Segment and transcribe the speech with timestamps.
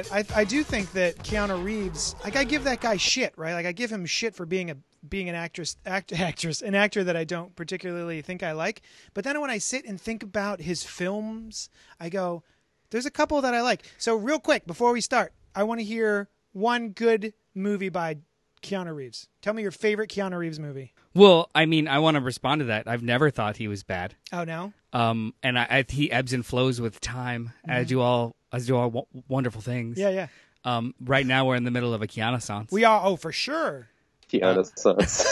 [0.00, 3.54] it, I, I do think that Keanu Reeves, like I give that guy shit, right?
[3.54, 4.76] Like I give him shit for being a
[5.08, 8.82] being an actress, act, actress, an actor that I don't particularly think I like.
[9.14, 12.42] But then when I sit and think about his films, I go,
[12.90, 13.82] there's a couple that I like.
[13.98, 18.18] So real quick before we start, I want to hear one good movie by
[18.62, 19.28] Keanu Reeves.
[19.40, 20.92] Tell me your favorite Keanu Reeves movie.
[21.14, 22.86] Well, I mean, I want to respond to that.
[22.86, 24.14] I've never thought he was bad.
[24.32, 28.36] Oh no, Um, and I, I he ebbs and flows with time, as you all
[28.52, 29.98] as do all w- wonderful things.
[29.98, 30.26] yeah, yeah,
[30.64, 32.70] Um, right now we're in the middle of a Keanu sance.
[32.72, 33.00] we are.
[33.04, 33.88] Oh, for sure.
[34.32, 35.26] Keanu Sons.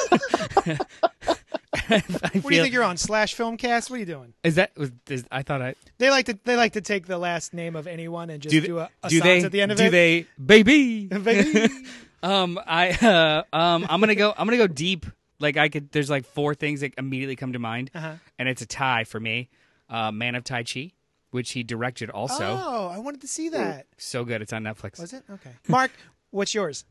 [1.91, 2.01] I
[2.41, 2.97] What do you think you're on?
[2.97, 3.91] Slash Filmcast?
[3.91, 4.35] What are you doing?
[4.43, 4.73] Is that?
[5.09, 7.87] Is, I thought I They like to they like to take the last name of
[7.87, 8.61] anyone and just do.
[8.61, 9.47] do, a, a do sans they?
[9.47, 9.91] at the end of do it.
[9.91, 10.27] they?
[10.45, 11.07] Baby.
[11.07, 11.69] Baby.
[12.21, 14.35] Um, I uh, um, I'm gonna go.
[14.37, 15.07] I'm gonna go deep.
[15.39, 15.93] Like I could.
[15.93, 18.15] There's like four things that immediately come to mind, Uh-huh.
[18.41, 19.49] and it's a tie for me.
[19.89, 20.91] Uh, Man of Tai Chi,
[21.31, 22.45] which he directed also.
[22.45, 23.87] Oh, I wanted to see that.
[23.97, 24.43] So good.
[24.43, 24.99] It's on Netflix.
[25.01, 25.51] Was it okay?
[25.69, 25.91] Mark,
[26.31, 26.85] what's yours?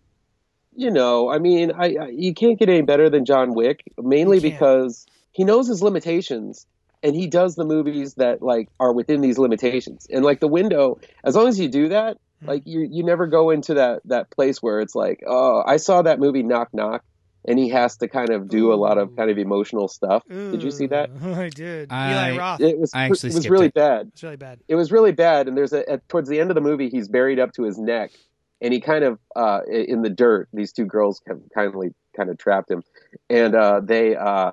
[0.80, 4.40] you know, I mean, I, I you can't get any better than John Wick, mainly
[4.40, 6.68] because he knows his limitations
[7.02, 10.06] and he does the movies that like are within these limitations.
[10.12, 12.50] And like the window, as long as you do that, Hmm.
[12.50, 16.04] like you you never go into that that place where it's like, oh, I saw
[16.04, 17.04] that movie Knock Knock,
[17.48, 20.24] and he has to kind of do a lot of kind of emotional stuff.
[20.30, 21.10] Did you see that?
[21.24, 21.92] I did.
[21.92, 22.62] I- Eli Roth.
[22.62, 23.74] It was I actually it was really it.
[23.74, 24.08] bad.
[24.14, 24.60] it's really bad.
[24.68, 27.08] it was really bad and there's a at, towards the end of the movie he's
[27.08, 28.12] buried up to his neck
[28.62, 32.38] and he kind of uh in the dirt these two girls have kindly kind of
[32.38, 32.84] trapped him
[33.30, 34.52] and uh they uh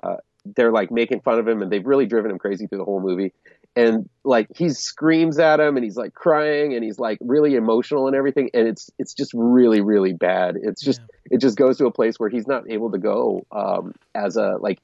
[0.55, 3.01] they're like making fun of him and they've really driven him crazy through the whole
[3.01, 3.33] movie
[3.75, 8.07] and like he screams at him and he's like crying and he's like really emotional
[8.07, 10.55] and everything and it's it's just really really bad.
[10.61, 13.93] It's just it just goes to a place where he's not able to go um
[14.13, 14.79] as a like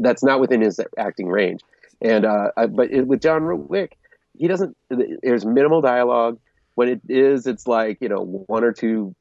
[0.00, 1.60] that's not within his acting range.
[2.00, 3.98] And uh I, but it, with John Wick
[4.38, 6.38] he doesn't there's minimal dialogue.
[6.74, 9.14] When it is it's like you know one or two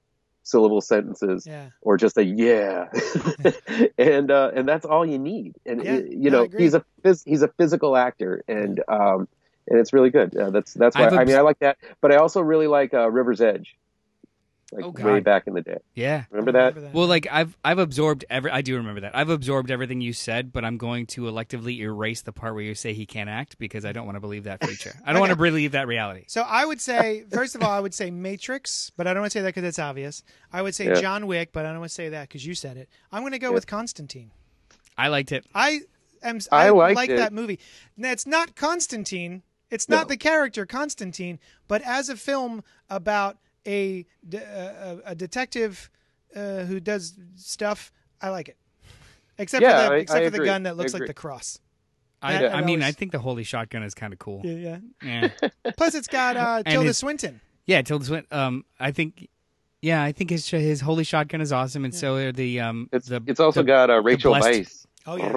[0.44, 1.70] syllable sentences Yeah.
[1.82, 2.88] or just a yeah.
[3.98, 5.56] And uh and that's all you need.
[5.66, 9.28] And Yeah, you no, know he's a phys- he's a physical actor and um
[9.68, 10.36] and it's really good.
[10.36, 12.94] Uh, that's that's why I've i mean i like that but i also really like
[12.94, 13.76] uh river's edge
[14.72, 15.24] like Oh, way God.
[15.24, 16.24] back in the day Yeah.
[16.32, 18.52] remember that Remember Well, like I've I've absorbed every.
[18.52, 19.16] I do remember that.
[19.16, 22.74] I've absorbed everything you said, but I'm going to electively erase the part where you
[22.76, 24.94] say he can't act because I don't want to believe that feature.
[25.06, 26.24] I don't want to believe that reality.
[26.28, 29.32] So I would say, first of all, I would say Matrix, but I don't want
[29.34, 30.24] to say that because it's obvious.
[30.54, 31.02] I would say Yeah.
[31.02, 32.88] John Wick, but I don't want to say that because you said it.
[33.12, 34.32] I'm going to go with Constantine.
[34.98, 35.46] I liked it.
[35.56, 35.82] I
[36.24, 36.40] am.
[36.52, 37.60] I I, liked like that movie.
[37.98, 39.44] Now, it's not Constantine.
[39.70, 39.98] It's No.
[39.98, 43.38] not the character Constantine, but as a film about
[43.68, 45.90] a de- uh, a, a detective
[46.36, 47.92] uh, who does stuff,
[48.22, 48.58] I like it.
[49.38, 50.46] Except Yeah, for the I- except I for the agree.
[50.48, 51.60] gun that looks like the cross.
[52.22, 54.42] I, That- I that mean, I think the holy shotgun is kind of cool.
[54.44, 55.50] Yeah, Yeah, yeah.
[55.78, 57.42] Plus, it's got uh, Tilda his- Swinton.
[57.66, 57.82] yeah.
[57.82, 58.38] Tilda Swinton.
[58.38, 59.28] Um, I think.
[59.84, 63.08] Yeah, I think his his holy shotgun is awesome, and so are the um it's
[63.08, 65.32] the it's also the, got uh, rachel blessed- weisz Oh yeah,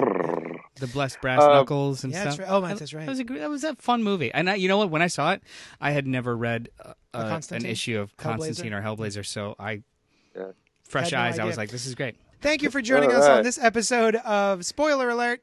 [0.79, 2.21] the blessed brass Uh, knuckles and yeah.
[2.21, 2.37] stuff.
[2.37, 2.55] That's right.
[2.55, 3.05] Oh, man, that's right.
[3.05, 4.89] That was a that was a fun movie, and I, you know what?
[4.89, 5.41] When I saw it,
[5.79, 8.21] I had never read uh, uh, an issue of Hellblazer?
[8.21, 9.81] Constantine or Hellblazer, so I
[10.35, 10.51] Yeah.
[10.83, 11.39] fresh Had no eyes.
[11.39, 12.15] I was like, this is great.
[12.41, 15.41] Thank you for joining All us on this episode of Spoiler Alert.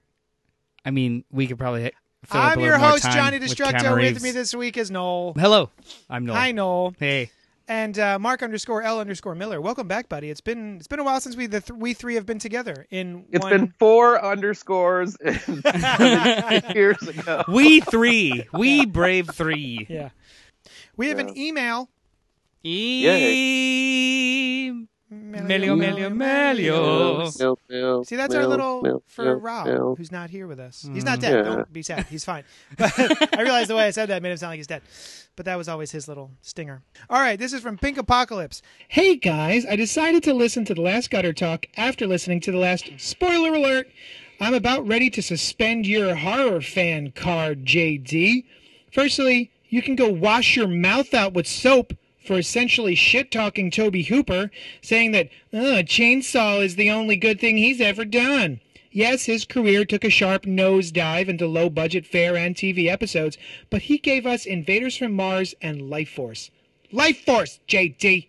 [0.85, 1.95] I mean, we could probably hit,
[2.27, 3.73] fill I'm your host, Johnny with Destructo.
[3.81, 5.33] Keanu With me this week is Noel.
[5.37, 5.71] Hello,
[6.11, 6.37] I'm Noel.
[6.37, 6.95] Hi, Noel.
[6.99, 7.31] Hey,
[7.69, 9.61] And uh, Mark underscore L underscore Miller.
[9.61, 10.31] Welcome back, buddy.
[10.31, 12.87] It's been it's been a while since we the th- we three have been together
[12.91, 13.53] in It's one.
[13.53, 15.17] been four underscores
[16.75, 17.45] years ago.
[17.49, 19.87] we three, we brave three.
[19.89, 20.11] yeah.
[20.97, 21.89] We have an email.
[22.65, 24.73] E-
[25.13, 27.39] Melio, Melio, Melio.
[27.39, 30.89] Meow, meow, See, that's our little for Rob, who's not here with us.
[30.93, 31.45] He's not dead.
[31.45, 32.07] Don't be sad.
[32.07, 32.45] He's fine.
[32.79, 32.93] But
[33.39, 34.81] I realized the way I said that made him sound like he's dead.
[35.35, 36.83] But that was always his little stinger.
[37.09, 38.61] All right, this is from Pink Apocalypse.
[38.89, 42.59] Hey guys, I decided to listen to the last gutter talk after listening to the
[42.59, 43.89] last spoiler alert.
[44.41, 48.45] I'm about ready to suspend your horror fan card, JD.
[48.93, 51.95] Firstly, you can go wash your mouth out with soap
[52.27, 54.51] for essentially shit talking Tobe Hooper,
[54.83, 58.61] saying that uh, Chainsaw is the only good thing he's ever done.
[58.95, 63.39] Yes, his career took a sharp nosedive into low budget fare and TV episodes,
[63.71, 66.51] but he gave us Invaders from Mars and Lifeforce.
[66.93, 68.27] Life Force, JD!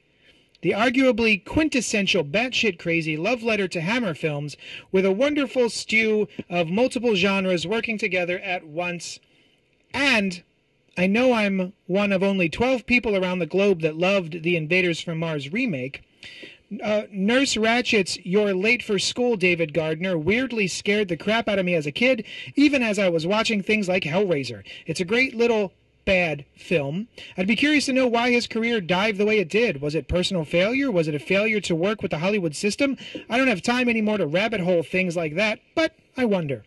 [0.61, 4.55] The arguably quintessential batshit crazy love letter to Hammer films
[4.89, 9.19] with a wonderful stew of multiple genres working together at once.
[9.93, 10.43] And
[10.97, 15.01] I know I'm one of only 12 people around the globe that loved the Invaders
[15.01, 16.03] from Mars remake.
[16.81, 21.65] Uh, Nurse Ratched's You're Late for School, David Gardner, weirdly scared the crap out of
[21.65, 22.25] me as a kid,
[22.55, 24.63] even as I was watching things like Hellraiser.
[24.85, 25.73] It's a great little
[26.05, 27.07] bad film.
[27.37, 29.81] I'd be curious to know why his career dived the way it did.
[29.81, 30.91] Was it personal failure?
[30.91, 32.97] Was it a failure to work with the Hollywood system?
[33.29, 36.63] I don't have time anymore to rabbit hole things like that, but I wonder.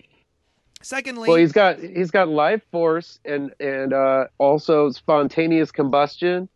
[0.82, 6.48] Secondly, Well, he's got he's got life force and and uh, also spontaneous combustion,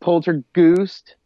[0.00, 1.16] poltergeist,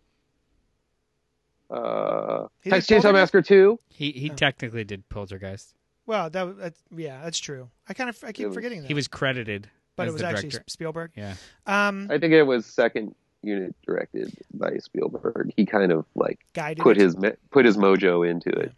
[1.71, 3.79] uh, He Texas did Chainsaw Massacre two.
[3.89, 5.75] He he technically did Poltergeist.
[6.07, 7.71] well, that, that's yeah, that's true.
[7.89, 8.89] I kind of I keep was- forgetting that.
[8.89, 10.65] He was credited but as it was the actually director.
[10.71, 11.11] Spielberg.
[11.17, 11.35] Yeah.
[11.67, 15.53] Um, I think it was second unit directed by Spielberg.
[15.57, 17.03] He kind of like guided put it.
[17.03, 17.17] his
[17.51, 18.73] put his mojo into it.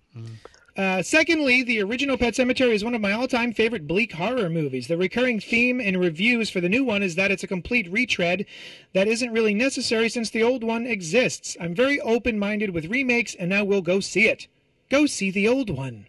[0.76, 4.88] Uh, secondly, the original Pet Sematary is one of my all-time favorite bleak horror movies.
[4.88, 8.44] The recurring theme in reviews for the new one is that it's a complete retread
[8.92, 11.56] that isn't really necessary since the old one exists.
[11.58, 14.48] I'm very open-minded with remakes, and now we'll go see it.
[14.90, 16.06] Go see the old one.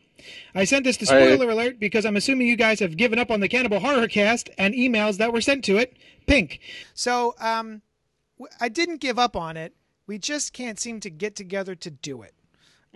[0.54, 3.32] I sent this to I- spoiler alert because I'm assuming you guys have given up
[3.32, 5.96] on the Cannibal Horror Cast and emails that were sent to it.
[6.26, 6.60] Pink.
[6.94, 7.84] So, um,
[8.38, 9.74] w- I didn't give up on it.
[10.08, 12.34] We just can't seem to get together to do it.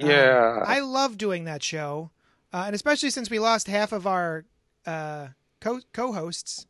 [0.04, 0.64] Um, Yeah.
[0.66, 2.12] I love doing that show,
[2.54, 4.46] uh, and especially since we lost half of our
[4.86, 5.28] uh,
[5.60, 6.66] co- co-hosts.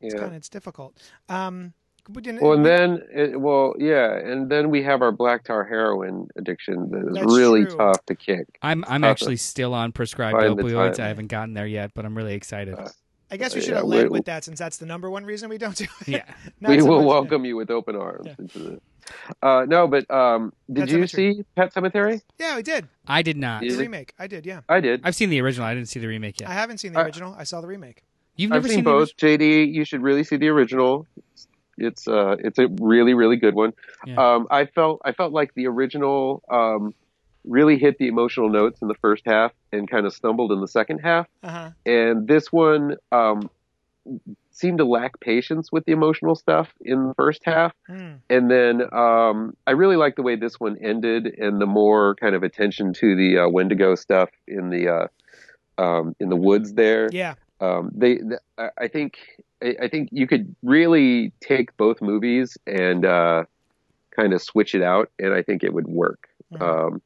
[0.00, 0.20] It's Yeah.
[0.20, 0.96] kind of it's difficult.
[1.28, 1.74] Um,
[2.08, 5.62] we didn't- Well, and then, it, well, yeah, and then we have our black tar
[5.64, 7.76] heroin addiction that is really true.
[7.76, 8.46] tough to kick.
[8.62, 10.98] I'm I'm Tough actually still on prescribed opioids.
[10.98, 12.74] I haven't gotten there yet, but I'm really excited.
[12.74, 12.88] Uh,
[13.30, 15.24] I guess we yeah, should have we- led with that since that's the number one
[15.24, 16.08] reason we don't do it.
[16.08, 16.24] yeah.
[16.68, 18.34] We so will much- welcome you with open arms Yeah.
[18.38, 18.80] into the.
[19.42, 21.10] Uh, no, but um, did Pet you Sematary.
[21.10, 22.22] see Pet Sematary?
[22.38, 23.60] Yeah, we did I did not.
[23.62, 24.14] the Is it- remake.
[24.18, 24.46] I did.
[24.46, 25.00] Yeah, I did.
[25.04, 25.66] I've seen the original.
[25.66, 26.48] I didn't see the remake yet.
[26.50, 27.34] I haven't seen the original.
[27.38, 28.02] I saw the remake.
[28.36, 29.16] You've I've never seen, the both.
[29.16, 31.06] JD, you should really see the original.
[31.16, 33.72] It's it's, uh it's a really really good one.
[34.06, 34.16] Yeah.
[34.34, 36.94] Um, I felt I felt like the original um
[37.44, 40.68] really hit the emotional notes in the first half and kind of stumbled in the
[40.68, 41.26] second half.
[41.42, 41.70] Uh huh.
[41.84, 43.50] and this one um,
[44.54, 48.18] seemed to lack patience with the emotional stuff in the first half Mm.
[48.30, 52.34] and then um, i really like the way this one ended and the more kind
[52.34, 55.06] of attention to the uh, wendigo stuff in the uh,
[55.82, 57.34] um, in the woods there Yeah.
[57.60, 58.38] um, they, th
[58.78, 59.18] I think
[59.62, 63.44] I, think you could really take both movies and uh,
[64.10, 66.28] kind of switch it out and i think it would work
[66.60, 67.00] um,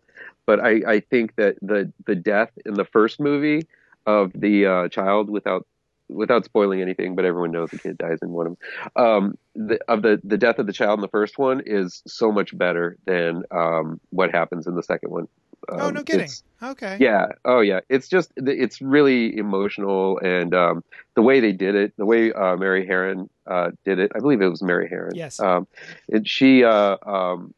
[0.46, 3.62] but I, I think that the the death in the first movie
[4.06, 5.66] of the uh, child without
[6.08, 8.56] without spoiling anything, but everyone knows the kid dies in one of
[8.94, 9.04] them.
[9.04, 12.30] Um, the, of the the death of the child in the first one is so
[12.30, 15.28] much better than um, what happens in the second one.
[15.68, 16.28] oh Um, no kidding.
[16.62, 16.96] Okay.
[17.00, 17.26] Yeah.
[17.44, 17.80] Oh yeah.
[17.88, 22.56] It's just it's really emotional and um, the way they did it, the way uh,
[22.56, 24.12] Mary Harron uh, did it.
[24.14, 25.12] I believe it was Mary Harron.
[25.14, 25.40] Yes.
[25.40, 25.66] Um,
[26.10, 27.54] and she uh, um,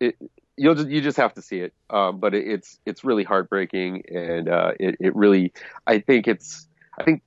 [0.00, 0.16] it,
[0.56, 1.72] you'll just you just have to see it.
[1.90, 5.52] Um, but it, it's it's really heartbreaking and uh, it it really
[5.86, 7.22] I think it's I think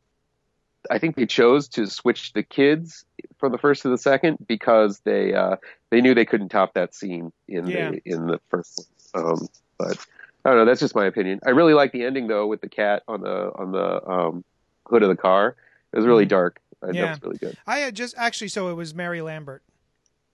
[0.90, 3.06] I think they chose to switch the kids
[3.38, 5.58] from the first to the second because they uh,
[5.90, 7.92] they knew they couldn't top that scene in Yeah.
[7.92, 9.26] the in the first one.
[9.26, 9.98] Um, but
[10.44, 10.66] I don't know.
[10.66, 11.40] That's just my opinion.
[11.46, 14.44] I really like the ending though with the cat on the on the um,
[14.88, 15.56] hood of the car.
[15.94, 16.30] It was really Mhm.
[16.30, 16.60] dark.
[16.84, 17.02] I Yeah.
[17.06, 17.58] That was really good.
[17.66, 19.64] I had just actually so it was Mary Lambert.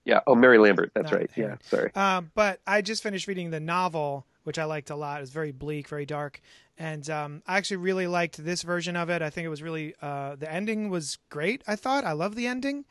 [0.04, 0.20] Yeah.
[0.26, 0.90] Oh, Mary Lambert.
[0.94, 1.30] That's Not right.
[1.36, 1.56] Yeah.
[1.62, 1.92] Sorry.
[1.94, 5.18] Um, but I just finished reading the novel, which I liked a lot.
[5.18, 6.40] It was very bleak, very dark,
[6.78, 9.22] and um, I actually really liked this version of it.
[9.22, 11.62] I think it was really uh, the ending was great.
[11.66, 12.84] I thought I love the ending.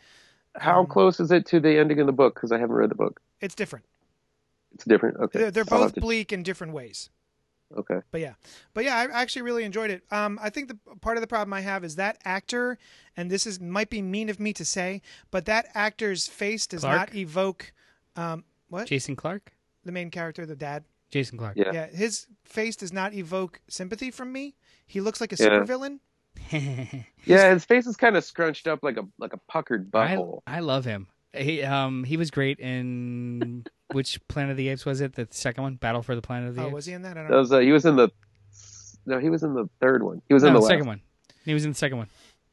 [0.58, 2.36] How um, close is it to the ending in the book?
[2.36, 3.22] Because I haven't read the book.
[3.40, 3.86] It's different.
[4.74, 5.18] It's different.
[5.18, 5.40] Okay.
[5.40, 7.10] They're, they're both have to- bleak in different ways.
[7.78, 8.00] okay.
[8.12, 8.34] But yeah,
[8.74, 10.04] but yeah, I actually really enjoyed it.
[10.12, 12.78] Um, I think the part of the problem I have is that actor,
[13.16, 16.82] and this is might be mean of me to say, but that actor's face does
[16.82, 16.98] Clarke?
[16.98, 17.74] not evoke.
[18.16, 19.54] Um, what Jason Clarke.
[19.86, 20.84] the main character, the dad?
[21.12, 21.58] Jason Clarke.
[21.58, 21.72] Yeah.
[21.74, 24.56] Yeah, his face does not evoke sympathy from me.
[24.88, 25.50] He looks like a Yeah.
[25.50, 26.00] supervillain.
[27.26, 27.54] Yeah.
[27.54, 30.40] His face is kind of scrunched up like a like a puckered I, butthole.
[30.48, 31.08] I love him.
[31.34, 35.14] He um he was great in which Planet of the Apes was it?
[35.14, 36.74] The second one, Battle for the Planet of the Oh, Apes.
[36.74, 37.18] was he in that?
[37.18, 38.10] I don't That was uh, he was in the
[39.06, 40.22] no he was in the third one.
[40.28, 41.02] He was in no, the the second one.
[41.46, 42.08] He was in the second one.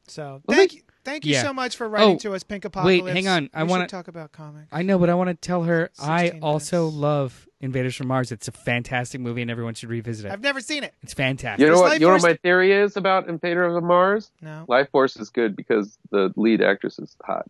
[0.07, 0.77] So Was thank he?
[0.77, 0.83] you.
[1.03, 1.43] Thank you Yeah.
[1.43, 3.49] so much for writing Oh, to us, Pink wait, hang on.
[3.53, 4.67] I wanna- talk about comics.
[4.71, 8.31] I know, but I want to tell her I 16 also love Invaders from Mars.
[8.31, 10.31] It's a fantastic movie, and everyone should revisit it.
[10.31, 10.93] I've never seen it.
[11.01, 11.61] It's fantastic.
[11.61, 11.89] You know Is what?
[11.91, 14.31] Life You know what my theory is about Invaders of Mars?
[14.41, 14.65] No.
[14.69, 17.47] Lifeforce is good because the lead actress is hot.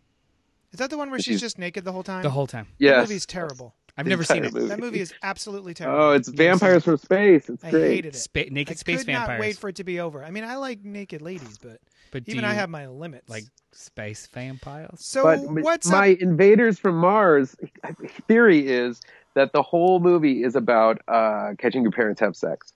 [0.72, 2.22] Is that the one where she's She's- just naked the whole time?
[2.22, 2.66] the whole time.
[2.78, 2.90] Yeah.
[2.92, 3.08] Yes.
[3.08, 3.74] movie's terrible.
[3.98, 4.54] I've never seen it.
[4.54, 4.68] movie.
[4.68, 6.00] That movie is absolutely terrible.
[6.02, 7.48] Oh, it's Never seen vampires from space.
[7.50, 7.90] It's I great.
[7.90, 8.18] hated it.
[8.18, 9.28] Spa- naked I space could vampires.
[9.38, 10.24] not wait for it to be over.
[10.24, 11.80] I mean, I like naked ladies, but
[12.10, 13.28] but do even I have my limits.
[13.28, 14.98] like space vampires.
[14.98, 16.18] so but what's my up?
[16.18, 17.56] Invaders from Mars
[18.28, 19.00] theory is
[19.34, 22.72] that the whole movie is about uh, catching your parents have sex.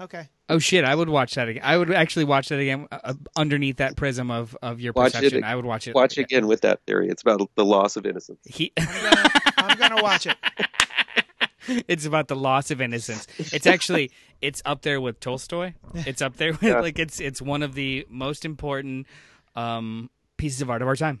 [0.00, 0.84] Okay, Oh shit!
[0.84, 1.62] I would watch that again.
[1.64, 5.44] I would actually watch that again uh, underneath that prism of, of your Watch perception.
[5.44, 5.94] ag- I would watch it.
[5.94, 7.08] Watch again with that theory.
[7.08, 8.38] It's about the loss of innocence.
[8.44, 10.36] He, I'm gonna, I'm gonna watch it.
[11.88, 13.26] it's about the loss of innocence.
[13.38, 15.74] It's actually it's up there with Tolstoy.
[15.94, 16.80] It's up there with Yeah.
[16.80, 19.06] like it's it's one of the most important
[19.54, 21.20] um, pieces of art of our time.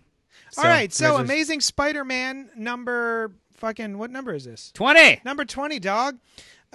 [0.58, 1.16] All right, so.
[1.16, 4.70] Amazing Spider-Man number fucking what number is this?
[4.72, 5.20] twenty.
[5.24, 6.18] Number twenty, dog.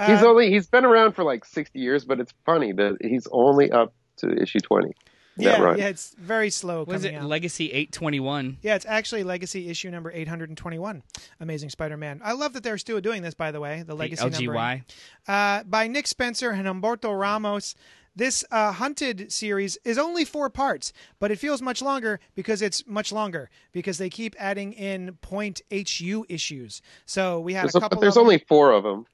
[0.05, 3.27] He's Uh, only he's been around for like sixty years, but it's funny that he's
[3.31, 4.93] only up to issue twenty.
[5.37, 5.77] Is yeah, that right?
[5.77, 7.19] yeah, it's very slow What is coming it?
[7.23, 7.27] out.
[7.29, 8.57] Legacy eight twenty one.
[8.61, 11.03] yeah, it's actually Legacy issue number 821,
[11.39, 12.21] Amazing Spider-Man.
[12.23, 14.49] I love that they're still doing this, by the way, the The Legacy numbering.
[14.49, 14.83] LGY.
[15.27, 17.75] uh, by Nick Spencer and Humberto Ramos.
[18.15, 22.83] This uh, Hunted series is only four parts, but it feels much longer because it's
[22.87, 26.81] much longer because they keep adding in point HU issues.
[27.05, 27.97] So we had There's a a- couple.
[27.97, 29.05] but there's of them- only four of them.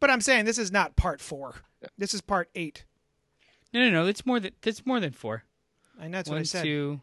[0.00, 1.56] But I'm saying this is not part four.
[1.98, 2.84] This is part eight.
[3.74, 4.06] No, no, no.
[4.08, 5.44] It's more than it's more than four.
[6.00, 6.62] And that's what I said.
[6.64, 7.00] two,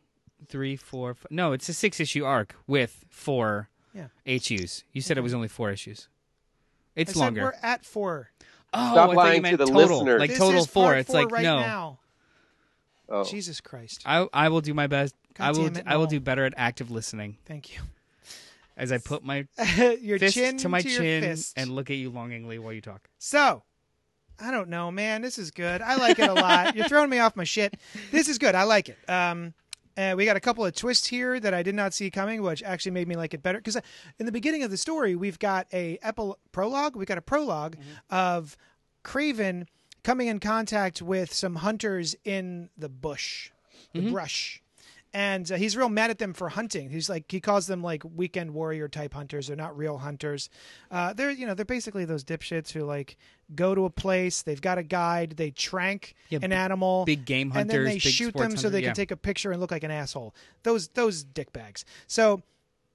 [0.47, 1.11] three, four.
[1.11, 4.07] F- no, it's a six issue arc with four Yeah.
[4.25, 4.83] HUs.
[4.93, 6.07] You said it was only four issues.
[6.95, 7.41] It's I said longer.
[7.43, 8.29] we're at four.
[8.73, 10.19] Oh, Stop I thought lying you to the total, listener.
[10.19, 10.85] like This total is four.
[10.85, 11.59] part It's four like right no.
[11.59, 11.99] now.
[13.07, 13.23] Oh.
[13.23, 14.01] Jesus Christ!
[14.05, 15.13] I I will do my best.
[15.35, 17.81] God I will damn it, I will do better at active listening Thank you.
[18.75, 19.45] as I put my
[20.01, 21.53] your fist chin to my your chin fist.
[21.55, 23.07] and look at you longingly while you talk.
[23.19, 23.61] So,
[24.39, 25.21] I don't know, man.
[25.21, 25.81] This is good.
[25.81, 26.75] I like it a lot.
[26.75, 27.75] You're throwing me off my shit.
[28.11, 28.53] This is good.
[28.55, 28.97] I like it.
[29.09, 29.53] Um,
[29.97, 32.61] uh, we got a couple of twists here that I did not see coming, which
[32.63, 33.59] actually made me like it better.
[33.59, 33.77] Because
[34.19, 36.97] in the beginning of the story, we've got a epil- prologue.
[36.97, 37.75] We got a prolog
[38.09, 38.57] of
[39.05, 39.67] Kraven
[40.03, 43.51] coming in contact with some hunters in the bush,
[43.93, 44.61] the brush.
[45.15, 46.89] And uh, he's real mad at them for hunting.
[46.89, 49.48] He's like he calls them like weekend warrior type hunters.
[49.48, 50.50] They're not real hunters.
[50.91, 53.15] Uh, they're you know they're basically those dipshits who like
[53.55, 54.41] go to a place.
[54.41, 55.36] They've got a guide.
[55.38, 58.81] They trank Yeah, an animal, big game hunters, and then they shoot them so they
[58.81, 58.88] yeah.
[58.88, 60.36] can take a picture and look like an asshole.
[60.63, 61.86] Those those dickbags.
[62.07, 62.43] So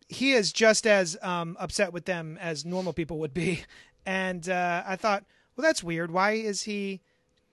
[0.09, 3.65] he is just as um, upset with them as normal people would be.
[4.07, 5.25] And uh, I thought,
[5.55, 6.11] well, that's weird.
[6.11, 7.03] Why is he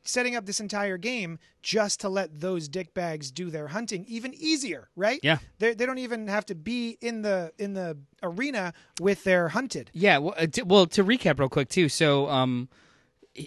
[0.08, 4.90] setting up this entire game just to let those dickbags do their hunting even easier?
[4.96, 5.20] Right?
[5.24, 5.38] Yeah.
[5.60, 9.92] They they don't even have to be in the in the arena with their hunted.
[9.94, 11.90] Yeah, well, uh, t- well, to recap real quick too.
[11.90, 12.70] So, um,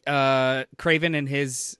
[0.07, 1.76] uh, Kraven and his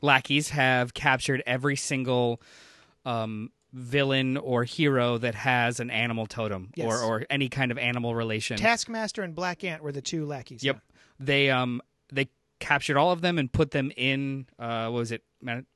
[0.00, 2.40] lackeys have captured every single
[3.04, 6.86] um villain or hero that has an animal totem Yes.
[6.86, 8.56] or or any kind of animal relation.
[8.58, 10.62] Taskmaster and Black Ant were the two lackeys.
[10.62, 10.80] Yep.
[11.18, 11.80] They um
[12.12, 12.28] they
[12.62, 15.22] captured all of them and put them in uh what was it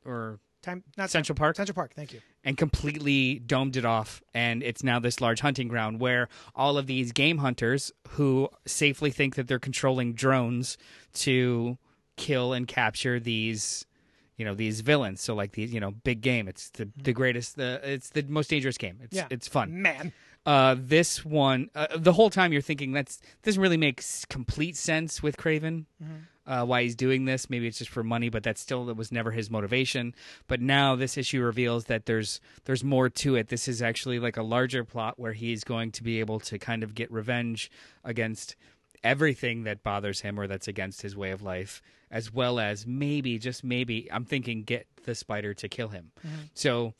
[0.04, 1.92] or Time not Central Park Central Park.
[1.94, 2.20] Thank you.
[2.42, 6.86] and completely domed it off and it's now this large hunting ground where all of
[6.86, 10.76] these game hunters who safely think that they're controlling drones
[11.12, 11.78] to
[12.16, 13.86] kill and capture these
[14.36, 17.56] you know these villains so like these you know big game it's the the greatest
[17.56, 19.26] the it's the most dangerous game it's Yeah.
[19.30, 20.12] it's fun Man.
[20.46, 24.76] uh this one uh, the whole time you're thinking that's doesn't really make s- complete
[24.76, 25.84] sense with Kraven
[26.46, 27.50] uh, why he's doing this.
[27.50, 30.14] Maybe it's just for money but that still was never his motivation.
[30.46, 33.48] But now this issue reveals that there's there's more to it.
[33.48, 36.82] This is actually like a larger plot where he's going to be able to kind
[36.82, 37.70] of get revenge
[38.04, 38.56] against
[39.04, 43.38] everything that bothers him or that's against his way of life as well as maybe
[43.38, 46.12] just maybe i'm thinking get the spider to kill him.
[46.54, 46.94] So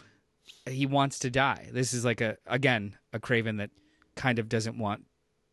[0.65, 1.69] he wants to die.
[1.73, 3.71] This is like a again a Kraven that
[4.15, 5.05] kind of doesn't want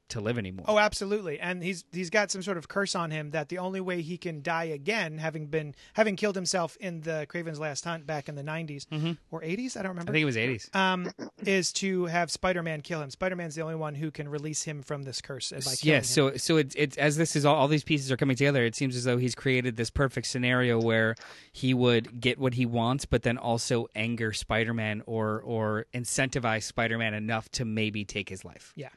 [0.10, 0.65] to live anymore.
[0.67, 1.39] Oh, absolutely.
[1.39, 4.17] And he's he's got some sort of curse on him that the only way he
[4.17, 8.36] can die again, having been having killed himself in the Kraven's Last Hunt back in
[8.36, 8.86] the 90s
[9.31, 10.12] or 80s, I don't remember.
[10.12, 10.69] I think it was eighties.
[10.74, 11.10] um,
[11.45, 13.10] is to have Spider-Man kill him.
[13.10, 16.57] Spider-Man's the only one who can release him from this curse killing Yeah, so so
[16.57, 18.63] it's it's as this is all, all these pieces are coming together.
[18.65, 21.15] It seems as though he's created this perfect scenario where
[21.51, 27.13] he would get what he wants, but then also anger Spider-Man or or incentivize Spider-Man
[27.13, 28.74] enough to maybe take his life.
[28.75, 28.89] Yeah.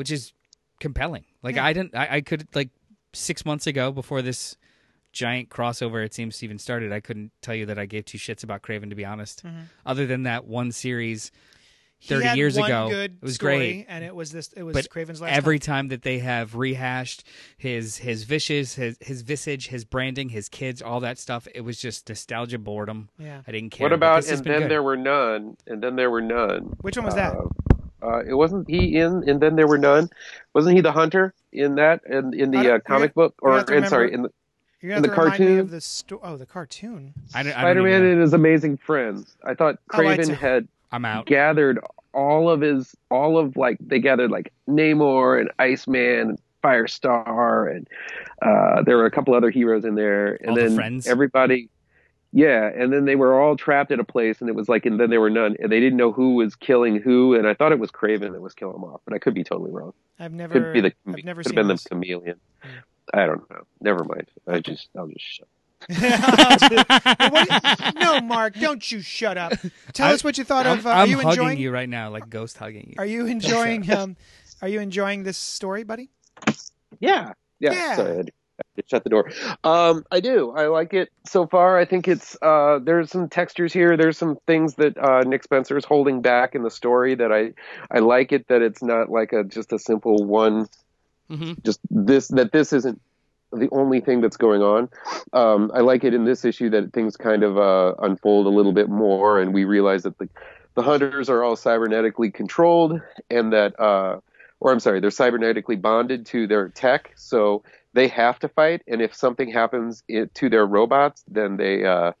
[0.00, 0.32] Which is
[0.80, 1.24] compelling.
[1.42, 1.64] Like Yeah.
[1.66, 2.70] I didn't, I, I could like
[3.12, 4.56] six months ago before this
[5.12, 8.16] giant crossover it seems to even started, I couldn't tell you that I gave two
[8.18, 9.44] shits about Kraven to be honest.
[9.44, 9.60] Mm-hmm.
[9.84, 11.32] Other than that one series
[11.98, 13.86] He 30 had years one ago, good it was story, great.
[13.88, 14.52] and it was this.
[14.56, 15.36] It was but Kraven's last.
[15.36, 15.74] every time.
[15.74, 17.24] time that they have rehashed
[17.58, 21.78] his his vishes, his his visage, his branding, his kids, all that stuff, it was
[21.78, 23.10] just nostalgia, boredom.
[23.18, 23.42] Yeah.
[23.46, 23.84] I didn't care.
[23.84, 24.70] What about and then good.
[24.70, 26.74] there were none, and then there were none.
[26.80, 27.34] Which one was that?
[28.02, 30.08] Uh, it wasn't he in, and then there were none.
[30.54, 33.74] Wasn't he the hunter in that in, in the uh, comic book, or have to
[33.76, 34.30] in, sorry, in the
[34.80, 35.58] You're in the have me cartoon?
[35.58, 37.14] of the sto- Oh, the cartoon.
[37.34, 38.12] I don't, I don't Spider-Man know.
[38.12, 39.36] and his amazing friends.
[39.44, 40.32] I thought Oh, I Kraven see.
[40.34, 41.26] had I'm out.
[41.26, 41.78] gathered
[42.12, 47.88] all of his, all of like they gathered like Namor and Iceman and Firestar, and
[48.42, 51.06] uh, there were a couple other heroes in there, and All the then friends?
[51.06, 51.68] everybody.
[52.32, 55.00] Yeah, and then they were all trapped at a place, and it was like, and
[55.00, 57.72] then there were none, and they didn't know who was killing who, and I thought
[57.72, 59.92] it was Kraven that was killing them off, but I could be totally wrong.
[60.20, 60.54] I've never.
[60.54, 61.82] Could be the I've never could seen have been this.
[61.84, 62.38] the chameleon.
[63.12, 63.62] I don't know.
[63.80, 64.28] Never mind.
[64.46, 65.48] I just I'll just shut.
[67.32, 69.52] What- no, Mark, don't you shut up.
[69.92, 70.86] Tell I- us what you thought I'm, of.
[70.86, 71.58] Uh, I'm are you hugging enjoying?
[71.58, 72.94] you right now, like ghost hugging you.
[72.98, 73.90] Are you enjoying?
[73.90, 74.16] Um,
[74.62, 76.10] are you enjoying this story, buddy?
[77.00, 77.32] Yeah.
[77.58, 77.72] Yeah.
[77.72, 77.96] Yeah.
[77.96, 78.32] Sorry, I had to
[78.86, 79.30] shut the door.
[79.64, 80.52] Um, I do.
[80.52, 81.78] I like it so far.
[81.78, 83.96] I think it's uh, there's some textures here.
[83.96, 87.52] There's some things that uh, Nick Spencer is holding back in the story that I
[87.90, 90.68] I like it that it's not like a just a simple one.
[91.30, 91.62] Mhm.
[91.62, 93.00] Just this that this isn't
[93.52, 94.88] the only thing that's going on.
[95.32, 98.72] Um, I like it in this issue that things kind of uh, unfold a little
[98.72, 100.28] bit more, and we realize that the
[100.74, 104.20] the hunters are all cybernetically controlled, and that, uh,
[104.60, 108.82] or I'm sorry, they're cybernetically bonded to their tech, so they have to fight.
[108.86, 112.12] And if something happens to their robots, then they, uh,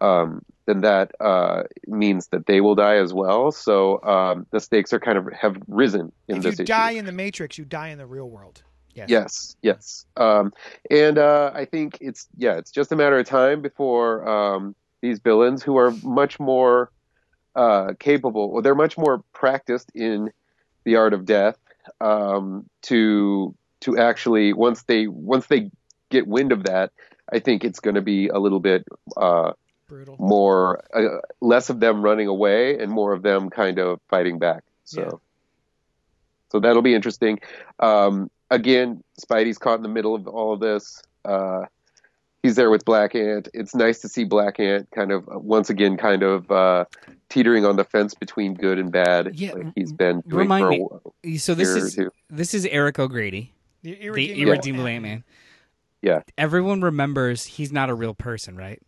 [0.00, 3.52] um, then that uh, means that they will die as well.
[3.52, 6.64] So um, the stakes are kind of have risen in if this you issue.
[6.64, 8.62] die in the Matrix, you die in the real world.
[8.94, 9.08] Yes.
[9.08, 10.06] Yes, yes.
[10.16, 10.52] Um,
[10.90, 15.20] and uh, I think it's yeah, it's just a matter of time before um, these
[15.20, 16.90] villains, who are much more
[17.54, 20.30] uh, capable, well, they're much more practiced in
[20.84, 21.56] the art of death,
[22.00, 25.70] um, to to actually once they once they
[26.10, 26.92] get wind of that,
[27.32, 28.84] I think it's going to be a little bit
[29.16, 29.52] uh,
[29.88, 30.16] Brutal.
[30.18, 34.62] more uh, less of them running away and more of them kind of fighting back.
[34.84, 35.10] So, Yeah.
[36.50, 37.38] so that'll be interesting.
[37.78, 41.02] Um, again, Spidey's caught in the middle of all of this.
[41.24, 41.66] Uh,
[42.42, 43.48] he's there with Black Ant.
[43.54, 46.84] It's nice to see Black Ant kind of uh, once again kind of uh,
[47.28, 49.34] teetering on the fence between good and bad.
[49.34, 51.38] Yeah, like he's been doing remind for a me.
[51.38, 55.24] So this is this is Eric O'Grady, The the irredeemable, irredeemable Ant-Man.
[56.02, 56.22] Yeah.
[56.38, 58.80] Everyone remembers he's not a real person, right?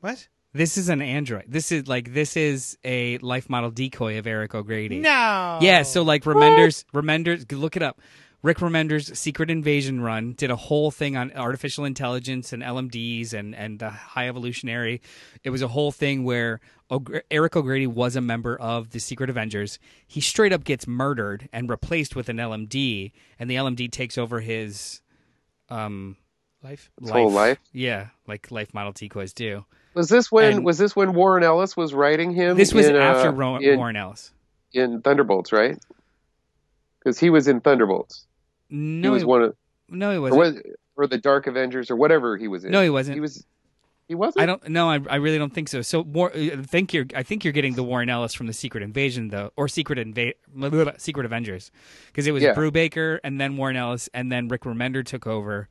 [0.00, 0.28] What?
[0.52, 1.44] This is an android.
[1.48, 5.00] This is like this is a life model decoy of Eric O'Grady.
[5.00, 5.58] No.
[5.60, 8.00] Yeah, so like Remenders, Remenders, look it up.
[8.44, 13.54] Rick Remender's Secret Invasion run did a whole thing on artificial intelligence and LMDs and
[13.54, 15.00] and the high evolutionary.
[15.42, 19.30] It was a whole thing where O'G- Eric O'Grady was a member of the Secret
[19.30, 19.78] Avengers.
[20.06, 24.40] He straight up gets murdered and replaced with an LMD, and the LMD takes over
[24.40, 25.00] his
[25.70, 26.18] um
[26.62, 26.90] life.
[27.00, 27.58] His whole life?
[27.72, 29.64] Yeah, like life model decoys do.
[29.94, 32.58] Was this when And- was this when Warren Ellis was writing him?
[32.58, 34.32] This was in, uh, after Ro- in, Warren Ellis.
[34.74, 35.78] in Thunderbolts, right?
[36.98, 38.26] Because he was in Thunderbolts.
[38.74, 39.56] No, he was he, one of
[39.88, 40.38] no, he wasn't.
[40.38, 40.62] was,
[40.96, 42.70] or the Dark Avengers or whatever he was in.
[42.70, 43.14] No, he wasn't.
[43.14, 43.44] He was.
[44.08, 44.42] He wasn't.
[44.42, 44.68] I don't.
[44.68, 45.80] No, I, I really don't think so.
[45.80, 47.06] So, War, uh, I think you're.
[47.14, 50.34] I think you're getting the Warren Ellis from the Secret Invasion, though, or Secret Inva-
[50.54, 51.70] blah, blah, blah, Secret Avengers,
[52.08, 52.54] because it was Yeah.
[52.54, 55.68] Brubaker and then Warren Ellis and then Rick Remender took over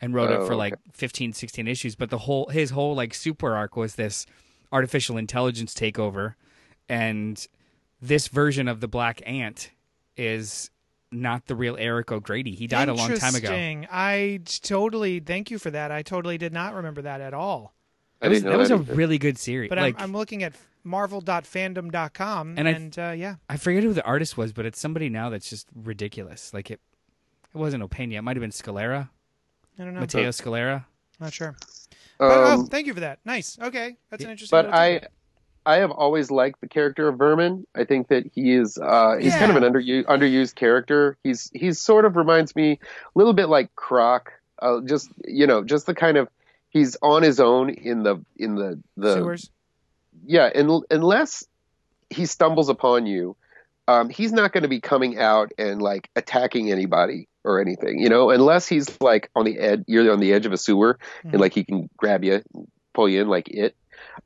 [0.00, 0.56] and wrote Oh, it for oh, okay.
[0.56, 1.94] like 15, 16 issues.
[1.94, 4.26] But the whole his whole like super arc was this
[4.72, 6.34] artificial intelligence takeover,
[6.88, 7.46] and
[8.02, 9.70] this version of the Black Ant
[10.16, 10.70] is
[11.12, 12.54] not the real Eric O'Grady.
[12.54, 13.48] He died a long time ago.
[13.48, 13.86] Interesting.
[13.90, 15.90] I totally thank you for that.
[15.90, 17.74] I totally did not remember that at all.
[18.20, 19.68] I That was, didn't know that was that a really good series.
[19.68, 23.36] But like, I'm, I'm looking at marvel.fandom.com And and, uh, yeah.
[23.48, 26.54] I forget who the artist was, but it's somebody now that's just ridiculous.
[26.54, 26.80] Like it,
[27.54, 28.14] it wasn't Opena.
[28.14, 29.08] It might have been Scalera,
[29.78, 30.00] I don't know.
[30.00, 30.84] Matteo Scalera.
[31.18, 31.56] Not sure.
[32.18, 33.18] But, oh, Um, thank you for that.
[33.24, 33.58] Nice.
[33.60, 33.96] Okay.
[34.10, 35.12] That's an interesting but I, tidbit.
[35.66, 37.66] I have always liked the character of Vermin.
[37.74, 38.78] I think that he is.
[38.78, 41.16] Uh, he's kind of an underused, underused character.
[41.22, 42.78] He's he's sort of reminds me a
[43.18, 44.32] little bit like Croc.
[44.60, 46.28] Uh, just you know, just the kind of
[46.70, 49.50] he's on his own in the in the the sewers.
[50.26, 51.44] yeah, and unless
[52.08, 53.36] he stumbles upon you,
[53.86, 58.08] um, he's not going to be coming out and like attacking anybody or anything, you
[58.08, 61.32] know, unless he's like on the edge, you're on the edge of a sewer Mhm.
[61.32, 62.42] and like he can grab you,
[62.92, 63.74] pull you in like it.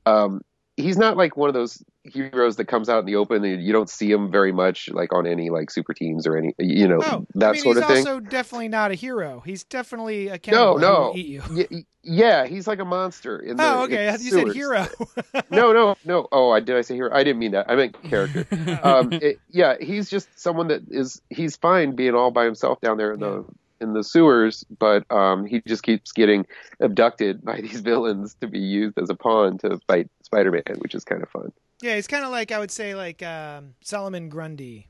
[0.07, 0.43] Um,
[0.77, 3.73] he's not like one of those heroes that comes out in the open and you
[3.73, 7.01] don't see him very much like on any like super teams or any you know
[7.03, 7.99] Oh, that I mean, sort of thing.
[7.99, 9.43] also definitely not a hero.
[9.47, 11.13] He's definitely a no, cannibal who no.
[11.15, 11.85] eat you.
[12.03, 13.39] Yeah, he's like a monster.
[13.39, 14.09] In the, Oh, okay.
[14.09, 14.87] in You said hero.
[15.51, 16.29] no, no, no.
[16.31, 17.11] Oh, I did I say hero?
[17.15, 17.71] I didn't mean that.
[17.71, 18.47] I meant character.
[18.83, 22.99] um, it, yeah, he's just someone that is he's fine being all by himself down
[22.99, 23.45] there in the
[23.81, 26.47] in the sewers, but um, he just keeps getting
[26.81, 31.05] abducted by these villains to be used as a pawn to fight Spider-Man, which is
[31.05, 31.53] kind of fun.
[31.81, 34.89] yeah, he's kind of like I would say like um, Solomon Grundy.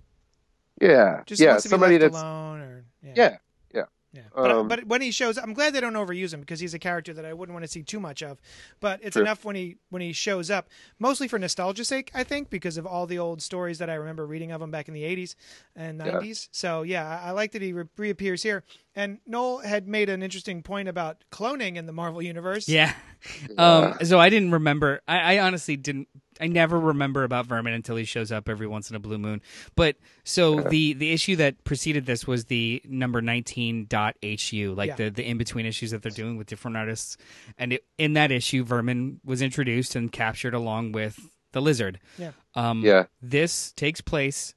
[0.81, 3.13] Yeah, Just yeah, wants to be somebody left that's alone, or yeah.
[3.17, 3.37] yeah,
[4.15, 4.21] yeah.
[4.23, 4.29] Yeah.
[4.35, 6.79] But, Um, but when he shows I'm glad they don't overuse him because he's a
[6.79, 8.41] character that I wouldn't want to see too much of.
[8.81, 9.23] But it's Sure.
[9.23, 12.87] enough when he when he shows up, mostly for nostalgia's sake, I think, because of
[12.87, 15.35] all the old stories that I remember reading of him back in the 80s
[15.77, 16.49] and 90s.
[16.53, 18.63] So yeah, I, I like that he re- reappears here.
[18.97, 22.69] And Noel had made an interesting point about cloning in the Marvel universe.
[22.69, 22.95] Yeah.
[23.59, 25.01] Um, so I didn't remember.
[25.09, 26.09] I, I honestly didn't.
[26.41, 29.41] I never remember about Vermin until he shows up every once in a blue moon.
[29.77, 34.89] But so the the issue that preceded this was the number nineteen dot hu, like
[34.91, 34.95] Yeah.
[34.97, 37.17] the the in between issues that they're doing with different artists.
[37.59, 41.19] And it, in that issue, Vermin was introduced and captured along with
[41.53, 42.01] the lizard.
[42.19, 42.33] Yeah.
[42.55, 43.05] Um, Yeah.
[43.23, 44.55] This takes place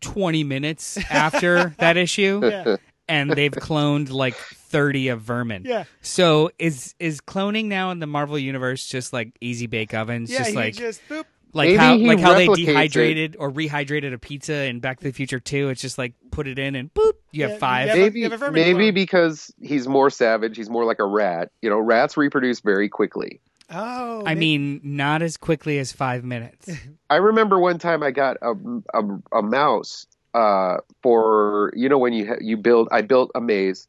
[0.00, 2.76] twenty minutes after that issue Yeah.
[3.08, 4.36] and they've cloned like
[4.70, 5.64] 30 of vermin.
[5.64, 5.84] Yeah.
[6.00, 10.30] So is is cloning now in the Marvel universe just like easy bake ovens?
[10.30, 11.24] Yeah, just he like just boop.
[11.52, 12.66] like Maybe how like how they replicates it.
[12.66, 15.68] dehydrated or rehydrated a pizza in Back to the Future 2.
[15.70, 17.86] It's just like put it in and boop, you Yeah, have five.
[17.86, 18.94] you have maybe you have a maybe clone.
[18.94, 20.56] because he's more savage.
[20.56, 21.50] He's more like a rat.
[21.62, 23.40] You know, rats reproduce very quickly.
[23.72, 26.68] Oh, I may- mean, not as quickly as five minutes.
[27.10, 28.52] I remember one time I got a
[28.94, 29.02] a,
[29.38, 33.86] a mouse uh, for you know when you ha- you build I built a maze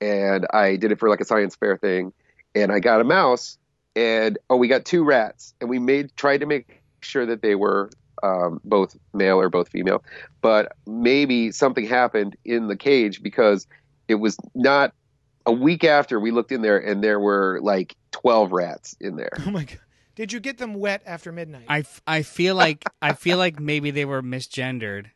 [0.00, 2.12] and I did it for like a science fair thing
[2.54, 3.58] and I got a mouse
[3.94, 7.54] and oh we got two rats and we made tried to make sure that they
[7.54, 7.90] were
[8.22, 10.02] um, both male or both female
[10.40, 13.66] but maybe something happened in the cage because
[14.08, 14.92] it was not
[15.44, 19.32] a week after we looked in there and there were like 12 rats in there
[19.46, 19.78] Oh my god.
[20.14, 21.66] Did you get them wet after midnight?
[21.68, 25.10] I, f- I feel like I feel like maybe they were misgendered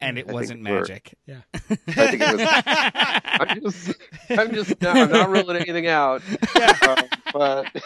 [0.00, 1.14] and it I wasn't think we're- magic.
[1.26, 1.40] yeah.
[1.54, 1.58] I
[2.08, 2.46] think it was
[3.50, 3.94] I'm just,
[4.30, 6.22] I'm just, not, I'm not ruling anything out.
[6.54, 7.82] Uh, but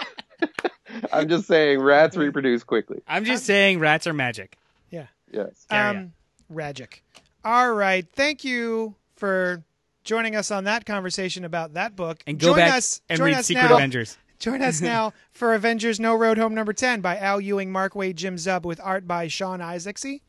[1.12, 3.02] I'm just saying, rats reproduce quickly.
[3.06, 4.56] I'm just saying rats are magic.
[4.90, 5.06] yeah.
[5.32, 5.66] Yes.
[5.70, 6.12] Carry Um,
[6.52, 7.00] Ragic.
[7.44, 8.04] All right.
[8.14, 9.62] Thank you for
[10.02, 12.22] joining us on that conversation about that book.
[12.26, 13.74] And go join back us, and join read us Secret now.
[13.76, 14.18] Avengers.
[14.40, 18.16] Join us now for Avengers No Road Home number 10 by Al Ewing, Mark Waid,
[18.16, 20.20] Jim Zub with art by Sean Izaakse.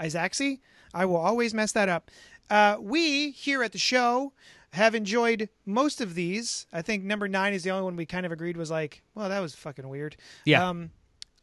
[0.00, 0.58] Izaakse?
[0.94, 2.10] I will always mess that up.
[2.50, 4.32] Uh, we here at the show
[4.72, 6.66] have enjoyed most of these.
[6.72, 9.28] I think number 9 is the only one we kind of agreed was like, well,
[9.28, 10.16] that was fucking weird.
[10.44, 10.68] Yeah.
[10.68, 10.90] Um,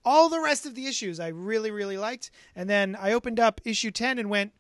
[0.04, 2.32] all the rest of the issues I really, really liked.
[2.56, 4.54] And then I opened up issue 10 and went,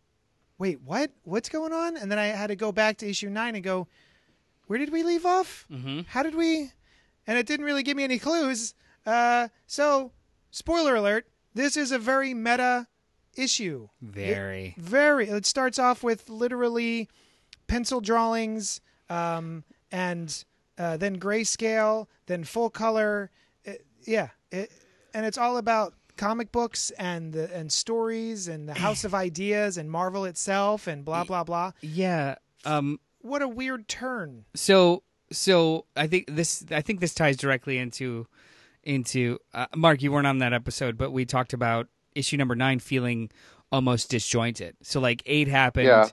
[0.57, 1.11] wait, what?
[1.23, 1.97] What's going on?
[1.97, 3.87] And then I had to go back to issue 9 and go,
[4.69, 5.65] where did we leave off?
[5.71, 6.01] Mm-hmm.
[6.09, 6.71] How did we?
[7.25, 8.75] And it didn't really give me any clues.
[9.03, 10.11] Uh, so,
[10.51, 12.87] spoiler alert: this is a very meta
[13.35, 13.89] issue.
[14.01, 14.75] Very.
[14.77, 15.29] Very.
[15.29, 17.07] It starts off with literally
[17.67, 20.43] pencil drawings, um, and
[20.77, 23.31] uh, then grayscale, then full color.
[23.63, 24.71] It- yeah, it,
[25.13, 29.77] and it's all about comic books and the and stories and the House of Ideas
[29.77, 31.71] and Marvel itself and blah blah blah.
[31.81, 32.35] Yeah.
[32.65, 34.45] Um What a weird turn.
[34.55, 38.27] so so I think this I think this ties directly into
[38.83, 42.79] into uh, Mark you weren't on that episode but we talked about issue number 9
[42.79, 43.29] feeling
[43.71, 44.75] almost disjointed.
[44.81, 46.07] So like 8 happened Yeah.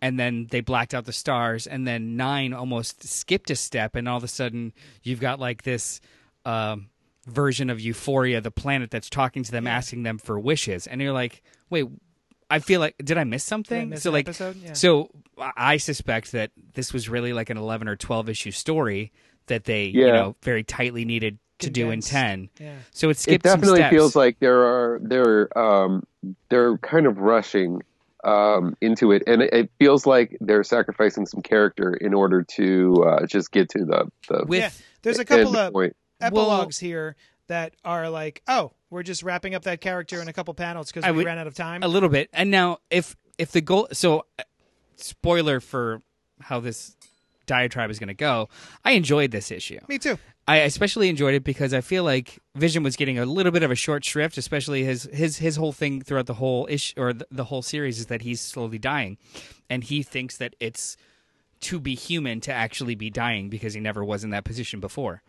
[0.00, 4.08] and then they blacked out the stars and then 9 almost skipped a step and
[4.08, 6.00] all of a sudden you've got like this
[6.44, 6.88] um
[7.26, 11.12] version of Euphoria the planet that's talking to them asking them for wishes and you're
[11.12, 11.86] like wait
[12.50, 13.90] I feel like did I miss something?
[13.90, 14.26] miss so like?
[14.38, 14.72] Yeah.
[14.74, 19.10] so I suspect that this was really like an 11 or 12 issue story
[19.46, 22.48] that they, you know, very tightly needed to do in 10.
[22.60, 22.74] Yeah.
[22.92, 23.20] So it skips.
[23.36, 23.92] It skipped some definitely steps.
[23.94, 26.04] feels like there are they're um,
[26.48, 27.82] they're kind of rushing
[28.24, 33.04] um, into it, and it, it feels like they're sacrificing some character in order to
[33.06, 34.70] uh, just get to the the with yeah.
[35.02, 35.96] There's a couple of point.
[36.20, 37.16] epilogues here
[37.48, 41.04] that are like, oh, we're just wrapping up that character in a couple panels because
[41.10, 41.82] we would- ran out of time.
[41.82, 42.30] a little bit.
[42.32, 44.42] And now if if the goal so uh,
[44.96, 46.02] spoiler for
[46.40, 46.96] how this
[47.46, 48.48] diatribe is going to go,
[48.84, 49.80] I enjoyed this issue.
[49.88, 50.18] Me too.
[50.52, 53.70] I especially enjoyed it because I feel like Vision was getting a little bit of
[53.70, 57.26] a short shrift, especially his his his whole thing throughout the whole ish or the,
[57.30, 59.16] the whole series is that he's slowly dying,
[59.70, 60.98] and he thinks that it's
[61.62, 65.22] to be human to actually be dying because he never was in that position before.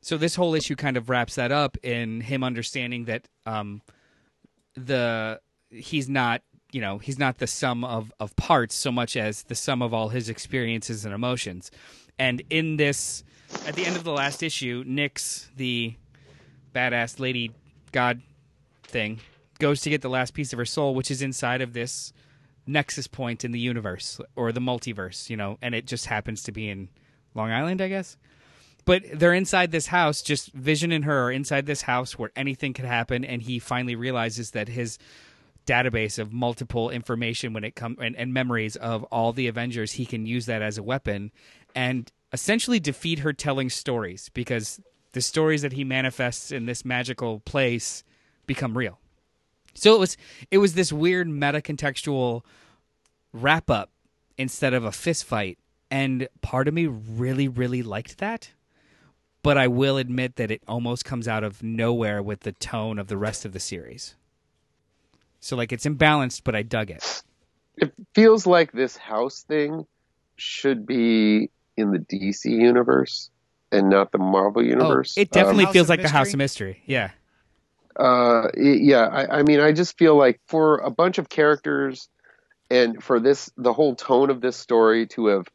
[0.00, 3.80] So this whole issue kind of wraps that up in him understanding that um,
[4.74, 9.44] the he's not you know he's not the sum of of parts so much as
[9.44, 11.70] the sum of all his experiences and emotions
[12.18, 13.22] and in this
[13.66, 15.94] at the end of the last issue Nyx the
[16.74, 17.52] badass lady
[17.92, 18.20] god
[18.82, 19.20] thing
[19.58, 22.12] goes to get the last piece of her soul which is inside of this
[22.66, 26.52] nexus point in the universe or the multiverse you know and it just happens to
[26.52, 26.88] be in
[27.34, 28.16] long island i guess.
[28.86, 32.74] But they're inside this house just vision and her are inside this house where anything
[32.74, 34.98] could happen and he finally realizes that his
[35.66, 40.04] database of multiple information when it comes and, and memories of all the avengers he
[40.04, 41.32] can use that as a weapon.
[41.74, 44.80] And essentially defeat her telling stories because
[45.12, 48.04] the stories that he manifests in this magical place
[48.46, 48.98] become real
[49.72, 50.16] so it was
[50.50, 52.42] it was this weird meta contextual
[53.32, 53.90] wrap up
[54.36, 55.58] instead of a fist fight
[55.90, 58.50] and part of me really really liked that
[59.44, 63.08] but I will admit that it almost comes out of nowhere with the tone of
[63.08, 64.16] the rest of the series.
[65.38, 67.22] So like it's imbalanced, but I dug it.
[67.76, 69.86] It feels like this house thing
[70.36, 73.30] should be in the DC universe
[73.72, 75.14] and not the Marvel universe.
[75.18, 76.68] Oh, it definitely Um, feels House of like the House of Mystery?
[76.68, 76.82] Mystery.
[76.86, 77.10] Yeah.
[77.96, 82.08] uh yeah I, I mean i just feel like for a bunch of characters
[82.70, 85.46] and for this the whole tone of this story to have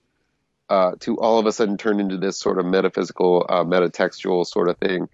[0.69, 4.69] uh to all of a sudden turn into this sort of metaphysical uh metatextual sort
[4.69, 5.09] of thing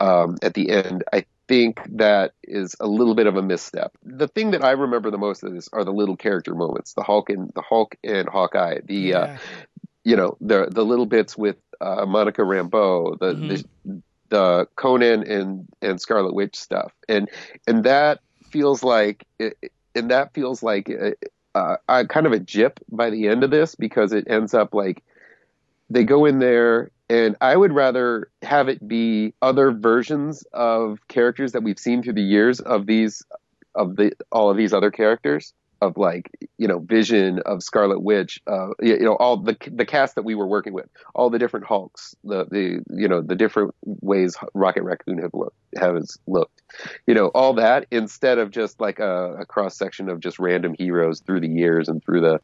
[0.00, 4.28] um at the end i think that is a little bit of a misstep the
[4.28, 7.30] thing that i remember the most of this are the little character moments the hulk
[7.30, 9.38] and the hulk and hawkeye the uh Yeah.
[10.06, 13.48] You know the the little bits with uh, Monica Rambeau, the, mm-hmm.
[13.48, 17.28] the the Conan and and Scarlet Witch stuff, and
[17.66, 21.14] and that feels like and that feels like a,
[21.56, 24.72] a, a kind of a jip by the end of this because it ends up
[24.72, 25.02] like
[25.90, 31.50] they go in there and I would rather have it be other versions of characters
[31.52, 33.24] that we've seen through the years of these
[33.74, 38.40] of the all of these other characters of like you know Vision of Scarlet Witch,
[38.46, 41.38] uh, you, you know all the the cast that we were working with, all the
[41.38, 46.62] different Hulks, the the you know the different ways Rocket Raccoon have looked has looked,
[47.06, 50.74] you know all that instead of just like a, a cross section of just random
[50.78, 52.40] heroes through the years and through the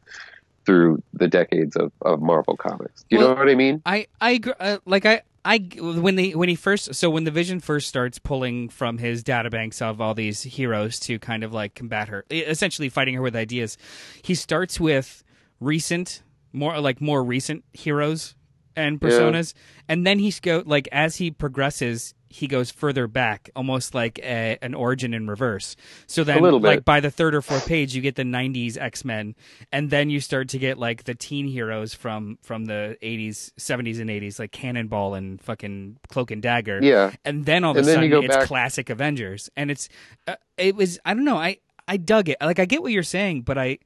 [0.65, 3.03] through the decades of, of Marvel comics.
[3.09, 3.81] Do you Well, know what I mean?
[3.85, 7.31] I I agree, uh, like I I when they when he first so when the
[7.31, 11.75] Vision first starts pulling from his databanks of all these heroes to kind of like
[11.75, 13.77] combat her, essentially fighting her with ideas,
[14.21, 15.23] he starts with
[15.59, 18.35] recent more like more recent heroes
[18.75, 19.09] and Yeah.
[19.09, 19.53] personas,
[19.89, 22.13] and then he's go like as he progresses.
[22.33, 25.75] He goes further back, almost like a, an origin in reverse.
[26.07, 29.35] So then, like by the third or fourth page, you get the '90s X Men,
[29.71, 33.99] and then you start to get like the teen heroes from from the 80s 70s
[33.99, 36.79] and 80s like cannonball and fucking cloak and dagger.
[36.81, 37.11] Yeah.
[37.23, 39.51] and then all of a sudden it's back- classic avengers.
[39.55, 39.87] And it's
[40.27, 42.37] uh, it was i don't know i i dug it.
[42.41, 43.77] Like i get what you're saying but i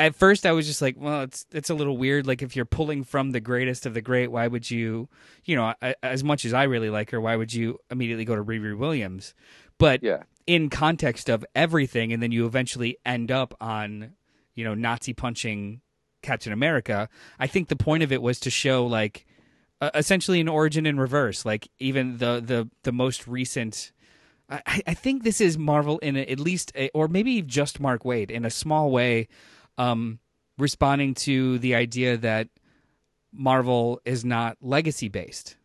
[0.00, 2.26] at first i was just like well it's it's a little weird.
[2.26, 5.08] Like if you're pulling from the greatest of the great why would you
[5.44, 8.42] you know as much as i really like her why would you immediately go to
[8.44, 9.34] riri williams?
[9.78, 10.22] But Yeah.
[10.46, 14.12] in context of everything and then you eventually end up on
[14.54, 15.80] you know nazi punching
[16.22, 17.08] captain america
[17.38, 19.26] i think the point of it was to show like
[19.80, 21.46] uh, essentially an origin in reverse.
[21.46, 23.92] Like even the the the most recent
[24.50, 28.02] I, I think this is Marvel in a, at least, a, or maybe just Mark
[28.02, 29.28] Waid in a small way,
[29.80, 30.18] um,
[30.58, 32.48] responding to the idea that
[33.32, 35.56] Marvel is not legacy based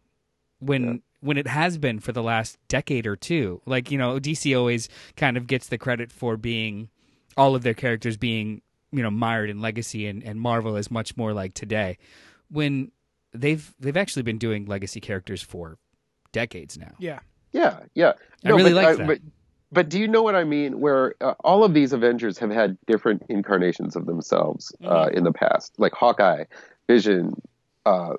[0.60, 3.62] when when it has been for the last decade or two.
[3.65, 6.89] Like you know, DC always kind of gets the credit for being
[7.36, 11.17] all of their characters being you know mired in legacy, and, and Marvel is much
[11.17, 11.97] more like today
[12.49, 12.91] when
[13.34, 15.78] they've they've actually been doing legacy characters for
[16.32, 16.93] decades now.
[16.99, 17.19] Yeah.
[17.51, 18.13] Yeah, yeah.
[18.43, 19.08] I really but, like that.
[19.08, 19.19] But,
[19.75, 20.79] but do you know what I mean?
[20.79, 25.17] Where uh, all of these Avengers have had different incarnations of themselves uh, Mm-hmm.
[25.17, 26.45] in the past, like Hawkeye,
[26.88, 27.33] Vision,
[27.85, 28.15] uh,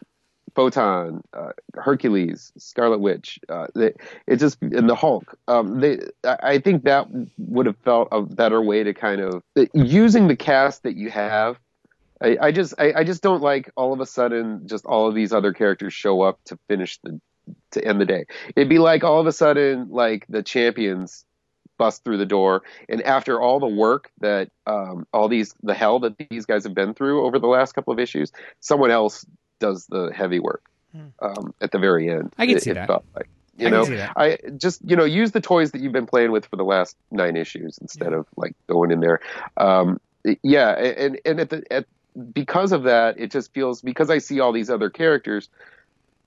[0.55, 3.41] Photon, uh, Hercules, Scarlet Witch.
[3.49, 3.93] Uh, they,
[4.27, 5.39] it just and the Hulk.
[5.49, 9.43] Um, they, I I think that would have felt a better way to kind of
[9.75, 11.59] using the cast that you have.
[12.23, 15.15] I, I just I, I just don't like all of a sudden just all of
[15.15, 17.21] these other characters show up to finish the
[17.73, 18.25] to end the day.
[18.57, 21.26] It'd be like all of a sudden, like the champions
[21.79, 25.99] bust through the door, and after all the work that um, all these the hell
[26.01, 29.27] that these guys have been through over the last couple of issues, someone else
[29.59, 30.71] does the heavy work
[31.21, 32.35] um, at the very end.
[32.39, 32.87] I can it, see it that.
[32.87, 33.29] Felt like.
[33.59, 34.13] You I can know, see that.
[34.17, 36.97] I just you know use the toys that you've been playing with for the last
[37.11, 39.21] nine issues instead of like going in there.
[39.57, 39.99] Um,
[40.43, 41.87] yeah, and and at the at
[42.33, 45.49] because of that, it just feels because I see all these other characters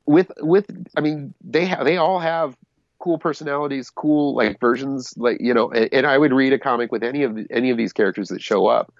[0.05, 0.65] with with
[0.97, 2.57] I mean they ha- they all have
[2.99, 5.69] cool personalities, cool like versions, like you know.
[5.71, 8.29] And, and I would read a comic with any of the, any of these characters
[8.29, 8.93] that show up.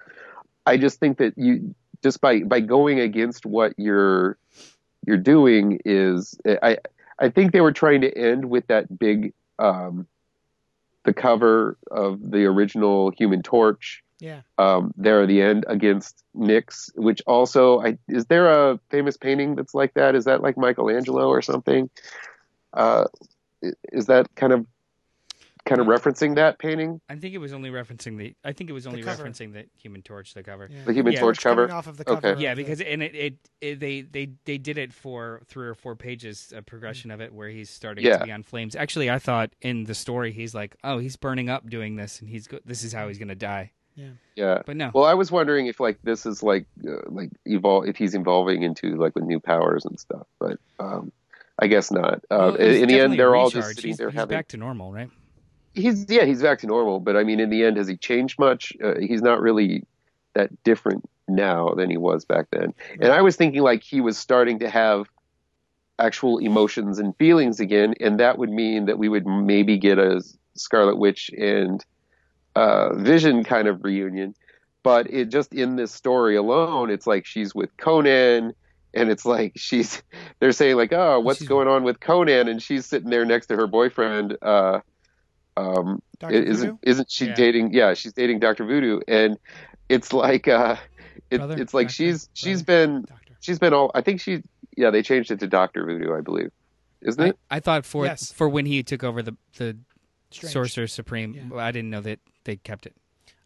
[0.66, 4.36] I just think that you just by by going against what you're
[5.06, 6.78] you're doing is I
[7.18, 10.06] I think they were trying to end with that big um,
[11.04, 14.40] the cover of the original Human Torch Yeah.
[14.58, 19.54] um, there at the end against Nyx, which also I is there a famous painting
[19.56, 20.14] that's like that?
[20.14, 21.90] Is that like Michelangelo or something?
[22.72, 23.04] Uh,
[23.92, 24.66] is that kind of
[25.66, 28.34] kind of referencing that painting, I think it was only referencing the.
[28.42, 29.24] I think it was only cover.
[29.24, 30.68] referencing the Human Torch, the cover.
[30.72, 30.84] yeah.
[30.86, 31.70] the Human Yeah, Torch cover?
[31.70, 32.28] off of the cover.
[32.30, 35.74] of Yeah, because and it, it, it they they they did it for three or
[35.74, 38.18] four pages, a progression of it where he's starting Yeah.
[38.18, 38.74] to be on flames.
[38.74, 42.28] Actually, I thought in the story he's like, oh, he's burning up doing this, and
[42.30, 43.72] he's go- this is how he's gonna die.
[43.96, 44.08] Yeah.
[44.36, 44.62] Yeah.
[44.64, 47.96] But no, Well, I was wondering if like this is like uh, like evolve if
[47.96, 51.12] he's evolving into like with new powers and stuff, but um,
[51.60, 52.24] I guess not.
[52.30, 54.36] Uh, Well, in the end, they're all just sitting he's, there he's having.
[54.36, 55.10] back to normal, right?
[55.74, 58.38] he's yeah he's back to normal but i mean in the end has he changed
[58.38, 59.84] much uh, he's not really
[60.34, 64.18] that different now than he was back then and i was thinking like he was
[64.18, 65.06] starting to have
[65.98, 70.22] actual emotions and feelings again and that would mean that we would maybe get a
[70.54, 71.84] scarlet witch and
[72.56, 74.34] uh, vision kind of reunion
[74.82, 78.52] but it just in this story alone it's like she's with conan
[78.94, 80.02] and it's like she's
[80.40, 83.46] they're saying like oh what's She's- going on with conan and she's sitting there next
[83.46, 84.80] to her boyfriend uh
[85.56, 86.34] um Dr.
[86.34, 86.78] isn't Voodoo?
[86.82, 87.34] isn't she Yeah.
[87.34, 89.38] dating yeah she's dating dr voodoo and
[89.88, 90.76] it's like uh
[91.30, 91.56] it, Brother?
[91.60, 91.94] it's like Doctor?
[91.94, 92.86] she's she's Brother?
[92.86, 93.34] been Doctor.
[93.40, 94.42] she's been all i think she
[94.76, 96.50] yeah they changed it to dr voodoo i believe
[97.02, 98.30] isn't I, it I thought for Yes.
[98.32, 99.76] for when he took over the the
[100.32, 100.52] Strange.
[100.52, 101.42] Sorcerer Supreme, Yeah.
[101.50, 102.94] well, I didn't know that they kept it.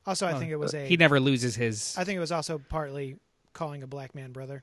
[0.05, 0.85] Also, I Oh, think it was a.
[0.85, 3.17] He never loses his I think it was also partly
[3.55, 4.63] calling a black man brother.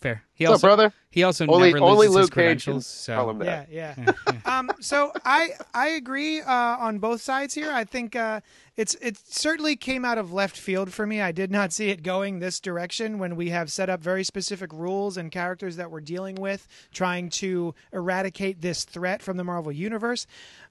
[0.00, 0.22] Fair.
[0.34, 2.86] He What's also up brother he also only never only loses his luke cage credentials.
[2.86, 4.12] So call him that Yeah, yeah.
[4.44, 7.72] um, so I I agree uh, on both sides here.
[7.72, 8.40] I think uh,
[8.76, 11.20] it's it certainly came out of left field for me.
[11.20, 14.72] I did not see it going this direction when we have set up very specific
[14.72, 19.72] rules and characters that we're dealing with, trying to eradicate this threat from the Marvel
[19.72, 20.28] universe.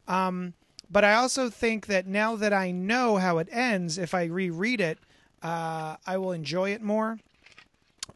[0.08, 0.54] Um,
[0.90, 4.80] but I also think that now that I know how it ends, if I reread
[4.82, 4.98] it,
[5.44, 7.20] uh, I will enjoy it more.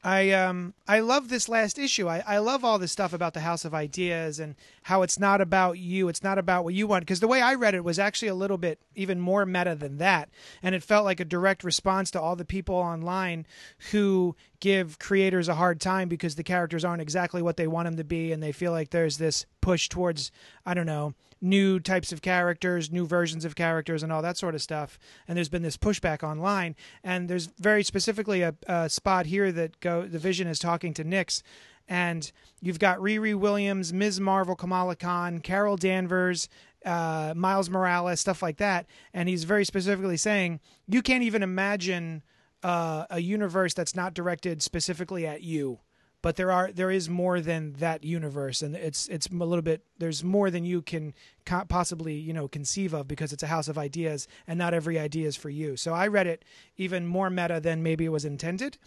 [0.04, 2.08] I um I love this last issue.
[2.08, 5.42] I, I love all this stuff about the House of Ideas and how it's not
[5.42, 6.08] about you.
[6.10, 7.04] It's not about what you want.
[7.04, 9.98] Because the way I read it was actually a little bit even more meta than
[9.98, 10.30] that,
[10.62, 13.46] and it felt like a direct response to all the people online
[13.92, 17.98] who give creators a hard time because the characters aren't exactly what they want them
[17.98, 20.32] to be, and they feel like there's this push towards
[20.66, 24.56] I don't know new types of characters, new versions of characters, and all that sort
[24.56, 24.98] of stuff.
[25.28, 26.76] And there's been this pushback online.
[27.04, 31.04] And there's very specifically a, a spot here that go the Vision is talking to
[31.04, 31.44] Nyx,
[31.88, 34.20] and you've got Riri Williams, Ms.
[34.20, 36.50] Marvel, Kamala Khan, Carol Danvers.
[36.86, 42.24] Uh, Miles Morales, stuff like that, and he's very specifically saying you can't even imagine
[42.62, 45.80] uh, a universe that's not directed specifically at you
[46.24, 48.64] but there are there is more than that universe.
[48.64, 51.14] And it's it's a little bit there's more than you can
[51.46, 54.98] co- possibly you know conceive of because it's a house of ideas and not every
[54.98, 55.76] idea is for you.
[55.78, 56.44] So i read it
[56.78, 58.80] even more meta than maybe it was intended.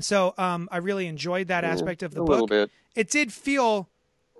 [0.00, 2.68] So um, i really enjoyed that aspect of the a little book.
[2.68, 2.70] bit.
[2.96, 3.88] It did feel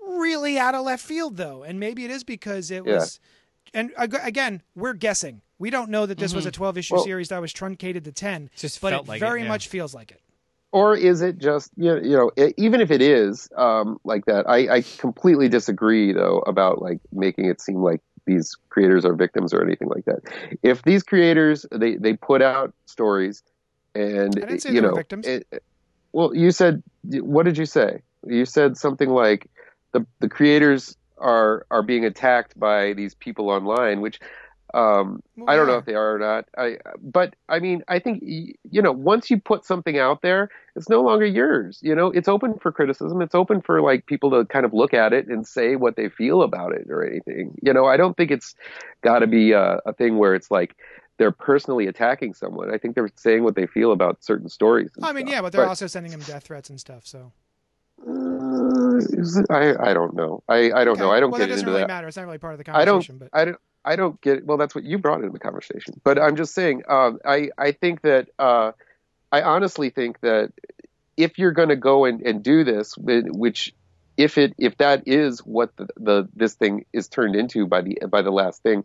[0.05, 2.95] really out of left field though and maybe it is because it Yeah.
[2.95, 3.19] was
[3.73, 5.41] and again we're guessing.
[5.59, 8.11] We don't know that this was a 12 issue Well- series that was truncated to
[8.11, 9.47] 10 Just but felt it like it, very yeah.
[9.47, 10.19] much feels like it
[10.71, 14.49] or is it just you know, you know even if it is um, like that
[14.49, 19.53] I, I completely disagree though about like making it seem like these creators are victims
[19.53, 20.19] or anything like that
[20.63, 23.43] if these creators they they put out stories
[23.95, 25.27] and I didn't say you know victims.
[25.27, 25.63] it-
[26.13, 29.49] well you said what did you say you said something like
[29.93, 34.19] the the creators are are being attacked by these people online which
[34.73, 35.73] um, Well, I don't yeah.
[35.73, 36.45] know if they are or not.
[36.57, 40.89] I, but I mean, I think you know, once you put something out there, it's
[40.89, 41.79] no longer yours.
[41.81, 43.21] You know, it's open for criticism.
[43.21, 46.09] It's open for like people to kind of look at it and say what they
[46.09, 47.53] feel about it or anything.
[47.61, 48.55] You know, I don't think it's
[49.01, 50.75] got to be a, a thing where it's like
[51.17, 52.73] they're personally attacking someone.
[52.73, 54.89] I think they're saying what they feel about certain stories.
[55.03, 55.33] I mean, stuff.
[55.33, 57.05] yeah, but they're also sending him death threats and stuff.
[57.05, 57.31] So
[58.07, 60.41] Uh, it- I I don't know.
[60.49, 61.11] I I don't know.
[61.11, 61.87] I don't well, get that doesn't into really that.
[61.87, 62.07] matter.
[62.07, 62.95] It's not really part of the I don't.
[63.05, 63.17] conversation.
[63.19, 63.57] But I don't.
[63.83, 64.45] I don't get.
[64.45, 65.99] Well, that's what you brought into the conversation.
[66.03, 66.83] But I'm just saying.
[66.87, 68.29] Um, I I think that.
[68.39, 68.71] Uh,
[69.31, 70.51] I honestly think that
[71.17, 73.73] if you're going to go and, and do this, which
[74.17, 77.97] if it if that is what the, the this thing is turned into by the
[78.09, 78.83] by the last thing,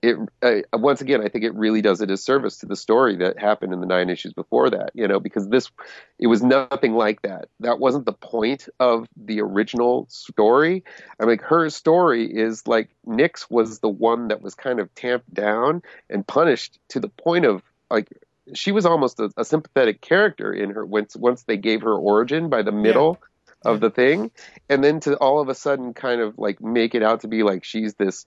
[0.00, 3.38] it uh, once again I think it really does a disservice to the story that
[3.38, 4.90] happened in the nine issues before that.
[4.94, 5.70] You know, because this
[6.18, 7.48] it was nothing like that.
[7.60, 10.84] That wasn't the point of the original story.
[11.20, 15.32] I mean, her story is like Nyx was the one that was kind of tamped
[15.32, 18.08] down and punished to the point of like
[18.54, 22.48] she was almost a, a sympathetic character in her once once they gave her origin
[22.48, 23.18] by the middle
[23.64, 24.30] of the thing
[24.68, 27.42] and then to all of a sudden kind of like make it out to be
[27.42, 28.24] like she's this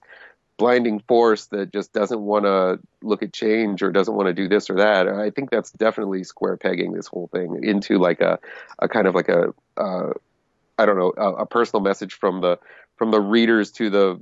[0.58, 4.48] blinding force that just doesn't want to look at change or doesn't want to do
[4.48, 8.38] this or that i think that's definitely square pegging this whole thing into like a,
[8.78, 10.12] a kind of like a uh,
[10.78, 12.58] i don't know a, a personal message from the
[12.96, 14.20] from the readers to the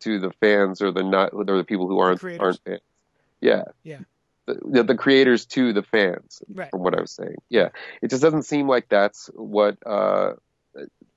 [0.00, 2.80] to the fans or the not or the people who aren't aren't fans
[3.40, 3.98] yeah Yeah.
[4.46, 6.70] the, the creators to the fans Right.
[6.70, 7.36] from what I was saying.
[7.48, 7.68] Yeah,
[8.02, 10.32] it just doesn't seem like that's what uh,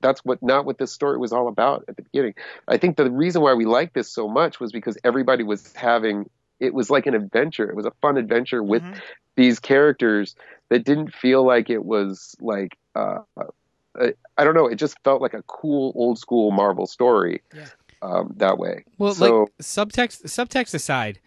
[0.00, 2.34] that's what not what this story was all about at the beginning.
[2.68, 6.28] I think the reason why we liked this so much was because everybody was having
[6.60, 7.68] it was like an adventure.
[7.68, 9.00] It was a fun adventure with Mhm.
[9.36, 10.36] these characters
[10.68, 14.66] that didn't feel like it was like uh, uh, I don't know.
[14.66, 17.66] It just felt like a cool old school Marvel story Yeah.
[18.02, 18.84] um, that way.
[18.98, 21.20] Well, so like subtext subtext aside,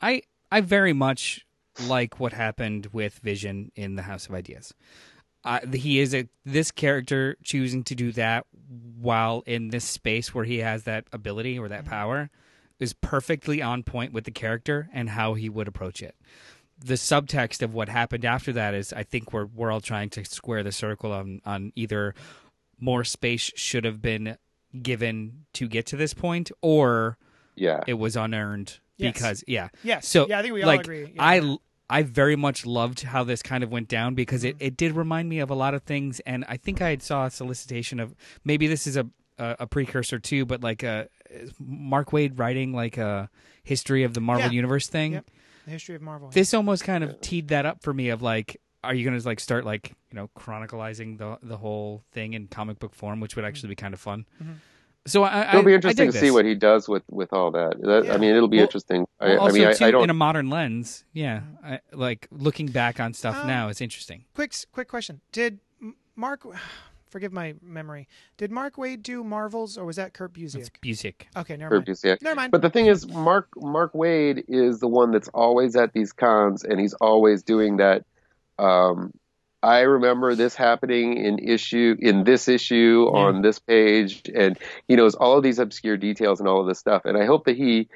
[0.00, 1.46] I I very much
[1.86, 4.72] like what happened with Vision in the House of Ideas.
[5.46, 8.44] Uh, he is a this character choosing to do that
[9.00, 12.30] while in this space where he has that ability or that power
[12.80, 16.14] is perfectly on point with the character and how he would approach it.
[16.84, 20.24] The subtext of what happened after that is, I think we're we're all trying to
[20.24, 22.14] square the circle on on either
[22.78, 24.36] more space should have been
[24.82, 27.16] given to get to this point, or
[27.54, 29.12] yeah, it was unearned Yes.
[29.14, 29.68] because yeah.
[29.82, 30.08] Yes.
[30.08, 31.12] So yeah, I think we all like agree.
[31.14, 31.22] Yeah.
[31.24, 31.56] I
[31.88, 35.28] I very much loved how this kind of went down because it, it did remind
[35.28, 38.14] me of a lot of things, and I think I had saw a solicitation of
[38.44, 39.06] maybe this is a
[39.38, 41.08] a, a precursor too, but like a
[41.60, 43.28] Mark Waid writing like a
[43.62, 44.52] history of the Marvel Yeah.
[44.52, 45.12] Universe thing.
[45.12, 45.26] Yep.
[45.66, 46.30] the history of Marvel.
[46.30, 48.60] This almost kind of teed that up for me of like.
[48.84, 52.78] Are you gonna like start like you know chronicalizing the the whole thing in comic
[52.78, 54.26] book form, which would actually be kind of fun?
[54.42, 54.56] Mhm.
[55.06, 57.50] So I, I it'll be interesting dig to see what he does with with all
[57.52, 57.80] that.
[57.80, 58.14] That- Yeah.
[58.14, 59.06] I mean, it'll be Well- interesting.
[59.20, 60.04] I, Well, I also, mean, I, too, I don't.
[60.04, 61.42] in a modern lens, yeah.
[61.64, 64.24] I, like looking back on stuff Um, now, it's interesting.
[64.34, 65.20] quick quick question.
[65.32, 65.60] Did
[66.16, 66.42] Mark
[67.08, 68.08] forgive my memory.
[68.36, 71.14] Did Mark Waid do Marvels or was that Kurt It's Busiek?
[71.36, 71.86] Okay, never mind.
[71.86, 72.16] Purpose, yeah.
[72.20, 72.50] Never mind.
[72.52, 76.64] But the thing is, Mark Mark Waid is the one that's always at these cons,
[76.64, 78.04] and he's always doing that.
[78.58, 79.12] Um,
[79.66, 83.18] I remember this happening in issue in this issue Yeah.
[83.20, 84.58] on this page, and
[84.88, 87.02] he knows all of these obscure details and all of this stuff.
[87.04, 87.88] And I hope that he,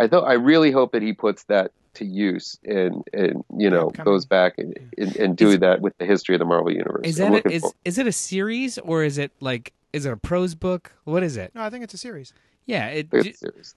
[0.00, 3.88] I thought, I really hope that he puts that to use and and you know
[3.88, 4.04] Upcoming.
[4.12, 7.02] goes back and and, and do that with the history of the Marvel universe.
[7.04, 10.06] Is I'm that a, is for- is it a series or is it like is
[10.06, 10.92] it a prose book?
[11.04, 11.54] What is it?
[11.54, 12.32] no, I think it's a series.
[12.64, 13.74] Yeah, it, it's serious.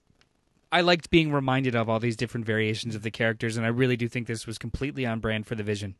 [0.72, 3.96] I liked being reminded of all these different variations of the characters, and I really
[3.96, 5.94] do think this was completely on brand for the Vision.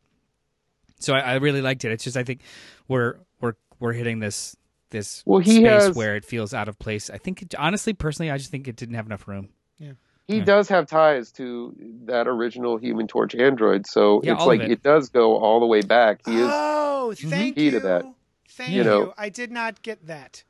[0.98, 1.92] So I, I really liked it.
[1.92, 2.40] It's just I think
[2.88, 4.56] we're we're we're hitting this
[4.90, 7.10] this Well, he space has- where it feels out of place.
[7.10, 9.48] I think it, honestly, personally, I just think it didn't have enough room.
[9.78, 9.92] Yeah.
[10.28, 10.44] He Yeah.
[10.44, 11.74] does have ties to
[12.06, 14.70] that original Human Torch android, so Yeah, it's like it.
[14.70, 14.82] it.
[14.82, 16.20] does go all the way back.
[16.24, 17.70] He is Oh, thank Key you.
[17.72, 18.04] to that.
[18.50, 18.84] Thank You you.
[18.84, 19.14] know.
[19.18, 20.44] I did not get that.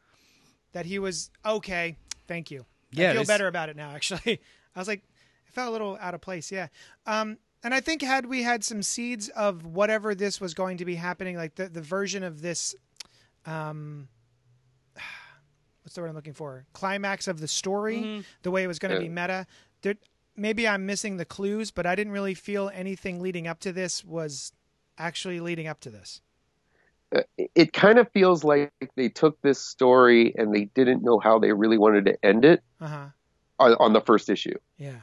[0.73, 1.97] That he was okay.
[2.29, 2.67] Thank you.
[2.93, 3.91] Yeah, I feel this- better about it now.
[3.91, 4.41] Actually,
[4.77, 5.01] I was like,
[5.47, 6.53] it felt a little out of place.
[6.53, 6.69] Yeah.
[7.07, 10.85] Um, and I think had we had some seeds of whatever this was going to
[10.85, 12.75] be happening, like the the version of this,
[13.45, 14.09] um,
[15.83, 16.65] what's the word I'm looking for?
[16.73, 18.21] Climax of the story, Mm-hmm.
[18.43, 19.09] the way it was going to Yeah.
[19.09, 19.47] be meta.
[19.83, 19.95] There,
[20.37, 24.05] maybe I'm missing the clues, but I didn't really feel anything leading up to this
[24.05, 24.53] was
[24.99, 26.21] actually leading up to this.
[27.15, 27.23] uh,
[27.55, 31.53] it kind of feels like they took this story and they didn't know how they
[31.53, 33.07] really wanted to end it Uh huh.
[33.61, 34.59] on, on the first issue.
[34.77, 35.03] Yeah.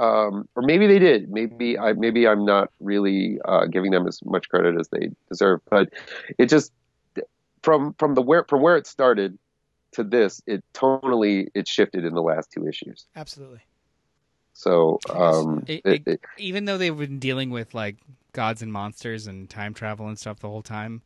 [0.00, 1.30] Um, or maybe they did.
[1.30, 5.60] Maybe I maybe I'm not really uh, giving them as much credit as they deserve.
[5.70, 5.90] But
[6.38, 6.72] it just
[7.62, 9.38] from from the where from where it started
[9.92, 13.06] to this, it tonally it shifted in the last two issues.
[13.14, 13.60] Absolutely.
[14.54, 17.96] So um, It- it, it, even though they've been dealing with like
[18.32, 21.02] gods and monsters and time travel and stuff the whole time,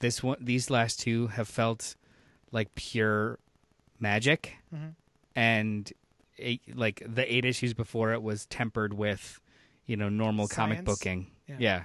[0.00, 1.96] this one, these last two have felt
[2.52, 3.38] like pure
[4.00, 4.94] magic, Mhm.
[5.34, 5.92] and
[6.38, 9.40] eight, like the eight issues before it was tempered with,
[9.86, 11.56] you know, normal comic booking, Yeah.
[11.58, 11.84] yeah,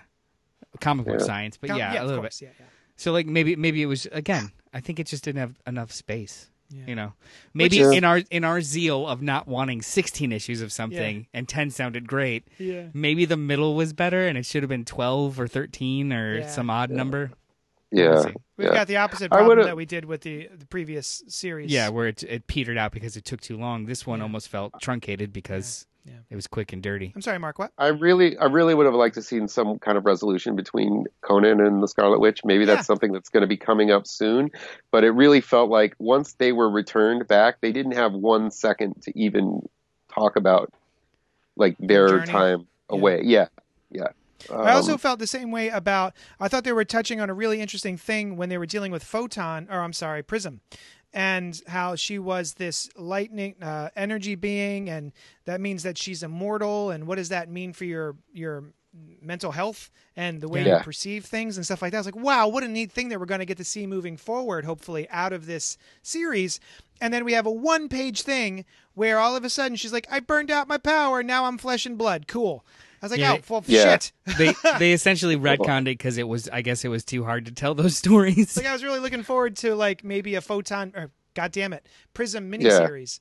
[0.79, 1.25] comic book Yeah.
[1.25, 2.39] science, but Com- yeah, a little course.
[2.39, 2.47] bit.
[2.47, 2.65] Yeah, yeah.
[2.95, 4.51] So like maybe maybe it was again.
[4.73, 6.49] I think it just didn't have enough space.
[6.69, 6.83] Yeah.
[6.87, 7.13] You know,
[7.53, 11.27] maybe is- uh, in our in our zeal of not wanting sixteen issues of something,
[11.33, 12.87] and ten sounded great Yeah.
[12.93, 16.47] maybe the middle was better and it should have been 12 or 13 or Yeah.
[16.47, 17.31] some odd number
[17.93, 18.33] yeah, We'll see.
[18.57, 18.73] We've yeah.
[18.73, 21.71] got the opposite problem that we did with the the previous series.
[21.71, 24.23] yeah where it, it petered out because it took too long this one Yeah.
[24.23, 26.15] almost felt truncated because Yeah.
[26.29, 27.13] It was quick and dirty.
[27.15, 27.57] I'm sorry, Mark.
[27.59, 27.71] What?
[27.77, 31.61] I really, I really would have liked to seen some kind of resolution between Conan
[31.61, 32.41] and the Scarlet Witch.
[32.43, 32.75] Maybe Yeah.
[32.75, 34.51] that's something that's going to be coming up soon.
[34.91, 39.01] But it really felt like once they were returned back, they didn't have one second
[39.03, 39.65] to even
[40.13, 40.73] talk about
[41.55, 42.27] like their journey.
[42.27, 43.21] time away.
[43.23, 43.47] Yeah,
[43.89, 44.07] yeah.
[44.51, 46.13] I also Um, felt the same way about.
[46.39, 49.03] I thought they were touching on a really interesting thing when they were dealing with
[49.03, 50.61] Photon, or I'm sorry, Prism,
[51.13, 55.11] and how she was this lightning uh, energy being, and
[55.45, 56.89] that means that she's immortal.
[56.91, 58.65] And what does that mean for your your
[59.21, 60.77] mental health and the way Yeah.
[60.77, 61.97] you perceive things and stuff like that?
[61.99, 64.17] It's like, wow, what a neat thing that we're going to get to see moving
[64.17, 66.59] forward, hopefully, out of this series.
[67.01, 70.05] And then we have a one page thing where all of a sudden she's like,
[70.11, 71.23] I burned out my power.
[71.23, 72.27] Now I'm flesh and blood.
[72.27, 72.63] Cool.
[73.03, 73.33] I was like, Yeah.
[73.33, 73.97] oh, well, Yeah.
[73.97, 74.13] shit.
[74.37, 77.51] they they essentially retconned it because it was I guess it was too hard to
[77.51, 78.55] tell those stories.
[78.55, 81.85] like I was really looking forward to like maybe a photon or god damn it,
[82.13, 83.19] Prism miniseries.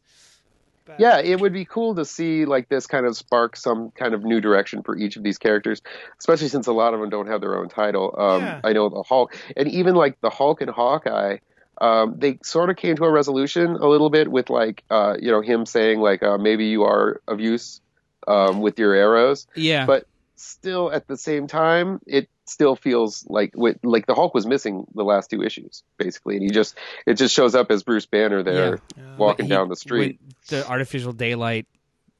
[0.84, 4.14] But, yeah, it would be cool to see like this kind of spark some kind
[4.14, 5.80] of new direction for each of these characters,
[6.20, 8.14] especially since a lot of them don't have their own title.
[8.18, 8.60] Um, Yeah.
[8.64, 11.38] I know the Hulk, and even like the Hulk and Hawkeye,
[11.80, 15.30] um, they sort of came to a resolution a little bit with like uh, you
[15.32, 17.80] know him saying like uh, maybe you are of use
[18.26, 20.06] um, with your arrows, yeah, but
[20.36, 24.84] still at the same time it still feels like with, like the Hulk was missing
[24.94, 28.42] the last two issues basically, and he just it just shows up as Bruce Banner
[28.42, 29.16] there Yeah.
[29.16, 30.20] walking He- down the street.
[30.48, 31.66] the artificial daylight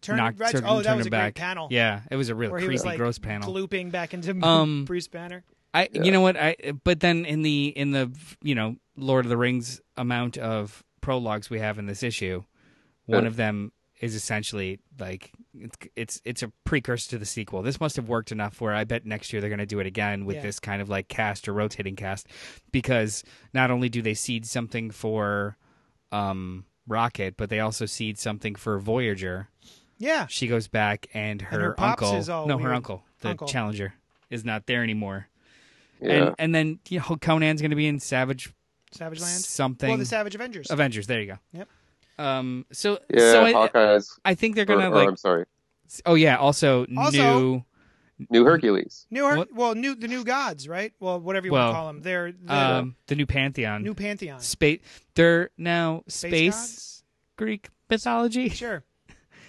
[0.01, 1.35] Turn, knocked right, turned, oh, that was a back.
[1.35, 1.69] great panel.
[1.71, 3.53] Yeah, it was a real where he creepy, was like gross panel.
[3.53, 5.45] glooping back into Um, Bruce Banner.
[5.75, 6.03] I, Yeah.
[6.03, 9.37] you know what, I but then in the in the you know Lord of the
[9.37, 12.43] Rings amount of prologues we have in this issue,
[13.07, 13.29] one Yeah.
[13.29, 13.73] of them
[14.03, 17.63] is essentially like it's it's it's a precursor to the sequel.
[17.63, 19.87] This must have worked enough where I bet next year they're going to do it
[19.87, 20.43] again with Yeah.
[20.43, 22.27] this kind of like cast or rotating cast,
[22.73, 23.23] because
[23.55, 25.57] not only do they seed something for
[26.11, 29.49] um Rocket, but they also seed something for Voyager.
[29.99, 30.27] Yeah.
[30.27, 33.47] She goes back and her, her pops uncle, is all no, her uncle, the Uncle.
[33.47, 33.95] Challenger,
[34.31, 35.29] is not there anymore.
[36.01, 36.11] Yeah.
[36.13, 38.53] And and then you know Conan's going to be in Savage
[38.91, 39.45] Savage Land.
[39.45, 40.71] something Well, the Savage Avengers.
[40.73, 41.07] Avengers.
[41.07, 41.39] There you go.
[41.53, 41.69] Yep.
[42.19, 42.67] Um.
[42.73, 44.19] So Yeah, so I, Hawkeye's.
[44.25, 45.09] I think they're gonna or, like.
[45.09, 45.45] I'm sorry,
[46.07, 46.37] Oh yeah.
[46.37, 47.65] Also, Also- new.
[48.31, 49.07] New Hercules.
[49.11, 49.53] New, Her- What?
[49.53, 50.93] well, new the new gods, right?
[51.01, 52.03] Well, whatever you Well, want to call them.
[52.03, 52.97] They're the Um.
[53.09, 53.83] The new pantheon.
[53.83, 54.39] new pantheon.
[54.41, 54.81] space.
[55.15, 57.05] They're now Space space.
[57.37, 58.49] Greek mythology.
[58.63, 58.85] Sure.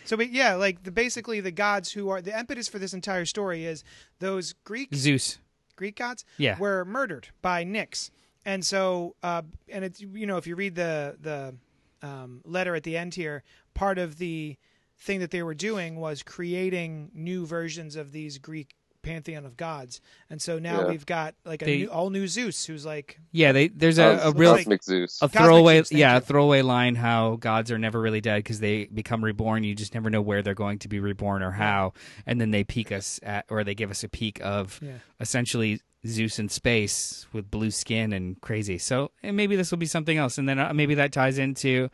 [0.06, 3.26] So, but yeah, like the basically the gods who are the impetus for this entire
[3.26, 3.84] story is
[4.20, 5.38] those Greek Zeus.
[5.78, 6.58] Greek gods Yeah.
[6.60, 8.10] were murdered by Nyx,
[8.46, 11.56] and so uh, and it's you know if you read the the
[12.04, 13.42] um, letter at the end here,
[13.74, 14.58] part of the
[15.00, 20.00] thing that they were doing was creating new versions of these Greek pantheon of gods,
[20.30, 20.88] and so now Yeah.
[20.88, 23.52] we've got like a They- new, all new Zeus who's like Yeah.
[23.52, 25.20] They there's a, a real Cosmic Zeus.
[25.22, 26.18] a throwaway Zeus, yeah you.
[26.20, 29.94] a throwaway line how gods are never really dead because they become reborn you just
[29.94, 31.92] never know where they're going to be reborn or how
[32.26, 35.00] and then they peek us at or they give us a peek of Yeah.
[35.20, 39.86] essentially zeus in space with blue skin and crazy so and maybe this will be
[39.86, 41.90] something else and then uh, maybe that ties into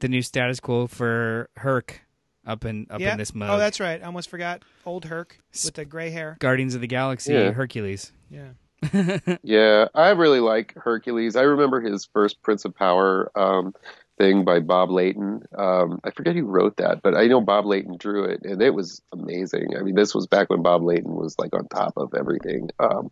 [0.00, 2.02] the new status quo for herc
[2.46, 3.12] up in up yeah.
[3.12, 4.02] in this mode Oh, that's right.
[4.02, 6.36] I almost forgot old Herc with the gray hair.
[6.40, 7.52] guardians of the galaxy Yeah.
[7.52, 8.48] hercules Yeah.
[9.42, 11.36] Yeah, I really like Hercules.
[11.36, 13.74] I remember his first Prince of Power um,
[14.18, 15.42] thing by Bob Layton.
[15.56, 18.74] Um, I forget who wrote that, but I know Bob Layton drew it, and it
[18.74, 19.76] was amazing.
[19.76, 22.70] I mean, this was back when Bob Layton was like on top of everything.
[22.78, 23.10] Um,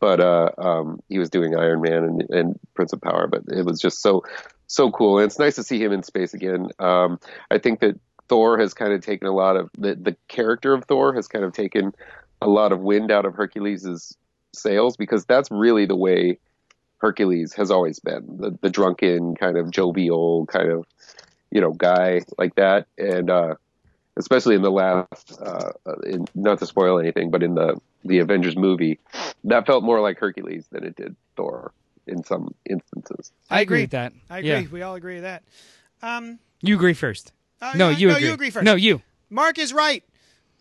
[0.00, 3.64] but uh, um, he was doing Iron Man and, and Prince of Power, but it
[3.64, 4.24] was just so
[4.66, 5.18] so cool.
[5.18, 6.68] And it's nice to see him in space again.
[6.78, 7.20] Um,
[7.50, 10.84] I think that Thor has kind of taken a lot of the the character of
[10.86, 11.92] Thor has kind of taken
[12.40, 14.16] a lot of wind out of Hercules's
[14.54, 16.38] sails because that's really the way
[17.00, 20.86] Hercules has always been the, the drunken kind of jovial kind of
[21.50, 23.54] you know guy like that and uh
[24.18, 25.72] especially in the last uh
[26.04, 28.98] in, not to spoil anything but in the the Avengers movie
[29.44, 31.72] that felt more like Hercules than it did Thor
[32.06, 33.82] in some instances i agree agree.
[33.84, 34.50] with that I agree.
[34.50, 34.66] Yeah.
[34.72, 35.42] We all agree with that.
[36.02, 38.64] Um, you agree first uh, no you no, agree you agree first.
[38.64, 40.02] no you Mark is right.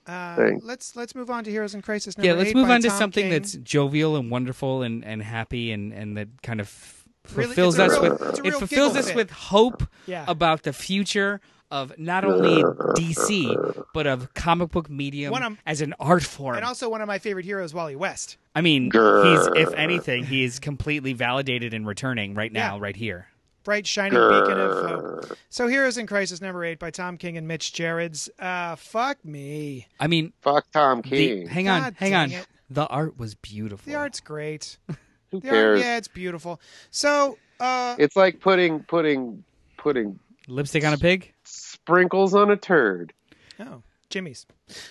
[0.08, 0.66] Uh, Thanks.
[0.66, 2.18] let's let's move on to Heroes in Crisis.
[2.18, 3.32] Number yeah let's eight move on to Tom something King.
[3.32, 6.96] that's jovial and wonderful and, and happy and, and that kind of f-
[7.36, 9.16] Really- fulfills us real- with it fulfills us fit.
[9.16, 10.26] with hope Yeah.
[10.28, 11.42] about the future
[11.72, 12.64] of not only
[12.96, 16.56] DC but of comic book medium of- as an art form.
[16.56, 18.38] and also one of my favorite heroes, Wally West.
[18.56, 22.82] I mean, he's if anything, he is completely validated and returning right now, Yeah.
[22.82, 23.28] right here.
[23.70, 25.38] Bright shining beacon of hope.
[25.52, 28.28] So Heroes in Crisis number eight by Tom King and Mitch Gerads.
[28.40, 29.86] Uh, fuck me.
[30.00, 32.32] I mean, fuck Tom the, King hang on, God hang on.
[32.32, 32.48] it.
[32.72, 33.86] The art was beautiful.
[33.86, 34.78] The art's great.
[34.88, 36.60] who The art, cares yeah, it's beautiful.
[36.90, 39.44] So uh, it's like putting putting
[39.78, 41.32] putting lipstick on a pig.
[41.44, 43.14] sprinkles on a turd
[43.60, 44.48] oh, Jimmy's.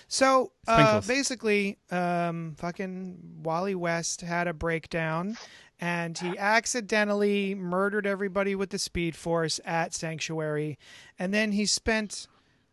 [0.07, 5.37] So uh, basically, um, fucking Wally West had a breakdown,
[5.79, 10.77] and he accidentally murdered everybody with the Speed Force at Sanctuary,
[11.17, 12.27] and then he spent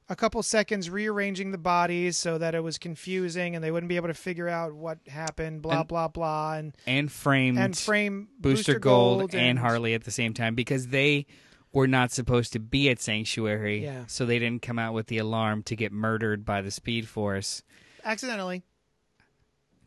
[0.09, 3.97] a couple seconds rearranging the bodies so that it was confusing and they wouldn't be
[3.97, 5.63] able to figure out what happened.
[5.63, 10.05] Blah And- blah blah, and and framed and frame Booster, Gold, Gold, and, Harley at
[10.05, 11.27] the same time because they
[11.73, 13.83] were not supposed to be at Sanctuary.
[13.85, 14.05] Yeah.
[14.07, 17.63] So they didn't come out with the alarm to get murdered by the Speed Force.
[18.05, 18.63] accidentally.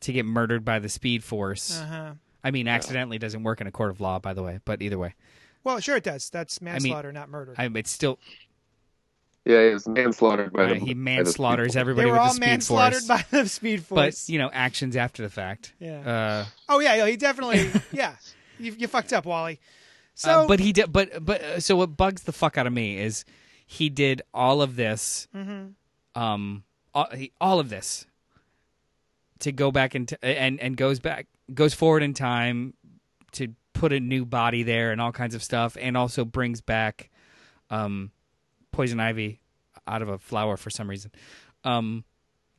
[0.02, 1.80] To get murdered by the Speed Force.
[1.80, 2.12] Uh huh.
[2.44, 4.60] I mean, accidentally doesn't work in a court of law, by the way.
[4.66, 5.14] But either way,
[5.64, 6.30] Well, sure it does.
[6.30, 7.54] That's mean, manslaughter, not murder.
[7.58, 8.20] I, mean, it's still
[9.46, 10.76] Yeah, he was manslaughtered by the.
[10.76, 11.82] he by the manslaughters people.
[11.82, 13.08] everybody they were with all the Speed manslaughtered Force.
[13.08, 14.26] by the Speed force.
[14.26, 15.74] but you know, actions after the fact.
[15.80, 16.00] Yeah.
[16.00, 17.70] Uh, oh yeah, yeah, he definitely.
[17.92, 18.16] yeah,
[18.58, 19.60] you, you fucked up, Wally.
[20.14, 20.92] So, uh, but he did.
[20.92, 23.24] But but uh, so what bugs the fuck out of me is
[23.66, 25.28] he did all of this.
[25.36, 26.22] Mm-hmm.
[26.22, 26.64] Um,
[26.94, 28.06] all, he, all of this
[29.40, 32.74] to go back into and and goes back goes forward in time
[33.32, 37.10] to put a new body there and all kinds of stuff, and also brings back
[37.70, 38.12] um,
[38.72, 39.40] poison ivy
[39.88, 41.12] out of a flower for some reason,
[41.64, 42.04] um,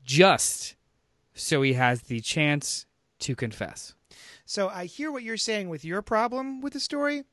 [0.05, 0.77] just
[1.35, 2.87] so he has the chance
[3.19, 3.95] to confess.
[4.47, 7.25] so I hear what you're saying with your problem with the story.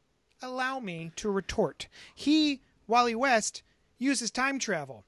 [0.41, 1.87] Allow me to retort.
[2.13, 3.63] He, Wally West,
[3.97, 5.03] uses time travel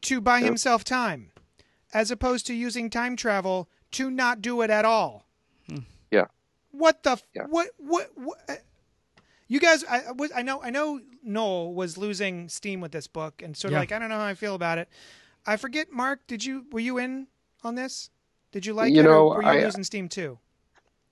[0.00, 1.30] to buy himself time,
[1.94, 5.24] as opposed to using time travel to not do it at all.
[6.10, 6.26] Yeah.
[6.72, 7.12] What the?
[7.12, 7.44] F- Yeah.
[7.48, 7.68] What?
[7.78, 8.10] What?
[8.14, 8.54] what uh,
[9.48, 11.00] you guys, I, I was, I know, I know.
[11.22, 13.80] Noel was losing steam with this book, and sort of Yeah.
[13.80, 14.88] like, I don't know how I feel about it.
[15.46, 16.20] I forget, Mark.
[16.28, 17.26] Did you were you in
[17.64, 18.10] on this?
[18.52, 20.38] Did you like You it, know, or were you I- losing steam too?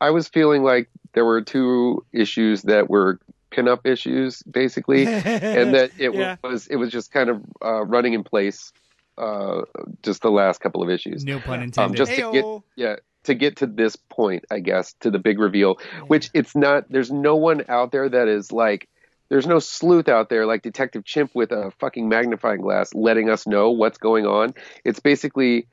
[0.01, 3.19] I was feeling like there were two issues that were
[3.51, 6.37] pinup issues, basically, and that it Yeah.
[6.45, 8.73] was it was just kind of uh, running in place.
[9.17, 9.63] Uh,
[10.03, 11.25] just the last couple of issues.
[11.25, 11.97] No pun Um, intended.
[11.97, 12.45] just to get
[12.77, 16.91] yeah to get to this point, I guess, to the big reveal, which it's not.
[16.91, 18.89] There's no one out there that is like.
[19.31, 23.47] There's no sleuth out there like Detective Chimp with a fucking magnifying glass letting us
[23.47, 24.53] know what's going on.
[24.85, 25.67] It's basically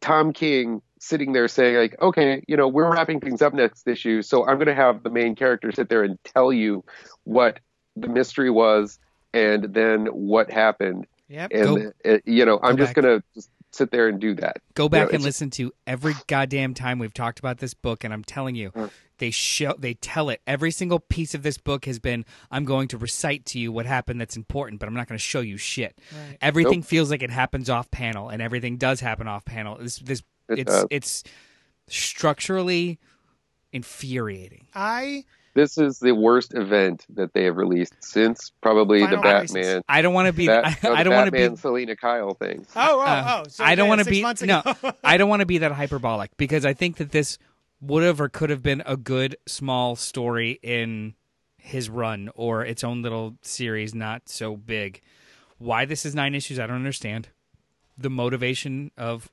[0.00, 4.22] Tom King sitting there saying like, okay, you know, we're wrapping things up next issue,
[4.22, 6.82] so I'm going to have the main character sit there and tell you
[7.24, 7.60] what
[7.94, 8.98] the mystery was
[9.34, 11.06] and then what happened.
[11.28, 11.50] Yep.
[11.52, 13.02] And uh, you know, I'm Go just back.
[13.04, 14.58] going to just sit there and do that.
[14.74, 18.12] Go back know, and listen to every goddamn time we've talked about this book, and
[18.12, 18.90] I'm telling you, Mm.
[19.18, 20.40] they show, they tell it.
[20.46, 23.86] Every single piece of this book has been, I'm going to recite to you what
[23.86, 25.98] happened that's important, but I'm not going to show you shit.
[26.12, 26.38] Right.
[26.40, 29.76] Everything feels like it happens off panel, and everything does happen off panel.
[29.78, 30.86] This, this, It it's, does.
[30.90, 31.24] it's
[31.88, 32.98] structurally
[33.72, 34.66] infuriating.
[34.74, 35.24] I
[35.54, 39.52] This is the worst event that they have released since probably Final the Crisis.
[39.54, 39.82] Batman.
[39.88, 41.56] I don't want to be, Bat- I, or I the don't want to be Batman
[41.56, 42.66] Selina Kyle thing.
[42.74, 43.48] oh oh Uh, oh.
[43.48, 44.62] So I don't want to be no.
[45.04, 47.38] I don't want to be that hyperbolic because I think that this
[47.80, 51.14] would have or could have been a good small story in
[51.56, 55.00] his run or its own little series, not so big.
[55.58, 57.28] Why this is nine issues, I don't understand.
[57.96, 59.30] The motivation of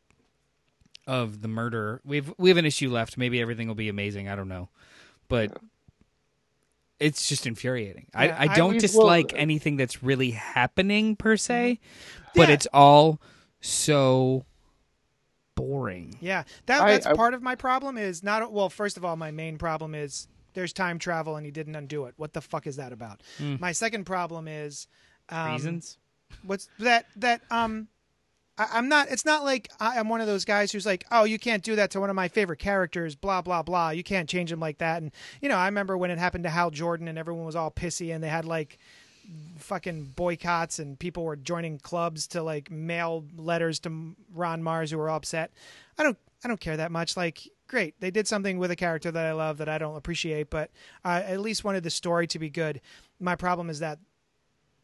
[1.07, 1.99] of the murder.
[2.05, 3.17] We've we have an issue left.
[3.17, 4.29] Maybe everything will be amazing.
[4.29, 4.69] I don't know,
[5.27, 5.57] but.
[7.01, 8.07] It's just infuriating.
[8.13, 11.79] Yeah, I, I I- don't Well, dislike anything that's really happening per se,
[12.35, 12.49] but Mm-hmm.
[12.49, 12.53] Yeah.
[12.53, 13.19] it's all
[13.59, 14.45] so
[15.55, 16.17] boring.
[16.21, 17.97] Yeah, that I- that's I- part of my problem.
[17.97, 18.69] Is not well.
[18.69, 22.13] First of all, my main problem is there's time travel and he didn't undo it.
[22.17, 23.21] What the fuck is that about?
[23.39, 24.87] My second problem is
[25.29, 25.97] um, Reasons?
[26.43, 27.05] What's that?
[27.17, 27.87] That um,
[28.61, 29.09] I, I'm not.
[29.09, 31.75] It's not like I, I'm one of those guys who's like, oh, you can't do
[31.77, 33.15] that to one of my favorite characters.
[33.15, 33.89] Blah blah blah.
[33.89, 35.01] You can't change him like that.
[35.01, 37.71] And you know, I remember when it happened to Hal Jordan and everyone was all
[37.71, 38.77] pissy and they had like
[39.57, 44.97] fucking boycotts and people were joining clubs to like mail letters to Ron Marz who
[44.97, 45.51] were upset.
[45.97, 47.17] I don't I don't care that much.
[47.17, 50.49] Like great, they did something with a character that I love that I don't appreciate,
[50.49, 50.69] but
[51.03, 52.79] I at least wanted the story to be good.
[53.19, 53.97] My problem is that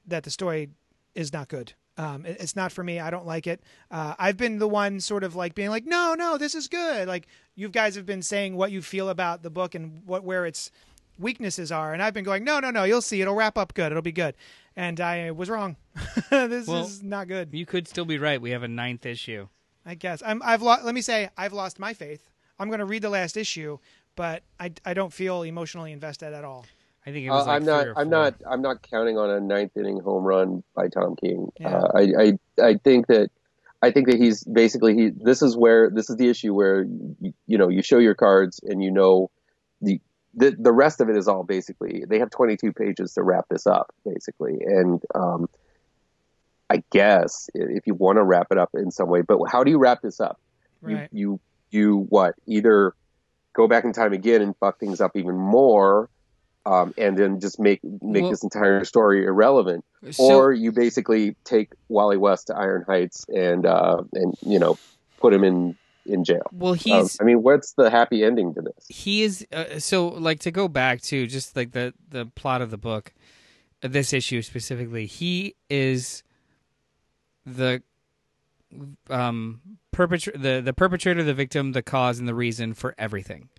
[0.08, 0.70] that the story
[1.14, 1.74] is not good.
[1.98, 3.00] Um, it- it's not for me.
[3.00, 3.62] I don't like it.
[3.90, 7.08] Uh, I've been the one sort of like being like, no, no, this is good.
[7.08, 10.46] Like you guys have been saying what you feel about the book and what where
[10.46, 10.72] its
[11.20, 13.22] weaknesses are, and I've been going, no, no, no, you'll see.
[13.22, 13.92] It'll wrap up good.
[13.92, 14.36] It'll be good.
[14.76, 15.76] And I was wrong.
[16.30, 17.50] this Well, is not good.
[17.52, 18.40] You could still be right.
[18.40, 19.48] We have a ninth issue.
[19.86, 20.42] I guess I'm.
[20.46, 20.84] I've lost.
[20.86, 22.30] Let me say, I've lost my faith.
[22.60, 23.80] I'm going to read the last issue,
[24.16, 26.66] but I, I don't feel emotionally invested at all.
[27.08, 27.88] I think it Uh, was like I'm not.
[27.96, 28.36] I'm not.
[28.46, 31.52] I'm not counting on a ninth inning home run by Tom King.
[31.58, 31.70] Yeah.
[31.78, 32.34] Uh, I, I.
[32.62, 33.30] I think that.
[33.82, 35.10] I think that he's basically he.
[35.10, 38.60] This is where this is the issue where you, you know you show your cards
[38.64, 39.32] and you know
[39.82, 40.02] the
[40.34, 43.66] the the rest of it is all basically they have 22 pages to wrap this
[43.68, 45.48] up basically and um
[46.70, 49.22] I guess if you want to wrap it up in some way.
[49.22, 50.40] But how do you wrap this up?
[50.82, 51.08] Right.
[51.12, 51.40] You you
[51.70, 52.34] you what?
[52.48, 52.94] Either
[53.54, 56.10] go back in time again and fuck things up even more,
[56.68, 61.36] um, and then just make make Well- this entire story irrelevant, So- or you basically
[61.44, 64.78] take Wally West to Iron Heights and uh, and you know
[65.20, 66.44] put him in in jail.
[66.54, 68.86] well, Um, he's I mean, what's the happy ending to this?
[68.88, 72.70] he is uh, so like to go back to just like the the plot of
[72.72, 73.14] the book
[73.82, 76.24] this issue specifically he is
[77.46, 77.82] the
[79.10, 79.62] um
[79.92, 83.50] perpetrator the the perpetrator the victim the cause and the reason for everything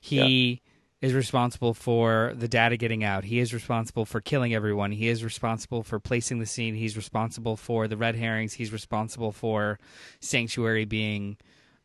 [0.00, 0.60] he
[1.00, 3.24] is responsible for the data getting out.
[3.24, 4.90] He is responsible for killing everyone.
[4.92, 6.74] He is responsible for placing the scene.
[6.74, 8.54] He's responsible for the red herrings.
[8.54, 9.78] He's responsible for
[10.20, 11.36] sanctuary being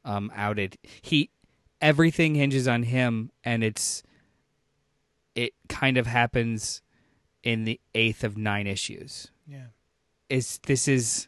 [0.03, 0.77] um outed.
[1.01, 1.29] He
[1.79, 4.03] everything hinges on him and it's
[5.35, 6.81] it kind of happens
[7.43, 9.29] in the eighth of nine issues.
[9.47, 9.67] Yeah.
[10.29, 11.27] is this is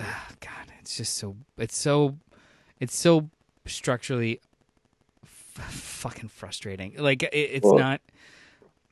[0.00, 2.18] ah, god it's just so it's so
[2.80, 3.30] it's so
[3.66, 4.40] structurally
[5.64, 8.00] fucking frustrating like it, it's Well- not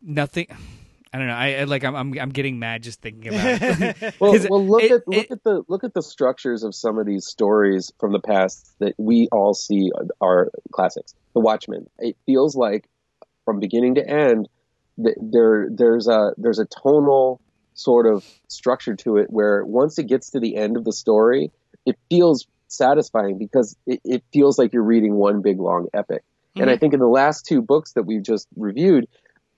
[0.02, 0.46] nothing
[1.12, 4.14] i don't know i, I like I'm, I'm i'm getting mad just thinking about it
[4.20, 7.06] Well, well look it- at look at the look at the structures of some of
[7.06, 11.14] these stories from the past that we all see uh, are classics.
[11.34, 11.88] The Watchmen.
[11.98, 12.88] It feels like
[13.44, 14.48] from beginning to end,
[15.02, 17.40] th- there there's a there's a tonal
[17.74, 21.50] sort of structure to it where once it gets to the end of the story,
[21.86, 26.22] it feels satisfying because it, it feels like you're reading one big long epic.
[26.62, 29.08] And I think in the last two books that we've just reviewed,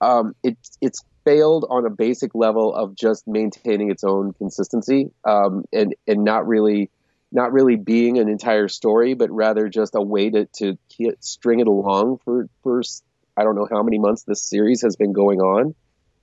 [0.00, 5.64] um, it, it's failed on a basic level of just maintaining its own consistency um,
[5.72, 6.90] and and not really
[7.32, 10.78] not really being an entire story, but rather just a way to to
[11.20, 12.82] string it along for for
[13.36, 15.74] I don't know how many months this series has been going on,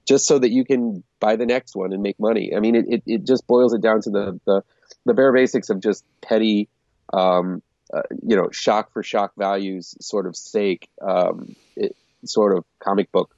[0.07, 2.53] just so that you can buy the next one and make money.
[2.55, 4.63] I mean, it, it, it just boils it down to the the,
[5.05, 6.69] the bare basics of just petty.
[7.11, 7.61] Um,
[7.93, 13.11] uh, you know, shock for shock values sort of sake, um, it, sort of comic
[13.11, 13.35] book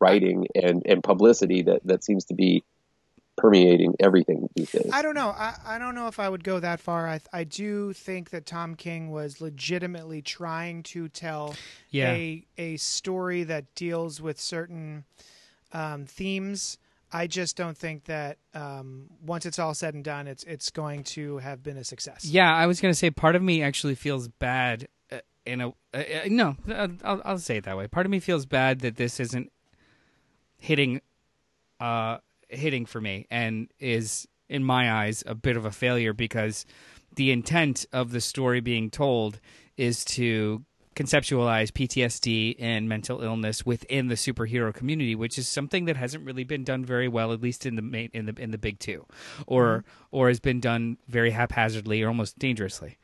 [0.00, 2.62] writing and, and publicity that, that seems to be
[3.36, 4.90] permeating everything these days.
[4.92, 5.28] I don't know.
[5.28, 7.08] I, I don't know if I would go that far.
[7.08, 11.54] I I do think that Tom King was legitimately trying to tell
[11.90, 12.12] Yeah.
[12.12, 15.04] a a story that deals with certain
[15.72, 16.78] um, themes.
[17.12, 21.04] I just don't think that um, once it's all said and done, it's it's going
[21.04, 22.24] to have been a success.
[22.24, 24.88] Yeah, I was gonna say part of me actually feels bad.
[25.10, 27.86] Uh, in a uh, uh, no, uh, I'll, I'll say it that way.
[27.88, 29.50] Part of me feels bad that this isn't
[30.58, 31.00] hitting,
[31.80, 36.66] uh, hitting for me, and is in my eyes a bit of a failure because
[37.14, 39.40] the intent of the story being told
[39.76, 40.62] is to
[40.98, 46.42] conceptualize PTSD and mental illness within the superhero community, which is something that hasn't really
[46.42, 49.06] been done very well, at least in the main, in the in the big two,
[49.46, 49.88] or mm-hmm.
[50.10, 52.98] or has been done very haphazardly or almost dangerously.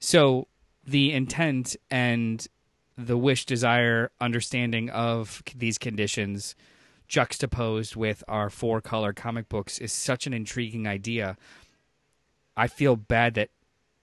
[0.00, 0.48] So
[0.84, 2.44] the intent and
[2.98, 6.56] the wish, desire, understanding of these conditions
[7.06, 11.36] juxtaposed with our four color comic books is such an intriguing idea.
[12.56, 13.50] I feel bad that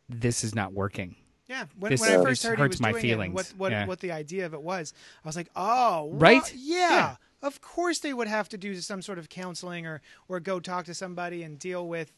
[0.08, 1.18] this is not working.
[1.50, 3.88] Yeah, when, This- when I first heard he was my doing it what what, Yeah.
[3.88, 4.94] what the idea of it was,
[5.26, 6.54] I was like, oh, wha- Right?
[6.56, 7.16] yeah, Yeah.
[7.42, 10.86] Of course they would have to do some sort of counseling or or go talk
[10.86, 12.12] to somebody and deal with.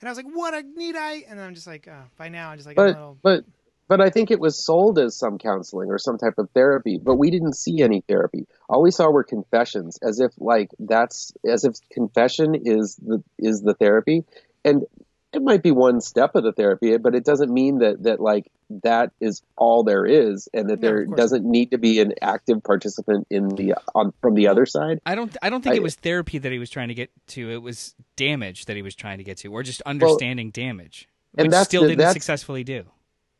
[0.00, 1.24] And I was like, what a need I?
[1.28, 3.44] And I'm just like, oh, by now I'm just like, a but little, but
[3.88, 7.16] but I think it was sold as some counseling or some type of therapy, but
[7.16, 8.46] we didn't see any therapy.
[8.68, 13.60] All we saw were confessions, as if like that's as if confession is the is
[13.62, 14.24] the therapy,
[14.64, 14.84] and
[15.32, 18.48] it might be one step of the therapy, but it doesn't mean that that like
[18.82, 22.12] that is all there is, and that No, there of doesn't need to be an
[22.22, 25.00] active participant in the on from the other side.
[25.06, 25.36] I don't.
[25.42, 27.50] I don't think I- it was therapy that he was trying to get to.
[27.50, 31.48] It was damage that he was trying to get to, or just understanding damage, and
[31.50, 32.84] which still the- didn't successfully do.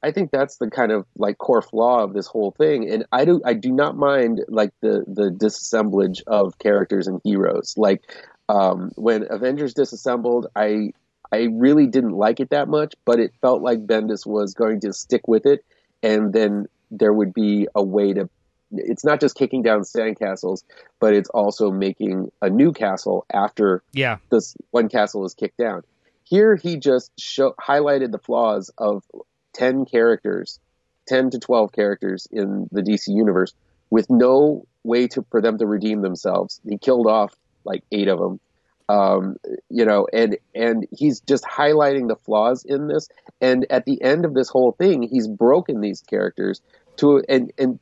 [0.00, 2.88] I think that's the kind of like core flaw of this whole thing.
[2.88, 7.74] And I do I do not mind like the the disassemblage of characters and heroes.
[7.76, 8.02] Like
[8.48, 10.92] um, when Avengers disassembled, I
[11.32, 14.92] I really didn't like it that much, but it felt like Bendis was going to
[14.92, 15.64] stick with it,
[16.02, 18.28] and then there would be a way to.
[18.70, 20.62] It's not just kicking down sandcastles,
[21.00, 25.82] but it's also making a new castle after Yeah, this one castle is kicked down.
[26.24, 29.02] Here he just show, highlighted the flaws of
[29.54, 30.60] 10 characters,
[31.06, 33.54] 10 to 12 characters in the DC universe
[33.88, 36.60] with no way to, for them to redeem themselves.
[36.68, 38.40] He killed off like eight of them.
[38.88, 39.36] Um,
[39.68, 43.08] you know, and, and he's just highlighting the flaws in this.
[43.40, 46.62] And at the end of this whole thing, he's broken these characters
[46.96, 47.78] to, and, and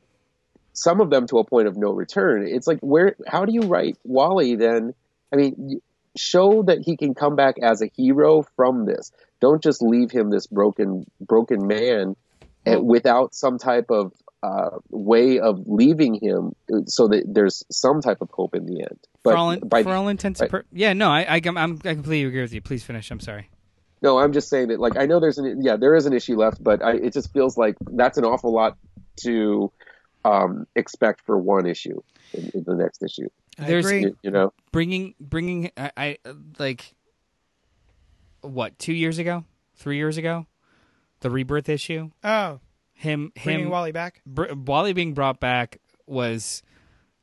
[0.73, 2.45] some of them to a point of no return.
[2.47, 4.93] It's like, where, how do you write Wally then?
[5.31, 5.81] I mean,
[6.17, 9.11] show that he can come back as a hero from this.
[9.39, 12.15] Don't just leave him this broken broken man
[12.65, 18.21] and without some type of uh, way of leaving him so that there's some type
[18.21, 18.99] of hope in the end.
[19.23, 20.63] But for all, in, by for all intents and right.
[20.71, 22.61] yeah, no, I, I, I'm, I'm- I completely agree with you.
[22.61, 23.09] Please finish.
[23.11, 23.49] I'm sorry.
[24.01, 24.79] No, I'm just saying that.
[24.79, 27.33] Like, I know there's an yeah, there is an issue left, but I, it just
[27.33, 28.77] feels like that's an awful lot
[29.23, 29.71] to
[30.23, 31.99] um, expect for one issue
[32.33, 33.27] in, in the next issue.
[33.59, 34.01] I There's- agree.
[34.01, 36.17] You, you know, Bringing, bringing, I, I
[36.59, 36.93] like,
[38.41, 38.77] what?
[38.77, 40.45] Two years ago, three years ago,
[41.21, 42.11] the rebirth issue.
[42.23, 42.59] Oh,
[42.97, 44.21] Him, bringing him, Wally back.
[44.25, 46.63] Br- Wally being brought back was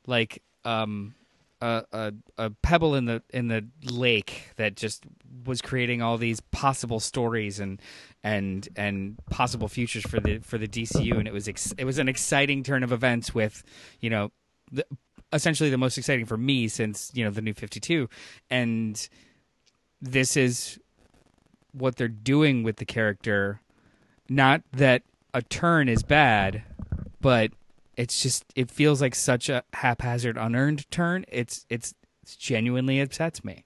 [0.07, 1.15] like um
[1.61, 5.05] a, a a pebble in the in the lake that just
[5.47, 7.81] was creating all these possible stories and
[8.23, 11.99] and and possible futures for the for the DCU and it was ex- it was
[11.99, 13.65] an exciting turn of events with
[14.01, 14.31] you know
[14.71, 14.87] the,
[15.33, 18.09] essentially the most exciting for me since you know the new 52
[18.51, 19.09] and
[20.01, 20.79] this is
[21.73, 23.61] what they're doing with the character.
[24.29, 25.03] Not that
[25.35, 26.63] a turn is bad
[27.21, 27.51] but
[27.97, 33.45] it's just it feels like such a haphazard unearned turn it's it's, it's genuinely upsets
[33.45, 33.65] me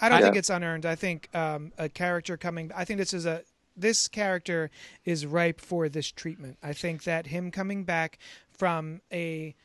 [0.00, 0.38] I don't I- think Yeah.
[0.38, 0.86] it's unearned.
[0.86, 2.70] I think um, a character coming.
[2.72, 3.42] I think this is a
[3.76, 4.70] this character
[5.04, 6.56] is ripe for this treatment.
[6.62, 9.56] I think that him coming back from a,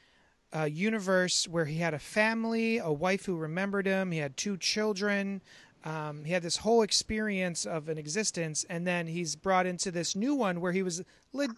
[0.52, 4.58] a universe where he had a family, a wife who remembered him, he had two
[4.58, 5.44] children.
[5.84, 10.16] Um, he had this whole experience of an existence, and then he's brought into this
[10.16, 11.04] new one where he was
[11.34, 11.50] le-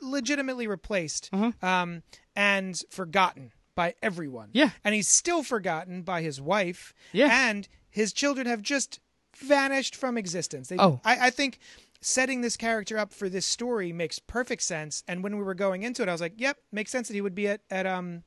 [0.00, 1.30] legitimately replaced
[1.62, 2.02] um,
[2.34, 4.50] and forgotten by everyone.
[4.52, 4.70] Yeah.
[4.84, 6.94] and he's still forgotten by his wife.
[7.12, 7.28] Yeah.
[7.48, 9.00] and his children have just
[9.36, 10.68] vanished from existence.
[10.68, 11.00] They, Oh.
[11.04, 11.58] I, I think
[12.00, 15.02] setting this character up for this story makes perfect sense.
[15.08, 17.20] And when we were going into it, I was like, "Yep, makes sense that he
[17.20, 18.22] would be at at um,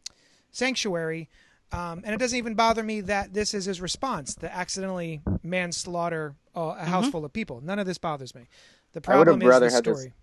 [0.51, 1.29] Sanctuary."
[1.71, 6.35] Um, and it doesn't even bother me that this is his response to accidentally manslaughter
[6.55, 7.61] uh, a house full of people.
[7.63, 8.47] None of this bothers me.
[8.93, 10.13] The I would have problem is the this- story.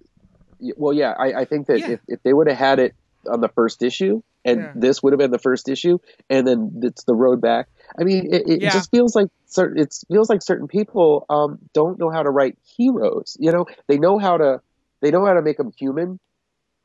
[0.59, 1.91] Y- well, yeah, I, I think that Yeah.
[1.91, 2.95] if, if they would have had it
[3.31, 4.73] on the first issue, and Yeah.
[4.75, 5.99] this would have been the first issue,
[6.31, 7.69] and then it's the road back.
[7.99, 8.71] I mean, it, it Yeah.
[8.71, 9.79] just feels like certain.
[9.83, 13.37] It feels like certain people um, don't know how to write heroes.
[13.39, 14.61] You know, they know how to
[15.03, 16.19] they know how to make them human,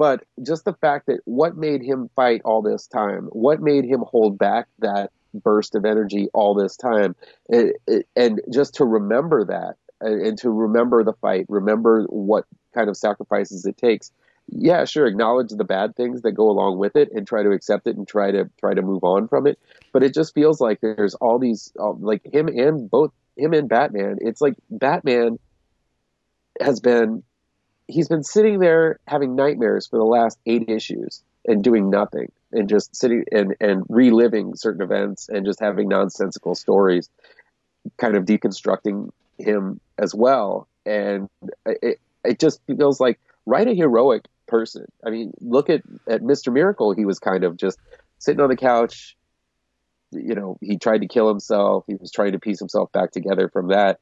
[0.02, 4.00] but just the fact that what made him fight all this time, what made him
[4.02, 7.16] hold back that burst of energy all this time,
[7.50, 7.76] it,
[8.16, 12.98] and just to remember that and, and to remember the fight, remember what kind of
[12.98, 14.12] sacrifices it takes.
[14.48, 17.86] Yeah, sure, acknowledge the bad things that go along with it and try to accept
[17.86, 19.60] it and try to try to move on from it.
[19.94, 24.18] But it just feels like there's all these like him and both him and Batman.
[24.20, 25.38] It's like Batman
[26.60, 27.22] has been
[27.88, 32.70] he's been sitting there having nightmares for the last eight issues and doing nothing and
[32.70, 37.10] just sitting and, and reliving certain events and just having nonsensical stories
[37.98, 40.68] kind of deconstructing him as well.
[40.86, 41.30] And
[41.66, 44.86] it, it just feels like write a heroic person.
[45.06, 46.94] I mean look at at mr miracle.
[46.94, 47.80] He was kind of just
[48.20, 49.16] sitting on the couch.
[50.12, 51.86] You know he tried to kill himself.
[51.88, 54.00] He was trying to piece himself back together from that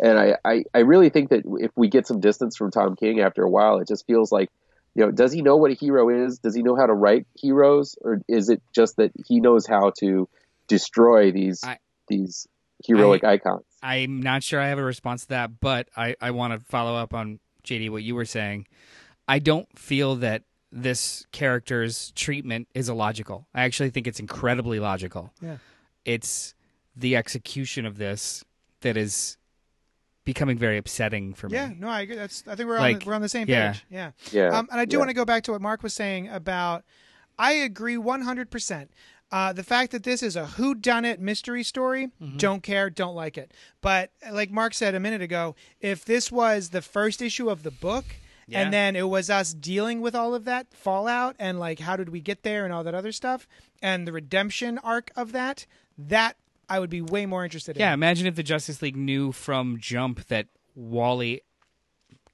[0.00, 3.20] and I, I, I really think that if we get some distance from Tom King
[3.20, 4.48] after a while, it just feels like,
[4.94, 6.38] you know, does he know what a hero is?
[6.38, 9.92] Does he know how to write heroes, or is it just that he knows how
[10.00, 10.28] to
[10.68, 11.78] destroy these I-
[12.08, 12.46] these
[12.84, 13.64] heroic icons?
[13.82, 16.94] i'm not sure i have a response to that but i i want to follow
[16.96, 18.66] up on jd what you were saying
[19.26, 20.42] i don't feel that
[20.72, 25.56] this character's treatment is illogical i actually think it's incredibly logical Yeah.
[26.04, 26.54] it's
[26.96, 28.44] the execution of this
[28.82, 29.37] that is
[30.32, 32.16] becoming very upsetting for me Yeah, no, I agree.
[32.16, 33.72] That's I think we're on the, we're on the same yeah.
[33.72, 33.86] page.
[33.90, 34.10] Yeah.
[34.30, 34.98] Yeah, Um, and I do yeah.
[34.98, 36.84] want to go back to what Mark was saying about.
[37.38, 38.88] I agree 100%.
[39.30, 42.36] Uh, the fact that this is a who done it mystery story, Mm-hmm.
[42.38, 43.52] don't care, don't like it.
[43.80, 47.70] But like Mark said a minute ago, if this was the first issue of the
[47.70, 48.04] book,
[48.46, 48.60] Yeah.
[48.62, 52.08] and then it was us dealing with all of that fallout and like how did
[52.10, 53.46] we get there and all that other stuff,
[53.82, 55.66] and the redemption arc of that,
[55.96, 56.36] that
[56.68, 57.80] I would be way more interested in.
[57.80, 61.42] Yeah, imagine if the Justice League knew from jump that Wally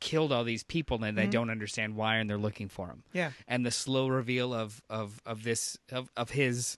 [0.00, 1.30] killed all these people and they mm-hmm.
[1.30, 3.04] don't understand why and they're looking for him.
[3.12, 3.30] Yeah.
[3.48, 6.76] And the slow reveal of of of this of of his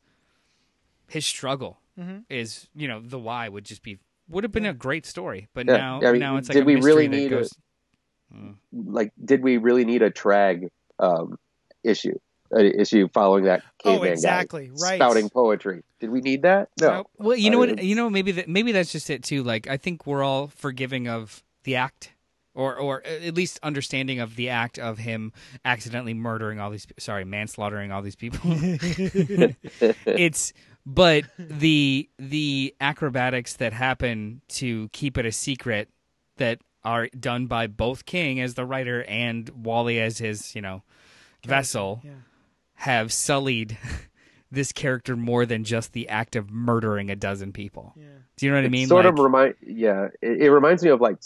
[1.09, 2.19] his struggle mm-hmm.
[2.29, 3.99] is, you know, the why would just be
[4.29, 5.49] would have been a great story.
[5.55, 7.27] But Yeah, now I mean, now it's like did a we mystery really that need
[7.27, 7.51] a- goes
[8.33, 8.51] hmm.
[8.73, 11.39] like, did we really need a trag um,
[11.83, 12.19] issue?
[12.53, 14.97] Uh, An issue following that Oh, caveman guy exactly, right.
[14.97, 15.83] spouting poetry.
[16.01, 16.69] Did we need that?
[16.81, 16.89] No.
[16.89, 17.11] Nope.
[17.19, 17.83] Well, you know uh, what?
[17.83, 19.43] You know, maybe that maybe that's just it too.
[19.43, 22.13] Like, I think we're all forgiving of the act,
[22.55, 25.33] or or uh, at least understanding of the act of him
[25.65, 26.87] accidentally murdering all these.
[26.99, 28.41] Sorry, manslaughtering all these people.
[30.07, 30.53] it's
[30.85, 35.89] but the the acrobatics that happen to keep it a secret
[36.37, 40.83] that are done by both King as the writer and Wally as his, you know,
[41.45, 42.13] vessel Yeah.
[42.77, 43.77] Have sullied
[44.51, 47.93] this character more than just the act of murdering a dozen people.
[47.97, 48.05] Yeah.
[48.37, 48.87] Do you know what I mean?
[48.87, 50.09] sort of remind, yeah.
[50.23, 51.17] It, it reminds me of like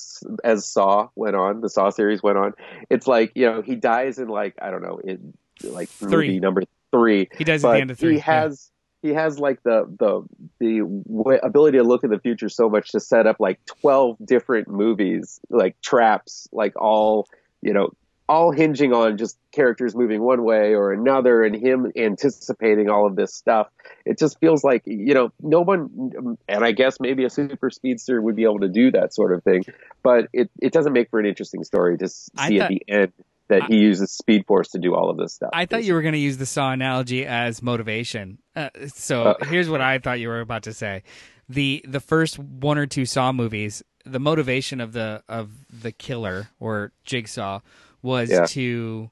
[0.44, 2.52] as Saw went on, the Saw series went on.
[2.88, 5.34] It's like you know he dies in like I don't know in
[5.64, 6.28] like Three.
[6.28, 7.28] movie number three.
[7.36, 8.14] He dies at the end of three.
[8.14, 8.70] He has
[9.02, 10.22] he has like the the
[10.60, 14.16] the w- ability to look in the future so much to set up like twelve
[14.24, 17.26] different movies, like traps, like all
[17.62, 17.90] you know,
[18.30, 23.16] all hinging on just characters moving one way or another, and him anticipating all of
[23.16, 23.66] this stuff.
[24.06, 28.22] It just feels like you know no one, and I guess maybe a super speedster
[28.22, 29.64] would be able to do that sort of thing,
[30.02, 33.12] but it it doesn't make for an interesting story to see thought- at the end.
[33.48, 35.50] That he uses Speed Force to do all of this stuff.
[35.52, 38.38] I thought you were going to use the Saw analogy as motivation.
[38.54, 39.44] Uh, so Uh.
[39.46, 41.02] here's what I thought you were about to say:
[41.48, 46.50] the the first one or two Saw movies, the motivation of the of the killer
[46.60, 47.58] or Jigsaw
[48.02, 48.46] was Yeah.
[48.46, 49.10] to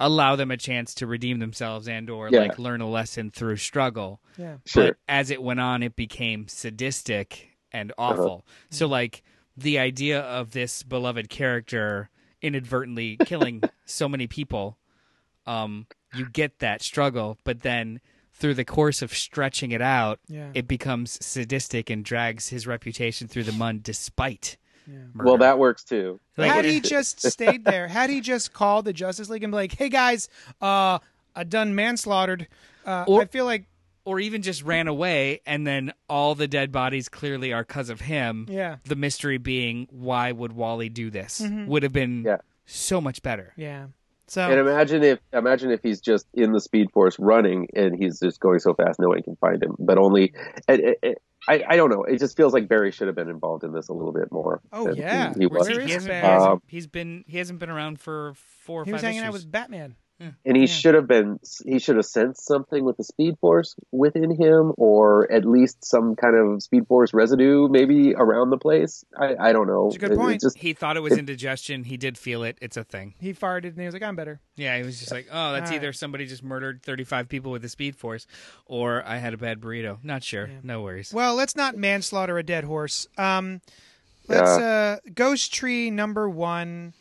[0.00, 2.40] allow them a chance to redeem themselves and or Yeah.
[2.40, 4.20] like learn a lesson through struggle.
[4.36, 4.56] Yeah.
[4.66, 4.88] Sure.
[4.88, 8.12] But as it went on, it became sadistic and Uh-huh.
[8.12, 8.46] awful.
[8.70, 9.22] So, like,
[9.56, 12.10] the idea of this beloved character
[12.42, 14.78] inadvertently killing so many people,
[15.46, 18.00] um, you get that struggle, but then
[18.32, 20.50] through the course of stretching it out, Yeah.
[20.54, 24.56] it becomes sadistic and drags his reputation through the mud despite
[24.86, 25.08] murder.
[25.14, 26.20] well, that works too.
[26.36, 29.56] Like, had he just stayed there, had he just called the Justice League and be
[29.56, 30.28] like, "Hey guys,
[30.60, 30.98] uh,
[31.34, 32.46] I done manslaughtered,"
[32.86, 33.64] uh, Or- I feel like,
[34.04, 38.02] or even just ran away and then all the dead bodies clearly are because of
[38.02, 38.46] him.
[38.50, 41.66] yeah, The mystery being why would Wally do this Mhm.
[41.68, 42.36] would have been Yeah.
[42.66, 43.52] so much better.
[43.56, 43.86] yeah.
[44.26, 48.18] So And imagine if imagine if he's just in the Speed Force running and he's
[48.20, 49.76] just going so fast no one can find him.
[49.78, 50.32] But only,
[50.66, 51.16] and, and- and-
[51.48, 52.04] I, I don't know.
[52.04, 54.60] It just feels like Barry should have been involved in this a little bit more.
[54.72, 55.32] Oh, yeah.
[55.34, 55.68] he, he was.
[55.68, 58.84] Where he is hasn't, he, Um, he's been he hasn't been around for four or
[58.84, 59.44] he was five hanging out issues.
[59.44, 59.96] with Batman.
[60.20, 60.66] And he Yeah.
[60.66, 61.38] should have been.
[61.66, 66.14] He should have sensed something with the Speed Force within him, or at least some
[66.16, 69.04] kind of Speed Force residue, maybe around the place.
[69.18, 69.86] I, I don't know.
[69.88, 70.40] That's a good It- it point.
[70.40, 71.84] just he thought it was indigestion.
[71.84, 72.56] He did feel it.
[72.62, 73.14] It's a thing.
[73.18, 75.70] He farted and he was like, "I'm better." Yeah, he was just like, oh, that's
[75.70, 75.94] All either right.
[75.96, 78.26] somebody just murdered 35 people with the Speed Force,
[78.66, 79.98] or I had a bad burrito.
[80.04, 80.46] Not sure.
[80.46, 80.54] Yeah.
[80.62, 81.12] No worries.
[81.12, 83.08] Well, let's not manslaughter a dead horse.
[83.18, 83.60] Um,
[84.28, 86.92] let's uh, Ghost Tree number one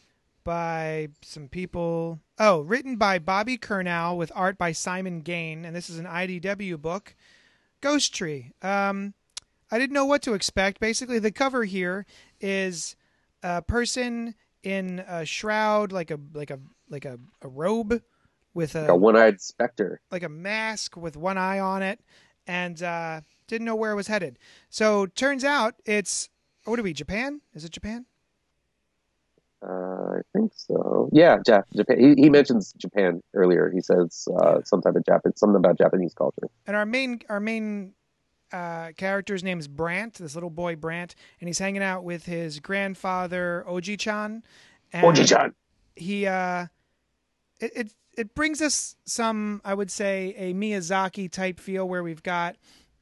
[0.43, 2.19] by some people.
[2.39, 6.81] Oh, written by Bobby Curnow with art by Simon Gane, and this is an IDW
[6.81, 7.15] book.
[7.81, 8.53] Ghost Tree.
[8.61, 9.13] Um,
[9.71, 10.79] I didn't know what to expect.
[10.79, 12.05] Basically, the cover here
[12.39, 12.95] is
[13.41, 18.01] a person in a shroud, like a like a like a, a robe
[18.53, 19.99] with like a one-eyed specter.
[20.11, 21.99] like a mask with one eye on it
[22.47, 24.37] and uh, didn't know where it was headed.
[24.69, 26.29] So turns out it's
[26.65, 26.93] what are we?
[26.93, 27.41] Japan?
[27.53, 28.05] Is it Japan?
[29.65, 31.09] Uh, I think so.
[31.13, 31.99] Yeah, Jap- Japan.
[31.99, 33.71] He, he mentions Japan earlier.
[33.73, 36.49] He says uh, some type of Japan, something about Japanese culture.
[36.67, 37.93] And our main our main
[38.51, 42.59] uh, character's name is Brandt, this little boy Brandt, and he's hanging out with his
[42.59, 44.43] grandfather Oji-chan.
[44.91, 45.53] And Oji-chan.
[45.95, 46.67] He uh,
[47.59, 52.21] it, it it brings us some, I would say, a Miyazaki type feel where we've
[52.23, 52.57] got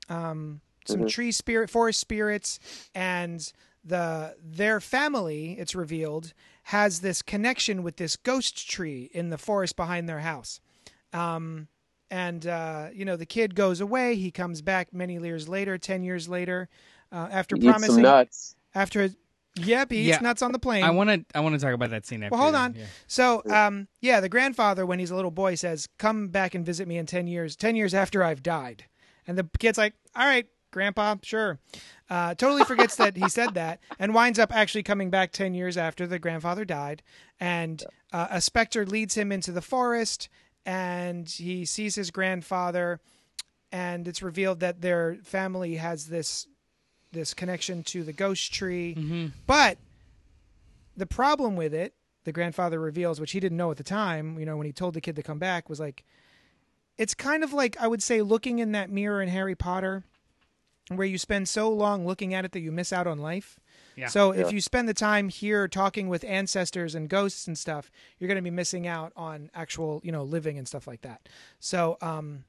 [0.09, 1.09] um, some Mhm.
[1.09, 2.59] tree spirit, forest spirits,
[2.93, 3.51] and
[3.83, 5.53] the their family.
[5.57, 6.33] It's revealed
[6.63, 10.59] has this connection with this ghost tree in the forest behind their house.
[11.13, 11.67] Um,
[12.09, 14.15] and uh, you know, the kid goes away.
[14.15, 16.69] He comes back many years later, ten years later,
[17.11, 17.93] uh, after He eats promising.
[17.95, 18.55] some nuts.
[18.75, 19.09] After,
[19.55, 20.83] yep, he eats nuts on the plane.
[20.83, 21.25] I want to.
[21.35, 22.23] I want to talk about that scene.
[22.23, 22.75] After Well, hold on.
[22.75, 22.85] Yeah.
[23.07, 26.87] So, um, yeah, the grandfather, when he's a little boy, says, "Come back and visit
[26.87, 27.55] me in ten years.
[27.55, 28.85] Ten years after I've died."
[29.27, 31.59] And the kid's like, "All right, Grandpa, sure."
[32.11, 35.77] Uh, totally forgets that he said that, and winds up actually coming back ten years
[35.77, 37.01] after the grandfather died.
[37.39, 37.81] And
[38.11, 40.27] uh, a specter leads him into the forest,
[40.65, 42.99] and he sees his grandfather,
[43.71, 46.47] and it's revealed that their family has this
[47.13, 48.93] this connection to the ghost tree.
[48.93, 49.27] Mm-hmm.
[49.47, 49.77] But
[50.97, 51.93] the problem with it,
[52.25, 54.95] the grandfather reveals, which he didn't know at the time, you know, when he told
[54.95, 56.03] the kid to come back, was like,
[56.97, 60.03] it's kind of like, I would say, looking in that mirror in Harry Potter,
[60.97, 63.59] where you spend so long looking at it that you miss out on life.
[63.95, 64.07] Yeah.
[64.07, 64.41] So Yeah.
[64.45, 68.37] if you spend the time here talking with ancestors and ghosts and stuff, you're going
[68.37, 71.27] to be missing out on actual, you know, living and stuff like that.
[71.59, 72.45] So um,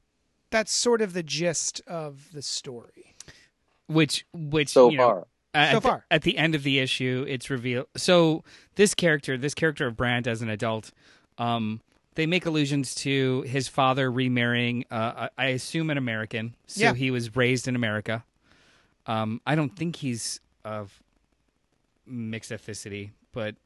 [0.51, 3.15] that's sort of the gist of the story.
[3.89, 5.27] Which, which So you know, far.
[5.55, 6.05] at So the- far.
[6.11, 7.87] at the end of the issue, it's revealed.
[7.97, 8.45] So
[8.77, 10.93] this character, this character of Brandt as an adult,
[11.39, 11.81] um,
[12.15, 16.55] they make allusions to his father remarrying, uh, I assume an American.
[16.67, 16.95] So Yeah.
[16.95, 18.25] he was raised in America.
[19.07, 21.03] Um, I don't think he's of
[22.07, 23.57] mixed ethnicity, but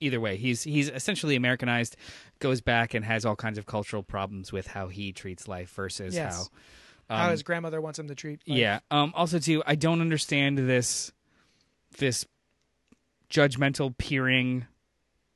[0.00, 1.96] either way, he's he's essentially Americanized.
[2.38, 6.14] Goes back and has all kinds of cultural problems with how he treats life versus
[6.14, 6.50] Yes.
[7.08, 8.40] how How um, his grandmother wants him to treat.
[8.46, 8.58] life.
[8.58, 8.80] yeah.
[8.90, 11.12] Um, also, too, I don't understand this
[11.98, 12.26] this
[13.30, 14.66] judgmental, peering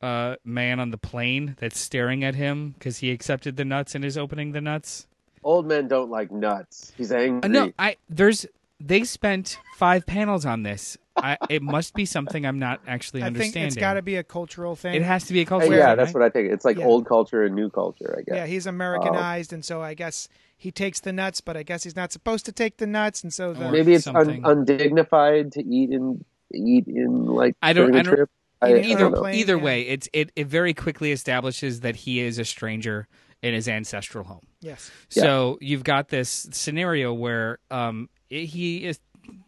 [0.00, 4.04] uh, man on the plane that's staring at him because he accepted the nuts and
[4.04, 5.06] is opening the nuts.
[5.42, 6.92] Old men don't like nuts.
[6.96, 7.40] He's angry.
[7.42, 8.44] Uh, no, I there's
[8.80, 10.96] they spent five panels on this.
[11.16, 14.22] I, it must be something I'm not actually I think it's got to be a
[14.22, 14.94] cultural thing.
[14.94, 15.66] It has to be a culture.
[15.74, 16.14] yeah, thing, that's right?
[16.14, 16.52] what I think.
[16.52, 16.84] It's like Yeah.
[16.84, 18.36] old culture and new culture, I guess.
[18.36, 21.96] Yeah, he's Americanized, and so I guess he takes the nuts, but I guess he's
[21.96, 25.90] not supposed to take the nuts, and so the Maybe it's un- undignified to eat
[25.90, 26.24] in
[26.54, 28.30] eat in like I don't- during I a don't- trip.
[28.60, 29.62] I, Either- I either plane, either yeah.
[29.62, 33.06] way, it's it, it very quickly establishes that he is a stranger
[33.40, 34.44] in his ancestral home.
[34.60, 35.22] yes, Yeah.
[35.22, 39.00] So you've got this scenario where um, i- he is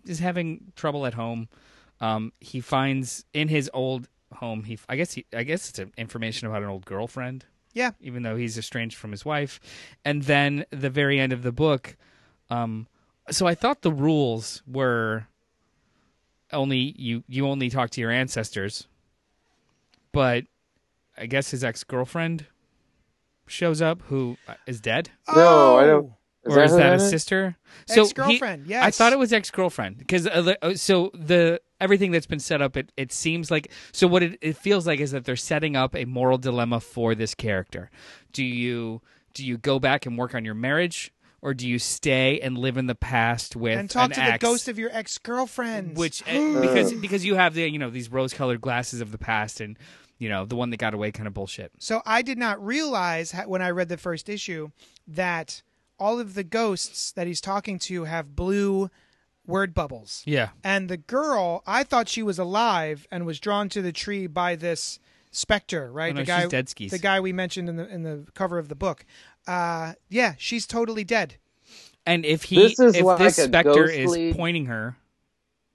[0.06, 1.48] is having trouble at home.
[2.00, 4.64] Um, he finds in his old home.
[4.64, 7.44] He I guess he I guess it's information about an old girlfriend.
[7.72, 7.92] Yeah.
[8.00, 9.60] Even though he's estranged from his wife,
[10.04, 11.96] and then the very end of the book.
[12.48, 12.88] Um,
[13.30, 15.28] so I thought the rules were
[16.52, 18.88] only you you only talk to your ancestors,
[20.12, 20.44] but
[21.16, 22.46] I guess his ex girlfriend
[23.46, 26.92] shows up who uh, dead No, I don't- Oh, Is or that is who that
[26.94, 27.56] a sister?
[27.86, 28.84] So he- Ex-girlfriend, yes.
[28.84, 32.62] I thought it was ex girlfriend because uh, uh, so the everything that's been set
[32.62, 35.76] up, it it seems like so what it, it feels like is that they're setting
[35.76, 37.90] up a moral dilemma for this character.
[38.32, 39.02] Do you
[39.34, 41.12] do you go back and work on your marriage,
[41.42, 44.38] or do you stay and live in the past with and talk an to the
[44.38, 45.96] ghost of your ex girlfriend.
[45.96, 49.18] which uh, because because you have the you know these rose colored glasses of the
[49.18, 49.78] past and
[50.18, 51.70] you know the one that got away kind of bullshit.
[51.78, 54.70] So I did not realize when I read the first issue
[55.06, 55.62] that
[56.00, 58.90] all of the ghosts that he's talking to have blue
[59.46, 60.22] word bubbles.
[60.24, 60.50] Yeah.
[60.64, 64.56] And the girl, I thought she was alive and was drawn to the tree by
[64.56, 64.98] this
[65.30, 66.12] specter, right?
[66.12, 66.90] Oh, no, the guy, she's dead skis.
[66.90, 69.04] the guy we mentioned in the in the cover of the book.
[69.46, 71.36] Uh, yeah, she's totally dead.
[72.06, 74.96] And if he This if like this specter ghostly- is pointing her,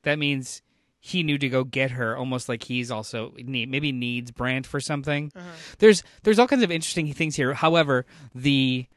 [0.03, 0.61] that means
[0.99, 2.17] he knew to go get her.
[2.17, 5.32] Almost like he's also need, maybe needs Brandt for something.
[5.36, 5.45] Uh-huh.
[5.78, 7.53] There's there's all kinds of interesting things here.
[7.53, 8.88] However, the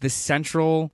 [0.00, 0.92] the central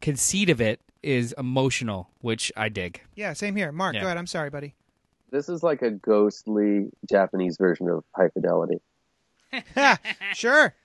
[0.00, 3.00] conceit of it is emotional, which I dig.
[3.14, 3.72] Yeah, same here.
[3.72, 4.00] Mark, Yeah.
[4.02, 4.16] go ahead.
[4.18, 4.74] I'm sorry, buddy.
[5.30, 8.80] This is like a ghostly Japanese version of High Fidelity.
[9.74, 9.98] Ha,
[10.34, 10.74] sure.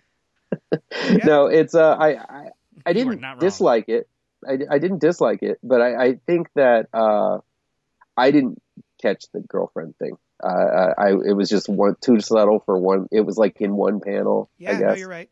[1.26, 2.50] No, it's uh, I I,
[2.86, 4.08] I didn't dislike it.
[4.48, 7.40] I, I didn't dislike it, but I, I think that uh,
[8.18, 8.60] I didn't
[9.02, 10.18] catch the girlfriend thing.
[10.44, 13.08] Uh, I, I it was just one too subtle for one.
[13.12, 14.50] It was like in one panel.
[14.60, 14.82] I Yeah, guess.
[14.82, 15.30] no, you're right.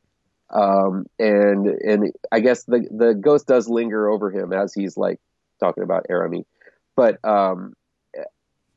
[0.49, 5.19] Um, and and I guess the the ghost does linger over him as he's like
[5.59, 6.45] talking about Arami,
[6.95, 7.73] but um,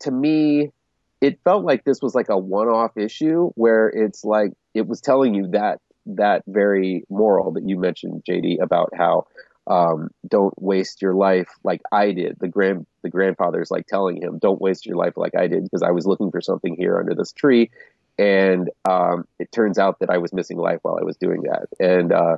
[0.00, 0.72] to me,
[1.20, 5.34] it felt like this was like a one-off issue where it's like it was telling
[5.34, 9.26] you that that very moral that you mentioned, JD, about how
[9.66, 12.36] um, don't waste your life like I did.
[12.40, 15.82] The grand the grandfather's like telling him, don't waste your life like I did because
[15.82, 17.70] I was looking for something here under this tree,
[18.18, 21.68] and um, it turns out that I was missing life while I was doing that,
[21.78, 22.36] and uh,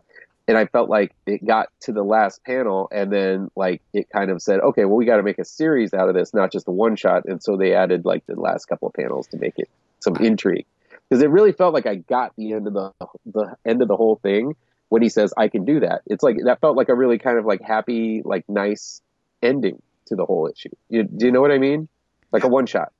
[0.48, 4.30] and I felt like it got to the last panel, and then like it kind
[4.30, 6.68] of said, okay, well we got to make a series out of this, not just
[6.68, 9.54] a one shot, and so they added like the last couple of panels to make
[9.56, 9.68] it
[10.00, 10.66] some intrigue,
[11.08, 12.92] because it really felt like I got the end of the
[13.26, 14.56] the end of the whole thing
[14.88, 16.02] when he says I can do that.
[16.06, 19.00] It's like that felt like a really kind of like happy, like nice
[19.42, 20.68] ending to the whole issue.
[20.88, 21.88] You, do you know what I mean?
[22.30, 22.92] Like a one shot.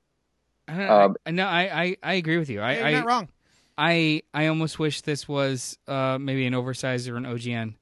[0.69, 2.61] I don't Um, I, no, I, I, I agree with you.
[2.61, 3.29] I, you're I, not wrong.
[3.79, 7.75] I I almost wish this was uh, maybe an oversized or an OGN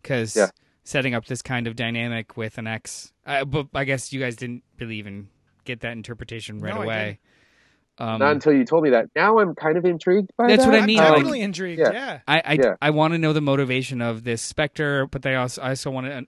[0.00, 0.48] because Yeah.
[0.84, 3.12] setting up this kind of dynamic with an X.
[3.26, 5.28] Uh, but I guess you guys didn't really even
[5.64, 7.18] get that interpretation right No, away.
[7.98, 9.10] Um, Not until you told me that.
[9.14, 10.48] Now I'm kind of intrigued by that.
[10.56, 10.72] That's that.
[10.72, 10.98] what I mean.
[10.98, 11.80] I'm mean, like- totally intrigued.
[11.80, 11.92] yeah.
[11.92, 12.20] Yeah.
[12.26, 12.74] I I, Yeah.
[12.80, 16.06] I want to know the motivation of this specter, but they also I also want
[16.06, 16.26] to.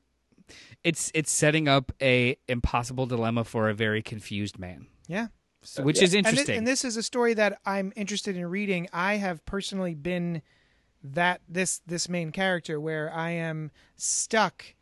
[0.83, 5.29] It's it's setting up a impossible dilemma for a very confused man, Yeah.
[5.65, 6.05] So, which Yeah.
[6.05, 6.59] is And, thi- interesting.
[6.59, 8.89] and this is a story that I'm interested in reading.
[8.93, 10.43] I have personally been
[11.03, 14.75] that this this main character where I am stuck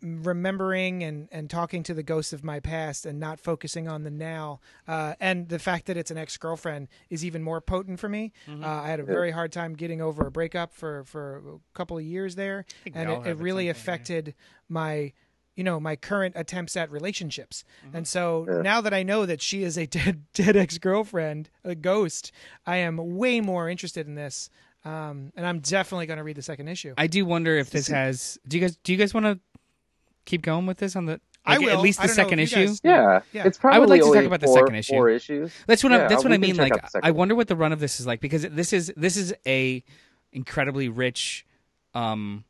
[0.00, 4.10] remembering and, and talking to the ghosts of my past and not focusing on the
[4.10, 4.60] now.
[4.86, 8.32] Uh, and the fact that it's an ex girlfriend is even more potent for me.
[8.46, 8.62] Mm-hmm.
[8.64, 11.98] Uh, I had a very hard time getting over a breakup for, for a couple
[11.98, 12.64] of years there,
[12.94, 13.70] and it, it really some yeah.
[13.72, 14.34] affected
[14.68, 15.12] my
[15.58, 17.96] you know my current attempts at relationships Mm-hmm.
[17.96, 18.62] and so Yeah.
[18.62, 22.30] now that i know that she is a dead dead ex-girlfriend a ghost
[22.64, 24.48] i am way more interested in this
[24.84, 26.94] Um, and I'm definitely going to read the second issue.
[26.96, 28.38] I do wonder if this has.
[28.46, 29.34] Do you guys do you guys want to
[30.24, 31.20] keep going with this on the?
[31.44, 31.70] I will.
[31.70, 32.66] At least the don't know second issue.
[32.66, 33.46] guys- Yeah, Yeah.
[33.48, 34.92] it's probably I would like to talk about the four, second issue.
[34.94, 35.52] Four issues.
[35.66, 36.08] That's what Yeah, I'm.
[36.08, 36.56] That's what I mean.
[36.56, 38.72] Like, out the second I wonder what the run of this is like because this
[38.72, 39.82] is this is a
[40.32, 41.44] incredibly rich
[41.94, 42.44] um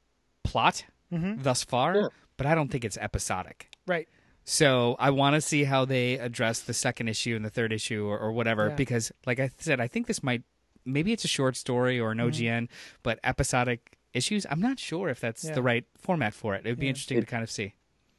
[0.44, 1.42] plot Mhm.
[1.42, 2.08] thus far, Yeah.
[2.38, 3.68] But I don't think it's episodic.
[3.86, 4.08] Right.
[4.44, 8.06] So I want to see how they address the second issue and the third issue
[8.06, 8.74] or, or whatever Yeah.
[8.76, 10.42] because, like I said, I think this might
[10.86, 12.28] maybe it's a short story or an Mm-hmm.
[12.30, 12.68] OGN,
[13.02, 14.46] but episodic issues.
[14.50, 15.52] I'm not sure if that's Yeah.
[15.52, 16.64] the right format for it.
[16.64, 16.90] It would be Yeah.
[16.90, 17.74] interesting It- to kind of see.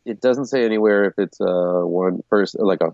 [0.06, 2.94] It doesn't say anywhere if it's uh one first like a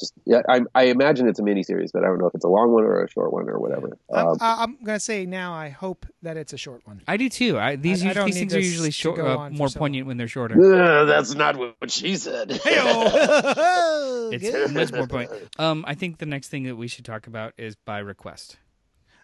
[0.00, 0.42] just yeah.
[0.48, 2.72] I, I imagine it's a mini series, but I don't know if it's a long
[2.72, 3.96] one or a short one or whatever.
[4.12, 5.52] I'm, Um, I- I'm going to say now.
[5.52, 7.02] I hope that it's a short one.
[7.06, 7.58] I do too.
[7.58, 10.06] I, these I- I these things are usually short, uh, on for more so poignant
[10.06, 10.54] when they're shorter.
[10.54, 12.50] "Ugh, that's not what she said.
[14.32, 15.48] It's much more poignant.
[15.58, 18.56] Um, I think the next thing that we should talk about is by request.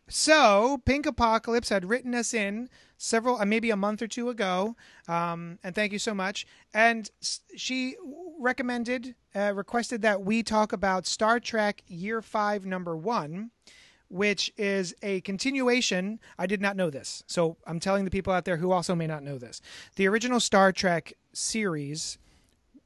[0.09, 4.77] So, Pink Apocalypse had written us in several, uh, maybe a month or two ago,
[5.09, 6.47] um, and thank you so much.
[6.73, 7.11] And
[7.57, 7.97] she
[8.39, 13.51] recommended, uh, requested that we talk about Star Trek Year Five, Number One,
[14.09, 16.20] which is a continuation.
[16.39, 19.09] I did not know this, so I'm telling the people out there who also may
[19.09, 19.61] not know this.
[19.97, 22.16] The original Star Trek series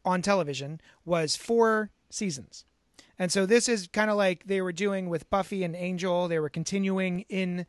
[0.06, 2.64] on television was four seasons.
[3.20, 6.26] And so this is kind of like they were doing with Buffy and Angel.
[6.26, 7.66] They were continuing in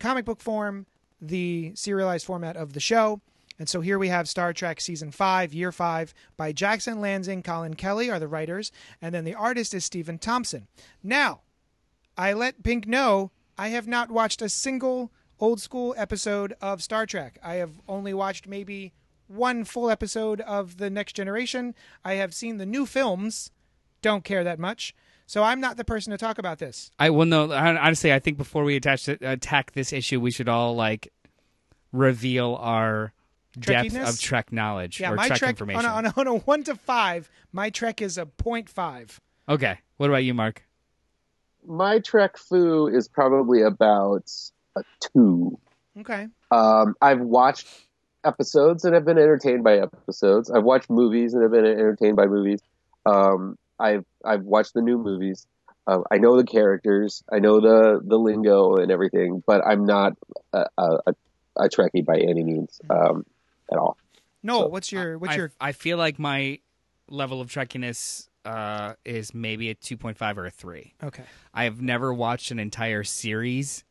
[0.00, 0.86] comic book form
[1.20, 3.20] the serialized format of the show.
[3.60, 7.74] And so here we have Star Trek season 5, year 5 by Jackson Lanzing, Collin
[7.74, 10.66] Kelly are the writers, and then the artist is Stephen Thompson.
[11.00, 11.42] Now,
[12.18, 17.06] I let Pink know I have not watched a single old school episode of Star
[17.06, 17.38] Trek.
[17.40, 18.92] I have only watched maybe
[19.28, 21.76] one full episode of The Next Generation.
[22.04, 23.52] I have seen the new films,
[24.02, 24.94] don't care that much.
[25.26, 26.90] So I'm not the person to talk about this.
[26.98, 27.50] I well, no.
[27.52, 31.10] Honestly, I think before we attach attack this issue, we should all like
[31.92, 33.12] reveal our
[33.58, 35.84] depth of Trek knowledge Yeah, or my Trek Trek information.
[35.84, 38.26] on a, on, a, on a 1 to 5, my Trek is a
[38.66, 39.20] five.
[39.48, 40.62] okay, what about you, Mark?
[41.66, 44.30] My Trek foo is probably about
[44.76, 45.58] a two.
[46.00, 46.26] Okay.
[46.50, 47.68] Um, I've watched
[48.24, 50.50] episodes and have been entertained by episodes.
[50.50, 52.60] I've watched movies and have been entertained by movies.
[53.06, 55.46] Um, I've I've watched the new movies.
[55.86, 57.24] Uh, I know the characters.
[57.30, 60.12] I know the the lingo and everything, but I'm not
[60.52, 61.14] a, a, a,
[61.56, 63.26] a Trekkie by any means um,
[63.70, 63.96] at all.
[64.42, 66.60] No, So, what's your what's I, your I feel like my
[67.08, 70.94] level of Trekkiness uh, is maybe a two point five or a three.
[71.02, 71.24] Okay.
[71.52, 73.84] I have never watched an entire series,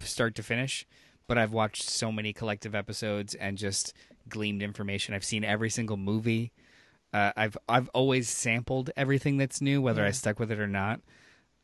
[0.00, 0.86] start to finish,
[1.26, 3.94] but I've watched so many collective episodes and just
[4.28, 5.14] gleaned information.
[5.14, 6.52] I've seen every single movie.
[7.12, 11.00] Uh, I've I've always sampled everything that's new, whether I stuck with it or not.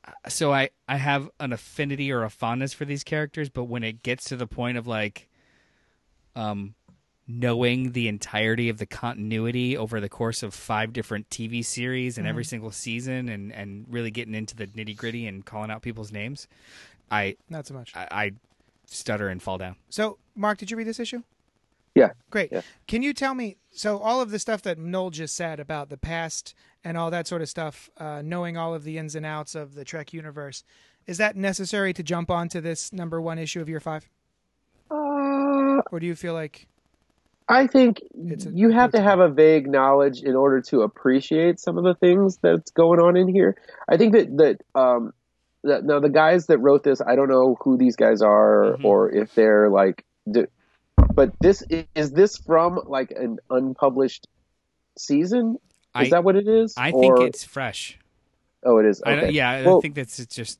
[0.06, 3.82] Uh, So I I have an affinity or a fondness for these characters, but when
[3.84, 5.28] it gets to the point of like,
[6.34, 6.74] um,
[7.26, 12.26] knowing the entirety of the continuity over the course of five different TV series and
[12.26, 16.10] every single season, and and really getting into the nitty gritty and calling out people's
[16.12, 16.48] names,
[17.10, 17.92] I, not so much.
[17.94, 18.32] I I
[18.86, 19.76] stutter and fall down.
[19.90, 21.22] So, Mark, did you read this issue?
[21.94, 22.10] Yeah.
[22.30, 22.50] Great.
[22.52, 22.62] Yeah.
[22.88, 25.96] Can you tell me so all of the stuff that Noel just said about the
[25.96, 26.54] past
[26.84, 29.74] and all that sort of stuff, uh, knowing all of the ins and outs of
[29.74, 30.64] the Trek universe,
[31.06, 34.08] is that necessary to jump onto this number one issue of year five,
[34.90, 36.66] Uh, or do you feel like
[37.48, 41.76] I think a- you have to have a vague knowledge in order to appreciate some
[41.76, 43.54] of the things that's going on in here.
[43.88, 45.12] I think that that um
[45.62, 48.84] that now the guys that wrote this, I don't know who these guys are Mhm.
[48.84, 50.04] or if they're like,
[51.14, 51.62] but this
[51.94, 54.26] is this from like an unpublished
[54.98, 55.58] season?
[56.00, 56.74] Is I- that what it is?
[56.76, 57.98] I think it's fresh.
[58.64, 59.02] oh, it is.
[59.02, 59.20] Okay.
[59.20, 60.58] don't, yeah, I think that's it's just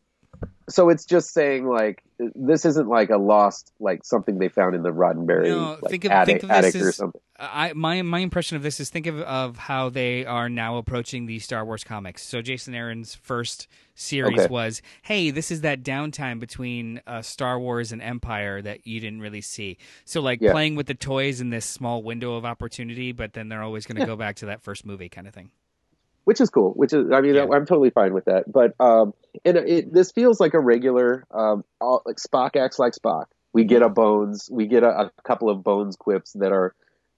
[0.68, 2.02] so it's just saying like
[2.34, 6.04] this isn't like a lost like something they found in the Roddenberry No, like, think
[6.04, 7.20] of- attic, think of this attic or as- something.
[7.38, 11.26] I my my impression of this is think of of how they are now approaching
[11.26, 12.22] the Star Wars comics.
[12.22, 13.66] So Jason Aaron's first
[13.96, 14.52] series Okay.
[14.52, 19.20] was, "Hey, this is that downtime between uh, Star Wars and Empire that you didn't
[19.20, 20.52] really see." So like Yeah.
[20.52, 23.98] playing with the toys in this small window of opportunity, but then they're always going
[24.00, 25.50] to go back to that first movie kind of thing.
[26.24, 26.72] Which is cool.
[26.72, 27.44] Which is, I mean, Yeah.
[27.52, 28.50] I'm totally fine with that.
[28.50, 29.14] But um,
[29.44, 33.26] and it, this feels like a regular, um, all, like Spock acts like Spock.
[33.52, 36.74] We get a Bones, we get a, a couple of Bones quips that are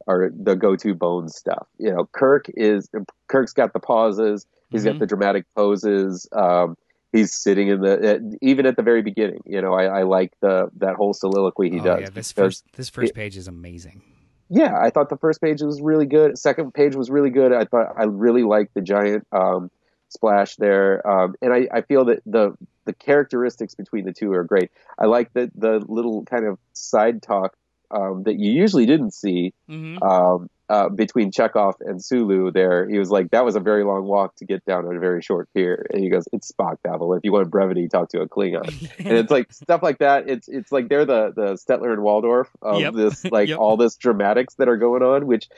[0.07, 1.67] are the go-to Bones stuff.
[1.79, 2.89] You know, Kirk is
[3.29, 4.47] Kirk's got the pauses.
[4.71, 4.93] He's Mhm.
[4.93, 6.29] got the dramatic poses.
[6.33, 6.77] Um,
[7.13, 9.41] he's sitting in the uh, even at the very beginning.
[9.47, 12.01] You know, I, I like the that whole soliloquy he oh, does.
[12.03, 14.03] yeah, this first this first page is amazing.
[14.49, 16.39] Yeah, I thought the first page was really good.
[16.39, 17.53] Second page was really good.
[17.53, 19.71] I thought I really liked the giant um,
[20.09, 24.45] splash there, um, and I, I feel that the the characteristics between the two are
[24.45, 24.71] great.
[24.99, 27.57] I like the the little kind of side talk
[27.91, 32.51] um, that you usually didn't see hmm um, uh, between Chekov and Sulu.
[32.51, 35.01] There, he was like, "That was a very long walk to get down on a
[35.01, 37.15] very short pier," and he goes, "It's Spock, Babel.
[37.15, 38.69] If you want brevity, talk to a Klingon."
[38.99, 40.29] and it's like stuff like that.
[40.29, 42.95] It's it's like they're the the Statler and Waldorf of Yep.
[42.95, 43.59] this like Yep.
[43.59, 45.49] all this dramatics that are going on, which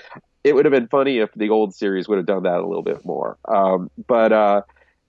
[0.45, 2.83] it would have been funny if the old series would have done that a little
[2.85, 3.39] bit more.
[3.47, 4.63] Um, but uh,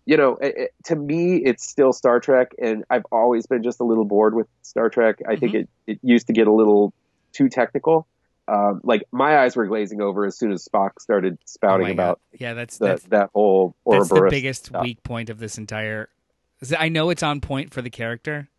[0.05, 3.79] you know, it, it- to me, it's still Star Trek, and I've always been just
[3.79, 5.17] a little bored with Star Trek.
[5.27, 5.59] I think Mhm.
[5.61, 6.93] it it used to get a little
[7.33, 8.07] too technical.
[8.49, 11.91] Um, like my eyes were glazing over as soon as Spock started Oh spouting my
[11.91, 12.41] about God.
[12.41, 14.83] yeah, that's the, that's that whole that's the biggest stuff.
[14.83, 16.09] weak point of this entire.
[16.77, 18.49] I know it's on point for the character.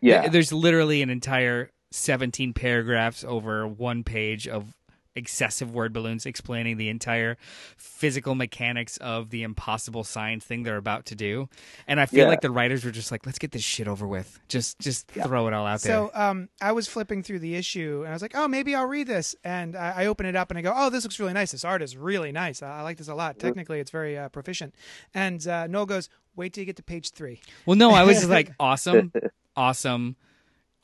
[0.00, 4.74] Yeah, There's literally an entire 17 paragraphs over one page of
[5.16, 7.36] excessive word balloons explaining the entire
[7.76, 11.48] physical mechanics of the impossible science thing they're about to do.
[11.86, 12.28] And I feel Yeah.
[12.28, 14.38] like the writers were just like, let's get this shit over with.
[14.48, 15.92] Just just throw it all out there.
[15.92, 18.86] So um, I was flipping through the issue and I was like, oh, maybe I'll
[18.86, 19.34] read this.
[19.44, 21.52] And I, I open it up and I go, oh, this looks really nice.
[21.52, 22.62] This art is really nice.
[22.62, 23.38] I, I like this a lot.
[23.38, 24.74] Technically, it's very uh, proficient.
[25.12, 27.40] And uh, Noel goes, wait till you get to page three.
[27.66, 29.12] well, no, I was just like, awesome,
[29.56, 30.16] awesome.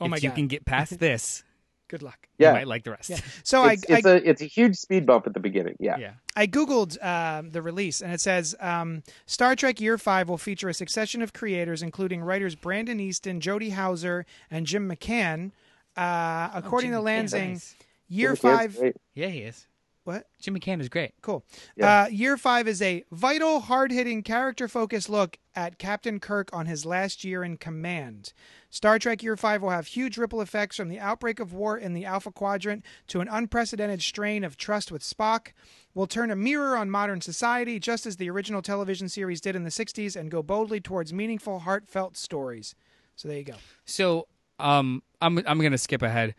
[0.01, 0.35] Oh if my you God.
[0.35, 1.43] can get past this,
[1.89, 2.29] Good luck.
[2.39, 2.53] you yeah.
[2.53, 3.11] might like the rest.
[3.11, 3.21] Yeah.
[3.45, 5.77] So I, it's, it's I, a it's a huge speed bump at the beginning.
[5.79, 6.13] Yeah, yeah.
[6.35, 10.69] I googled um, the release, and it says um, Star Trek Year Five will feature
[10.69, 15.53] a succession of creators, including writers Brandon Easton, Jody Houser, and Jim McCann.
[15.97, 17.75] Uh, according Jim to McCann, Lanzing, nice.
[18.09, 18.93] Year Jim Five.
[19.15, 19.67] Yeah, he is.
[20.07, 20.29] What?
[20.41, 21.15] Jimmy McCann is great.
[21.21, 21.45] Cool.
[21.75, 22.03] Yeah.
[22.03, 26.67] Uh, year five is a vital, hard hitting, character focused look at Captain Kirk on
[26.67, 28.33] his last year in command.
[28.71, 31.93] Star Trek Year 5 will have huge ripple effects from the outbreak of war in
[31.93, 35.49] the Alpha Quadrant to an unprecedented strain of trust with Spock.
[35.93, 39.65] Will turn a mirror on modern society, just as the original television series did in
[39.65, 42.77] the 60s, and go boldly towards meaningful, heartfelt stories.
[43.17, 43.55] So there you go.
[43.87, 44.29] So,
[44.61, 46.37] um, I'm I'm gonna skip ahead.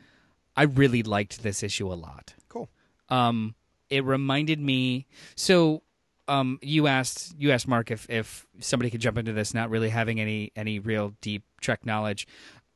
[0.56, 2.34] I really liked this issue a lot.
[2.48, 2.70] Cool.
[3.10, 3.56] Um,
[3.90, 5.08] it reminded me.
[5.36, 5.84] So,
[6.28, 9.90] um, you asked you asked Mark if if somebody could jump into this, not really
[9.90, 12.28] having any any real deep Trek knowledge.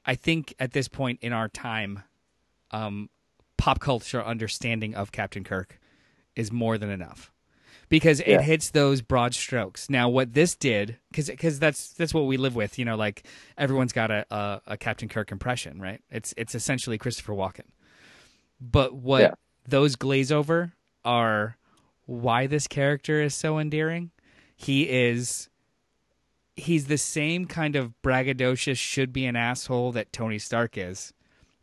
[0.06, 2.04] I think at this point in our time,
[2.72, 3.10] um,
[3.58, 5.80] pop culture understanding of Captain Kirk
[6.36, 7.32] is more than enough
[7.90, 8.42] because it Yeah.
[8.42, 9.90] hits those broad strokes.
[9.90, 13.28] Now, what this did, because that's that's what we live with, you know, like
[13.58, 16.02] everyone's got a, a, a Captain Kirk impression, right?
[16.10, 17.68] It's it's essentially Christopher Walken.
[18.60, 19.32] But what Yeah.
[19.68, 20.72] those glaze over
[21.06, 21.58] are
[22.06, 24.12] why this character is so endearing.
[24.56, 25.50] He is
[26.56, 31.14] he's the same kind of braggadocious should be an asshole that Tony Stark is.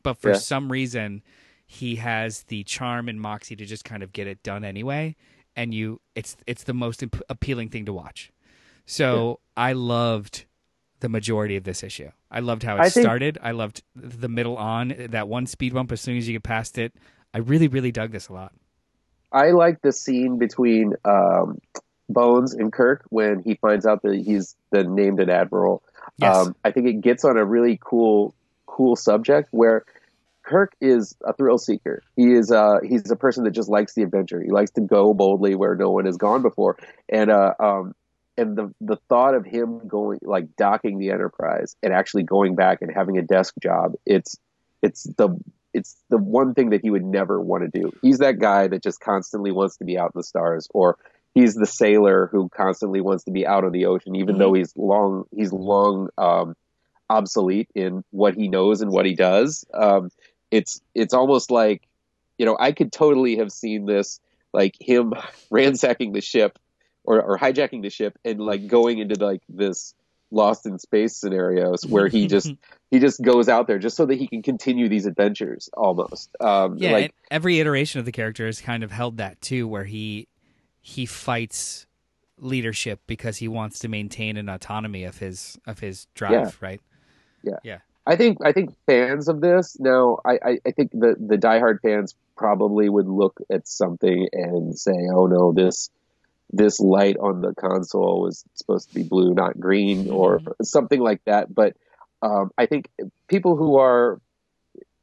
[0.02, 0.36] But for Yeah.
[0.38, 1.22] some reason
[1.66, 5.14] he has the charm and moxie to just kind of get it done anyway
[5.54, 8.32] and you it's it's the most imp- appealing thing to watch.
[8.86, 10.46] So I loved
[11.00, 12.10] the majority of this issue.
[12.30, 13.38] I loved how it I think- started.
[13.42, 16.78] I loved the middle on that one speed bump as soon as you get past
[16.78, 16.94] it.
[17.34, 18.54] I really really dug this a lot.
[19.32, 21.60] I like the scene between um,
[22.08, 25.82] Bones and Kirk when he finds out that he's the named an admiral.
[26.16, 26.36] Yes.
[26.36, 28.34] Um, I think it gets on a really cool,
[28.66, 29.84] cool subject where
[30.42, 32.02] Kirk is a thrill seeker.
[32.16, 34.40] He is uh, he's a person that just likes the adventure.
[34.40, 36.78] He likes to go boldly where no one has gone before,
[37.08, 37.94] and uh, um,
[38.38, 42.80] and the the thought of him going like docking the Enterprise and actually going back
[42.80, 43.92] and having a desk job.
[44.06, 44.38] It's
[44.82, 45.38] it's the
[45.74, 47.92] it's the one thing that he would never want to do.
[48.02, 50.96] He's that guy that just constantly wants to be out in the stars, or
[51.34, 54.38] he's the sailor who constantly wants to be out on the ocean, even Mhm.
[54.38, 56.54] though he's long he's long um,
[57.10, 59.64] obsolete in what he knows and what he does.
[59.74, 60.10] Um,
[60.50, 61.82] it's it's almost like
[62.38, 64.20] you know I could totally have seen this
[64.52, 65.12] like him
[65.50, 66.58] ransacking the ship
[67.04, 69.94] or, or hijacking the ship and like going into like this
[70.30, 72.52] lost in space scenarios where he just
[72.90, 76.76] he just goes out there just so that he can continue these adventures almost um
[76.78, 79.84] Yeah, like and every iteration of the character has kind of held that too, where
[79.84, 80.28] he
[80.80, 81.86] he fights
[82.38, 86.50] leadership because he wants to maintain an autonomy of his of his drive, Yeah.
[86.60, 86.80] right?
[87.42, 87.56] Yeah.
[87.62, 91.36] yeah, I think I think fans of this now I, I, I think the the
[91.36, 95.90] diehard fans probably would look at something and say, oh no, this
[96.50, 101.22] this light on the console was supposed to be blue, not green, or something like
[101.26, 101.52] that.
[101.54, 101.76] But
[102.22, 102.88] um, I think
[103.28, 104.20] people who are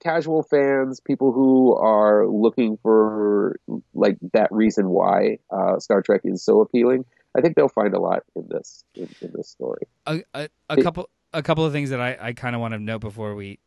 [0.01, 3.59] casual fans, people who are looking for
[3.93, 7.05] like that reason why uh, Star Trek is so appealing,
[7.35, 9.83] I think they'll find a lot in this in, in this story.
[10.07, 12.73] A, a, a It- couple a couple of things that I, I kind of want
[12.73, 13.59] to note before we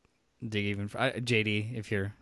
[0.46, 0.90] dig even.
[0.94, 2.14] Uh, JD, if you're,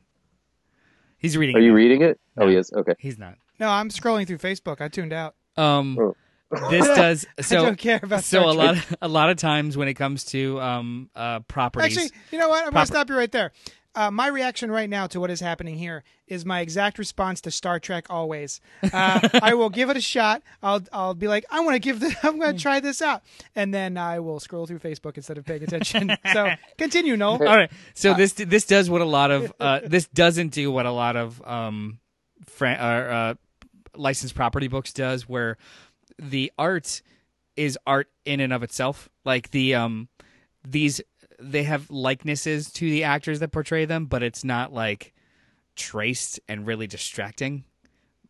[1.18, 1.54] he's reading.
[1.56, 1.76] Are it you now.
[1.76, 2.18] reading it?
[2.36, 2.50] Oh, No.
[2.50, 2.72] he is.
[2.72, 2.94] Okay.
[2.98, 3.36] He's not.
[3.60, 4.80] No, I'm scrolling through Facebook.
[4.80, 5.34] I tuned out.
[5.56, 6.70] Um, Oh.
[6.70, 7.58] this does so.
[7.60, 9.94] I don't care about so Star a lot of, a lot of times when it
[9.94, 12.58] comes to um uh properties Actually, you know what?
[12.58, 13.52] I'm going Proper- to stop you right there.
[13.96, 17.50] Uh, my reaction right now to what is happening here is my exact response to
[17.50, 18.04] Star Trek.
[18.10, 18.60] Always,
[18.92, 20.42] uh, I will give it a shot.
[20.62, 23.22] I'll I'll be like, I want to give the, I'm going to try this out,
[23.54, 26.14] and then I will scroll through Facebook instead of paying attention.
[26.32, 27.38] so continue, Noel.
[27.48, 27.70] All right.
[27.94, 31.16] So this this does what a lot of uh, this doesn't do what a lot
[31.16, 31.98] of um,
[32.44, 32.84] fran- uh,
[33.14, 33.34] uh,
[33.96, 35.56] licensed property books does, where
[36.18, 37.02] the art
[37.56, 39.08] is art in and of itself.
[39.24, 40.08] Like the um,
[40.66, 41.00] these
[41.38, 45.12] they have likenesses to the actors that portray them, but it's not like
[45.74, 47.64] traced and really distracting.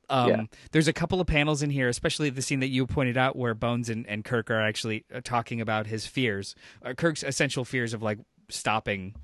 [0.08, 0.42] Um, Yeah.
[0.72, 3.54] There's a couple of panels in here, especially the scene that you pointed out where
[3.54, 7.92] Bones and, and Kirk are actually uh, talking about his fears, uh, Kirk's essential fears
[7.92, 8.18] of like
[8.48, 9.14] stopping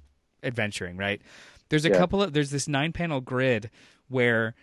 [0.43, 1.21] adventuring, right?
[1.69, 1.99] There's a Yeah.
[1.99, 3.71] couple of, there's this nine panel grid
[4.09, 4.55] where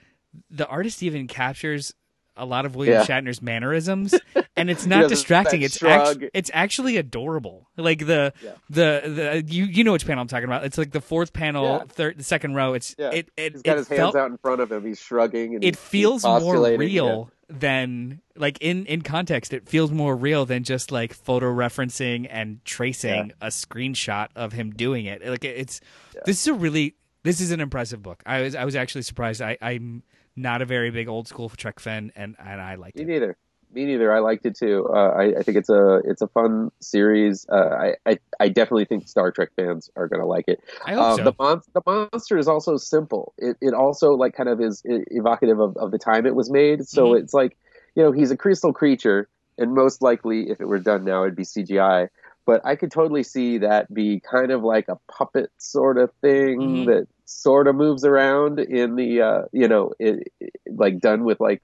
[0.49, 1.93] the artist even captures
[2.37, 3.05] a lot of William Yeah.
[3.05, 4.15] Shatner's mannerisms,
[4.55, 5.61] and it's not distracting.
[5.61, 7.67] It's act- it's actually adorable.
[7.75, 8.51] Like the Yeah.
[8.69, 10.63] the the you you know which panel I'm talking about.
[10.63, 11.83] It's like the fourth panel, Yeah.
[11.89, 12.75] third, the second row.
[12.75, 14.85] It's it it He's got it his felt, hands out in front of him.
[14.85, 15.55] He's shrugging.
[15.55, 19.51] And It feels more real than like in in context.
[19.51, 24.71] It feels more real than just like photo referencing and tracing a screenshot of him
[24.71, 25.25] doing it.
[25.25, 25.81] Like it- it's
[26.25, 28.23] this is a really this is an impressive book.
[28.25, 29.41] I was I was actually surprised.
[29.41, 30.03] I I'm
[30.39, 33.07] not a very big old school Trek fan, and and I liked Me it.
[33.07, 33.37] Me neither.
[33.71, 34.11] Me neither.
[34.11, 34.87] I liked it too.
[34.91, 37.45] Uh, I, I think it's a it's a fun series.
[37.51, 40.59] Uh, I, I I definitely think Star Trek fans are going to like it.
[40.85, 41.23] I hope Um, so.
[41.25, 43.33] The mon- the monster is also simple.
[43.37, 46.87] It it also like kind of is evocative of, of the time it was made.
[46.87, 47.19] So Mhm.
[47.21, 47.57] it's like
[47.95, 49.29] you know he's a crystal creature,
[49.59, 52.07] and most likely if it were done now it'd be CGI.
[52.47, 56.59] But I could totally see that be kind of like a puppet sort of thing
[56.59, 56.85] Mhm.
[56.87, 61.39] that sort of moves around in the uh, you know it, it- like done with
[61.39, 61.61] like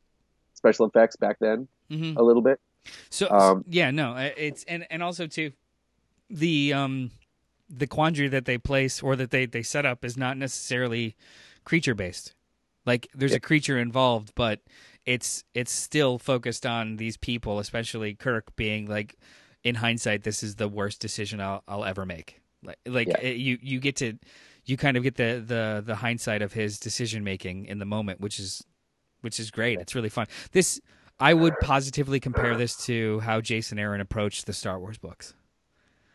[0.53, 2.15] special effects back then Mhm.
[2.17, 2.59] a little bit.
[3.09, 5.51] So Um, yeah, no, it's and and also too,
[6.29, 7.11] the um,
[7.69, 11.15] the quandary that they place or that they they set up is not necessarily
[11.63, 12.33] creature based.
[12.85, 14.61] Like there's a creature involved, but
[15.05, 19.15] it's it's still focused on these people, especially Kirk being like,
[19.63, 22.41] in hindsight, this is the worst decision I'll I'll ever make.
[22.63, 23.17] Like like Yeah.
[23.19, 24.13] it- you you get to
[24.65, 28.19] you kind of get the the the hindsight of his decision making in the moment,
[28.19, 28.63] which is
[29.21, 29.79] which is great.
[29.79, 30.27] It's really fun.
[30.51, 30.79] This
[31.19, 35.33] I would positively compare this to how Jason Aaron approached the Star Wars books.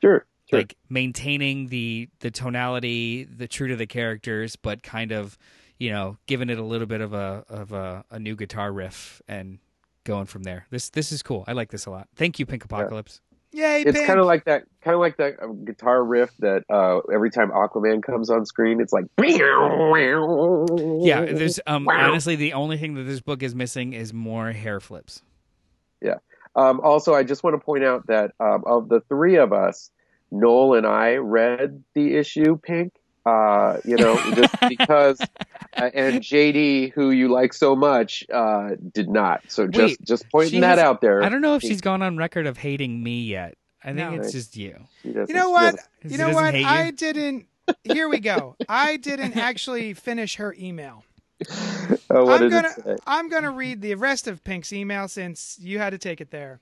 [0.03, 0.59] Sure, sure.
[0.59, 5.39] Like maintaining the the tonality, the true to the characters, but kind of,
[5.79, 9.23] you know, giving it a little bit of a of a, a new guitar riff
[9.29, 9.59] and
[10.05, 10.67] going from there.
[10.71, 11.45] This this is cool.
[11.47, 12.09] I like this a lot.
[12.17, 13.21] Thank you, Pink Apocalypse.
[13.53, 16.99] Yay, it's kind of like that kind of like that uh, guitar riff that uh,
[17.13, 19.07] every time Aquaman comes on screen, it's like
[21.05, 24.79] Yeah, there's um honestly the only thing that this book is missing is more hair
[24.79, 25.23] flips.
[26.01, 26.19] Yeah.
[26.55, 29.91] Um, also, I just want to point out that um, of the three of us,
[30.31, 32.93] Noel and I read the issue Pink.
[33.27, 35.21] Uh, you know, just because,
[35.77, 39.43] uh, and JD, who you like so much, uh, did not.
[39.49, 41.23] So just Wait, just pointing that out there.
[41.23, 43.57] I don't know if She- she's gone on record of hating me yet.
[43.85, 44.21] I think No.
[44.21, 44.79] it's just you.
[45.05, 45.77] You know what?
[45.77, 46.55] doesn't- She You know doesn't what?
[46.55, 46.67] hate you?
[46.67, 47.47] I didn't.
[47.85, 48.57] Here we go.
[48.69, 51.05] I didn't actually finish her email.
[52.13, 52.97] Oh, what I'm did gonna it say?
[53.07, 56.59] I'm gonna read the rest of Pink's email since you had to take it there.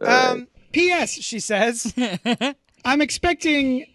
[0.00, 0.24] All right.
[0.30, 1.12] Um, P.S.
[1.12, 1.94] She says,
[2.84, 3.86] I'm expecting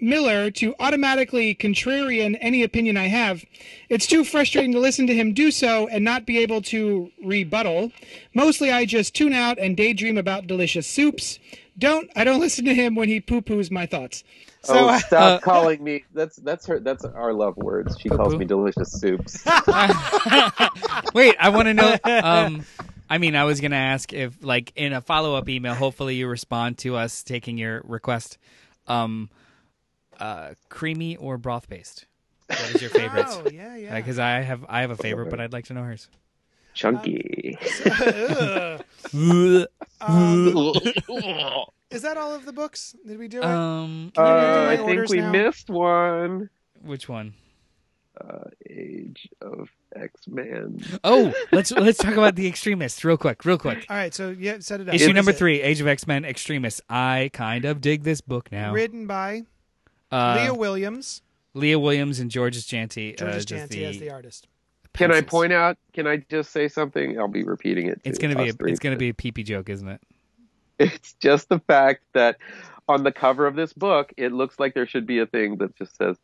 [0.00, 3.44] Miller to automatically contrarian any opinion I have.
[3.88, 7.92] It's too frustrating to listen to him do so and not be able to rebuttal.
[8.34, 11.38] Mostly, I just tune out and daydream about delicious soups.
[11.78, 14.24] Don't I don't listen to him when he poo poos my thoughts.
[14.62, 16.04] So oh, uh, stop calling me.
[16.12, 16.80] That's that's her.
[16.80, 17.96] That's our love words.
[17.98, 18.38] She calls Poo-poo?
[18.38, 19.42] me delicious soups.
[21.14, 21.96] Wait, I want to know.
[22.04, 22.66] Um,
[23.08, 26.28] I mean, I was gonna ask if, like, in a follow up email, hopefully you
[26.28, 28.38] respond to us taking your request.
[28.86, 29.30] Um,
[30.20, 32.06] uh, creamy or broth based?
[32.46, 33.26] What is your favorite?
[33.28, 33.94] Oh yeah, yeah.
[33.96, 36.08] Because I have I have a favorite, but I'd like to know hers.
[36.74, 37.58] Chunky.
[38.00, 38.84] Ugh.
[40.02, 40.46] Um,
[41.90, 42.96] is that all of the books?
[43.06, 43.44] Did we do it?
[43.44, 45.30] Um, Uh, I think we now?
[45.30, 46.48] missed one.
[46.80, 47.34] which one?
[48.18, 50.82] Uh, Age of X Men.
[51.04, 53.84] Oh, let's let's talk about the extremists real quick, real quick.
[53.90, 54.94] all right, so yeah, set it up.
[54.94, 55.36] Issue What number it?
[55.36, 56.80] three, Age of X Men Extremists.
[56.88, 58.72] I kind of dig this book now.
[58.72, 59.42] written by
[60.12, 61.22] Uh, Leah Williams,
[61.54, 63.12] Leah Williams and Georges Jeanty.
[63.14, 64.48] Georges uh, just Jeanty as the artist.
[64.92, 65.78] Can I point out?
[65.92, 67.18] Can I just say something?
[67.18, 68.00] I'll be repeating it.
[68.04, 70.00] It's gonna be a, us it's gonna be a pee pee joke, isn't it?
[70.78, 72.38] It's just the fact that
[72.88, 75.76] on the cover of this book, it looks like there should be a thing that
[75.76, 76.16] just says,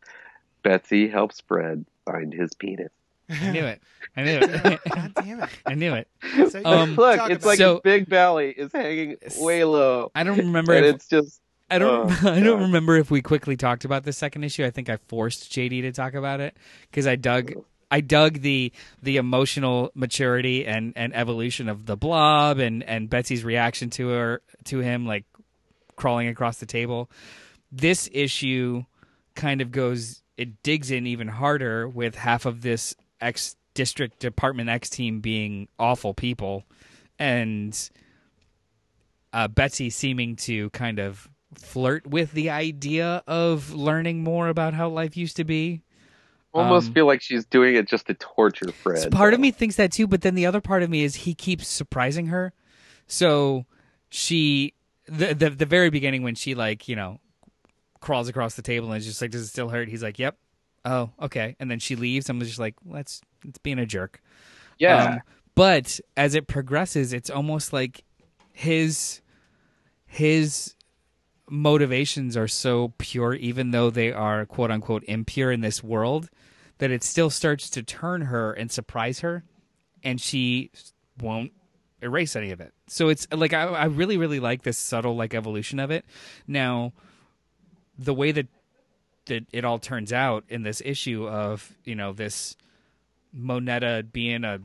[0.63, 2.89] "Betsy helps Fred find his penis."
[3.29, 3.81] I knew it.
[4.15, 4.81] I knew it.
[4.89, 5.49] God damn it!
[5.65, 6.07] I knew it.
[6.51, 7.57] So, Um, Look, it's like it.
[7.59, 10.11] So- his big belly is hanging way low.
[10.15, 10.73] I don't remember.
[10.73, 11.39] and If, it's just
[11.69, 12.11] I don't.
[12.23, 14.65] oh, I don't remember if we quickly talked about the second issue.
[14.65, 16.55] I think I forced JD to talk about it
[16.89, 17.53] because I dug.
[17.89, 23.45] I dug the the emotional maturity and, and evolution of the blob and, and Betsy's
[23.45, 25.23] reaction to her to him like
[25.95, 27.09] crawling across the table.
[27.71, 28.83] This issue
[29.35, 34.69] kind of goes it digs in even harder with half of this X district department
[34.69, 36.63] X team being awful people
[37.19, 37.89] and
[39.33, 44.89] uh, Betsy seeming to kind of flirt with the idea of learning more about how
[44.89, 45.81] life used to be.
[46.53, 48.99] almost Um, feel like she's doing it just to torture Fred.
[48.99, 51.15] So part of me thinks that too, but then the other part of me is
[51.15, 52.53] he keeps surprising her.
[53.07, 53.65] So
[54.09, 54.73] she,
[55.07, 57.19] the the, the very beginning when she like you know
[57.99, 60.37] crawls across the table and is just like, "Does it still hurt?" He's like, "Yep."
[60.85, 61.55] Oh, okay.
[61.59, 62.29] And then she leaves.
[62.29, 64.21] I'm just like, "Let's it's being a jerk."
[64.79, 65.21] yeah, Um,
[65.55, 68.03] but as it progresses, it's almost like
[68.53, 69.21] his
[70.05, 70.75] his
[71.49, 76.29] motivations are so pure, even though they are quote unquote impure in this world,
[76.79, 79.43] that it still starts to turn her and surprise her,
[80.03, 80.71] and she
[81.21, 81.51] won't
[82.01, 82.73] erase any of it.
[82.87, 86.05] So it's like I, I really really like this subtle like evolution of it.
[86.47, 86.93] Now,
[87.97, 88.47] the way that
[89.25, 92.55] that it all turns out in this issue of you know this
[93.33, 94.59] Moneta being a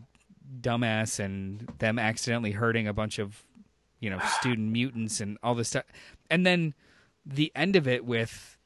[0.61, 3.43] dumbass and them accidentally hurting a bunch of
[4.01, 5.85] you know student mutants and all this stuff
[6.33, 6.75] and then
[7.25, 8.59] the end of it with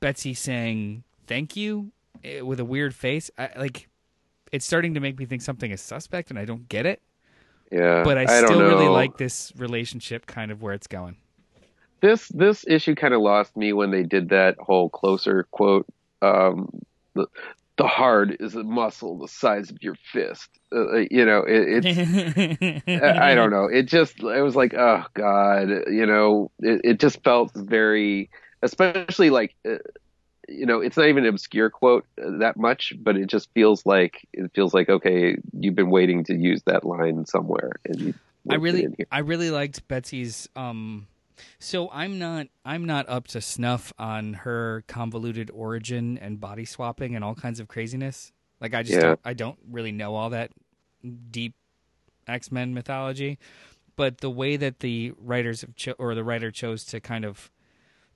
[0.00, 1.92] Betsy saying thank you
[2.24, 3.88] eh, with a weird face I, like
[4.50, 7.00] it's starting to make me think something is suspect and I don't get it
[7.70, 8.02] yeah.
[8.02, 11.16] but I, don't still really like this relationship kind of where it's going
[12.00, 15.86] this this issue kind of lost me when they did that whole closer quote
[16.22, 16.70] um
[17.14, 17.26] the
[17.80, 22.86] the heart is a muscle the size of your fist uh, you know it, it's
[22.86, 27.00] I I don't know it just it was like oh god you know it, it
[27.00, 28.28] just felt very
[28.60, 29.76] especially like uh,
[30.46, 33.86] you know it's not even an obscure quote uh, that much but it just feels
[33.86, 38.14] like it feels like okay you've been waiting to use that line somewhere and you
[38.48, 38.88] I really.
[39.12, 41.06] I really liked Betsy's um
[41.58, 47.14] so I'm not I'm not up to snuff on her convoluted origin and body swapping
[47.14, 48.32] and all kinds of craziness.
[48.60, 49.02] Like I just Yeah.
[49.02, 50.50] don't I don't really know all that
[51.30, 51.54] deep
[52.26, 53.38] X-Men mythology,
[53.96, 57.50] but the way that the writers have cho- or the writer chose to kind of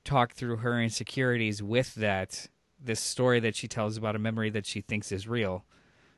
[0.05, 2.47] talk through her insecurities with that
[2.79, 5.65] this story that she tells about a memory that she thinks is real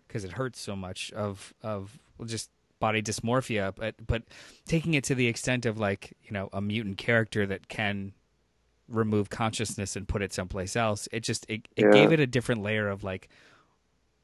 [0.09, 4.23] because it hurts so much of of well, just body dysmorphia but but
[4.67, 8.13] taking it to the extent of like you know a mutant character that can
[8.89, 11.91] remove consciousness and put it someplace else it just it, it Yeah.
[11.91, 13.29] gave it a different layer of like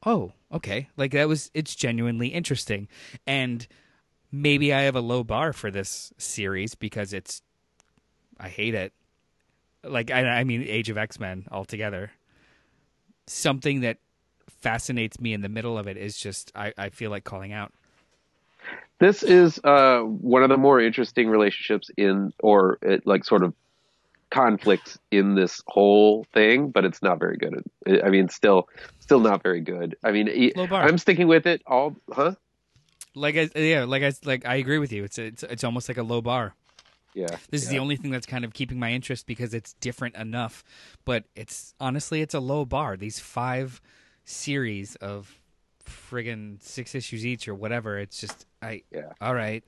[0.05, 0.89] oh okay.
[0.97, 2.87] Like that was it's genuinely interesting.
[3.25, 3.65] And
[4.31, 7.41] maybe i have a low bar for this series because it's
[8.39, 8.93] i hate it.
[9.83, 12.11] Like i, I mean age of x-men altogether.
[13.27, 13.97] Something that
[14.61, 17.73] fascinates me in the middle of it is just i, I feel like calling out
[19.03, 23.53] this is uh, one of the more interesting relationships in or it, like sort of
[24.29, 27.63] conflicts in this whole thing but it's not very good.
[27.85, 28.69] I mean still
[28.99, 29.97] still not very good.
[30.03, 32.35] I mean i'm sticking with it all huh?
[33.13, 35.03] Like I, yeah like i like i agree with you.
[35.03, 36.55] It's it's it's almost like a low bar.
[37.13, 37.35] Yeah.
[37.51, 40.63] This is the only thing that's kind of keeping my interest because it's different enough
[41.03, 42.95] but it's honestly it's a low bar.
[42.95, 43.81] These five
[44.23, 45.41] series of
[45.85, 49.11] friggin' six issues each or whatever it's just i Yeah.
[49.21, 49.63] all right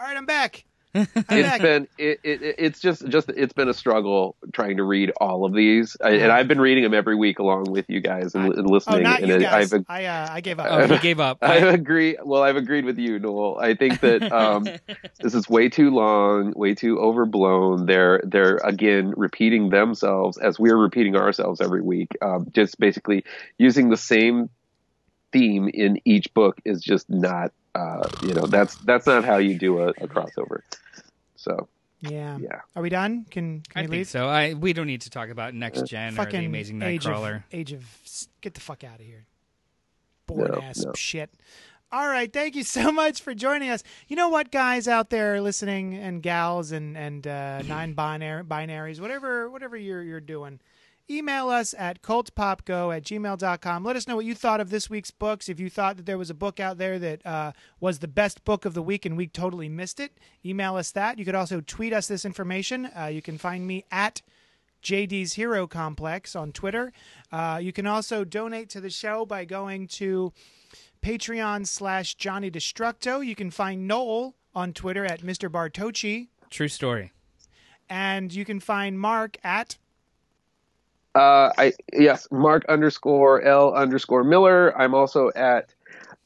[0.00, 0.64] All right, I'm back.
[0.94, 1.60] I'm it's back.
[1.60, 5.54] been it, it, it's just just it's been a struggle trying to read all of
[5.54, 8.66] these I, and i've been reading them every week along with you guys and, and
[8.66, 9.72] Oh, listening not and you it- guys.
[9.72, 10.66] i've I uh, I gave up.
[10.68, 12.16] oh he gave up I agree.
[12.24, 13.56] Well, I've agreed with you, Noel.
[13.60, 14.64] I think that um,
[15.20, 17.86] this is way too long, way too overblown.
[17.86, 22.08] They're they're again repeating themselves as we're repeating ourselves every week.
[22.20, 23.24] Um, just basically
[23.58, 24.50] using the same
[25.32, 27.52] theme in each book is just not.
[27.74, 30.60] Uh, you know, that's that's not how you do a, a crossover.
[31.36, 31.68] So
[32.00, 32.38] yeah.
[32.38, 33.26] yeah, Are we done?
[33.30, 34.08] Can can I we think leave?
[34.08, 34.26] so.
[34.28, 37.12] I we don't need to talk about next gen or the Fucking Amazing age of,
[37.12, 37.44] Nightcrawler.
[37.52, 37.84] age of
[38.40, 39.26] get the fuck out of here.
[40.26, 40.92] Boring No, ass no.
[40.94, 41.30] shit.
[41.92, 43.82] All right, thank you so much for joining us.
[44.08, 49.00] You know what, guys out there listening, and gals, and and uh, nine binary binaries,
[49.00, 50.60] whatever whatever you're you're doing,
[51.10, 53.84] email us at cultpopgo at gmail.com.
[53.84, 55.48] Let us know what you thought of this week's books.
[55.48, 58.44] If you thought that there was a book out there that uh, was the best
[58.44, 60.12] book of the week and we totally missed it,
[60.44, 61.18] email us that.
[61.18, 62.90] You could also tweet us this information.
[62.96, 64.22] Uh, you can find me at
[64.82, 66.92] JD's Hero Complex on Twitter.
[67.32, 70.32] Uh, you can also donate to the show by going to
[71.02, 73.24] Patreon slash Johnny Destructo.
[73.24, 75.50] You can find Noel on Twitter at Mr.
[75.50, 76.28] Bartocci.
[76.50, 77.12] True story.
[77.88, 79.76] And you can find Mark at
[81.14, 84.76] Uh, I yes, Mark underscore L underscore Miller.
[84.78, 85.74] I'm also at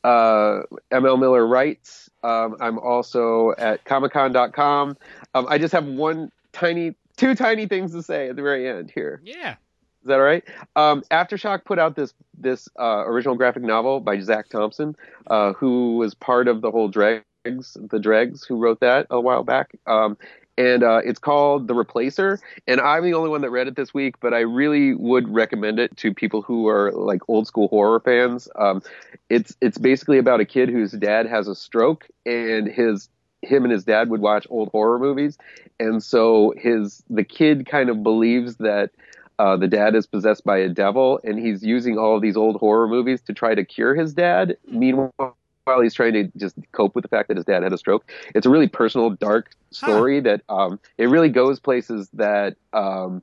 [0.05, 0.63] uh,
[0.93, 2.11] ML Miller Writes.
[2.23, 4.97] Um, I'm also at comicon.com.
[5.35, 8.91] Um, I just have one tiny, two tiny things to say at the very end
[8.95, 9.21] here.
[9.25, 9.57] Yeah.
[10.03, 10.45] Is that all right?
[10.77, 14.95] Um, Aftershock put out this this uh, original graphic novel by Zac Thompson,
[15.29, 19.45] uh, who was part of the whole Dregs, the Dregs, who wrote that a while
[19.45, 19.75] back.
[19.87, 20.19] Um,
[20.57, 22.39] and uh, it's called The Replacer.
[22.67, 25.79] And I'm the only one that read it this week, but I really would recommend
[25.79, 28.49] it to people who are like old school horror fans.
[28.57, 28.83] Um,
[29.31, 33.09] it's it's basically about a kid whose dad has a stroke, and his
[33.43, 35.39] him and his dad would watch old horror movies,
[35.79, 38.91] and so his the kid kind of believes that.
[39.37, 42.55] Uh, the dad is possessed by a devil, and he's using all of these old
[42.55, 44.57] horror movies to try to cure his dad.
[44.69, 47.79] Meanwhile, while he's trying to just cope with the fact that his dad had a
[47.79, 48.11] stroke.
[48.35, 53.23] It's a really personal, dark story that um, it really goes places that um,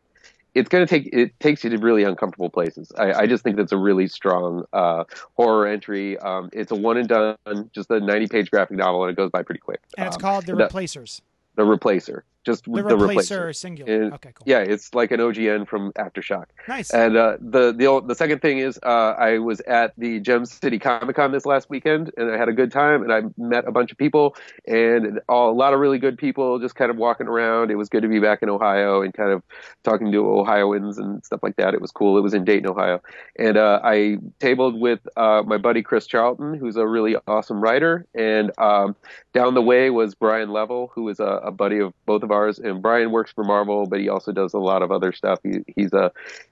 [0.54, 1.10] it's going to take.
[1.14, 2.92] It takes you to really uncomfortable places.
[2.98, 5.06] I, I just think that's a really strong uh,
[5.38, 6.18] horror entry.
[6.18, 7.38] Um, it's a one and done,
[7.74, 9.80] just a ninety-page graphic novel, and it goes by pretty quick.
[9.98, 11.22] and it's Um, called The the- Replacers.
[11.56, 12.24] the Replacer.
[12.44, 13.92] Just The the, Replacer, singular.
[14.04, 14.44] And- okay, cool.
[14.46, 16.46] Yeah, it's like an OGN from Aftershock.
[16.68, 16.92] Nice.
[16.92, 20.46] And uh, the the old- the second thing is, uh, I was at the Gem
[20.46, 23.68] City Comic Con this last weekend, and I had a good time, and I met
[23.68, 24.36] a bunch of people,
[24.68, 27.70] and all, a lot of really good people, just kind of walking around.
[27.70, 29.44] It was good to be back in Ohio and kind of
[29.84, 31.76] talking to Ohioans and stuff like that.
[31.76, 32.18] It was cool.
[32.18, 33.02] It was in Dayton, Ohio,
[33.38, 38.08] and uh, I tabled with uh, my buddy Chris Charlton, who's a really awesome writer,
[38.16, 38.96] and um,
[39.34, 42.60] down the way was Brian Level, who is a, a buddy of both of ours,
[42.60, 45.40] and Brian works for Marvel, but he also does a lot of other stuff.
[45.44, 46.12] He, he's a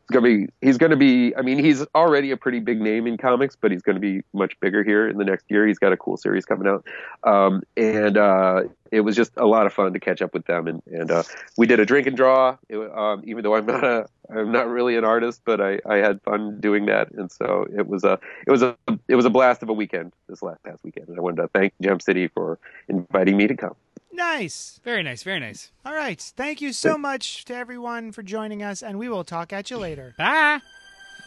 [0.10, 1.35] he's gonna be he's gonna be.
[1.35, 4.60] I mean, he's already a pretty big name in comics, but he's gonna be much
[4.60, 5.65] bigger here in the next year.
[5.65, 6.85] He's got a cool series coming out,
[7.23, 10.68] um, and uh, it was just a lot of fun to catch up with them.
[10.68, 11.23] And, and uh,
[11.57, 12.57] we did a drink and draw.
[12.69, 15.97] It, um, even though I'm not a I'm not really an artist, but I, I
[15.97, 18.76] had fun doing that, and so it was a it was a
[19.07, 21.07] it was a blast of a weekend this last past weekend.
[21.07, 23.76] And I wanted to thank Gem City for inviting me to come.
[24.20, 24.80] Nice.
[24.84, 25.24] Very nice.
[25.24, 25.72] Very nice.
[25.84, 26.22] All right.
[26.38, 29.78] Thank you so much to everyone for joining us, and we will talk at you
[29.78, 30.14] later.
[30.18, 30.60] Bye.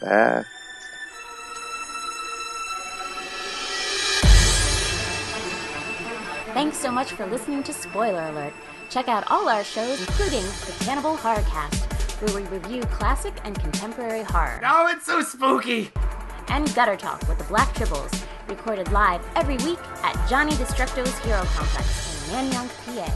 [0.01, 0.43] Bye.
[6.53, 8.53] Thanks so much for listening to Spoiler Alert.
[8.89, 11.83] Check out all our shows, including the Cannibal Horror Cast,
[12.21, 15.89] where we review classic and contemporary horror, Oh, it's so spooky.
[16.49, 21.41] and Gutter Talk with the Black Tribbles, recorded live every week at Johnny Destructo's Hero
[21.43, 23.09] Complex in Manayunk, PA.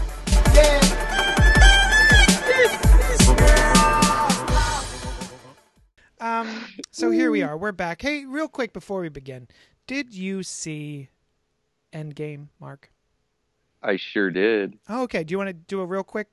[6.19, 7.55] Um, so here we are.
[7.55, 8.01] We're back.
[8.01, 9.47] Hey, real quick before we begin,
[9.85, 11.09] did you see
[11.93, 12.91] Endgame, Mark?
[13.83, 14.79] I sure did.
[14.89, 15.23] Oh, okay.
[15.23, 16.29] Do you want to do a real quick?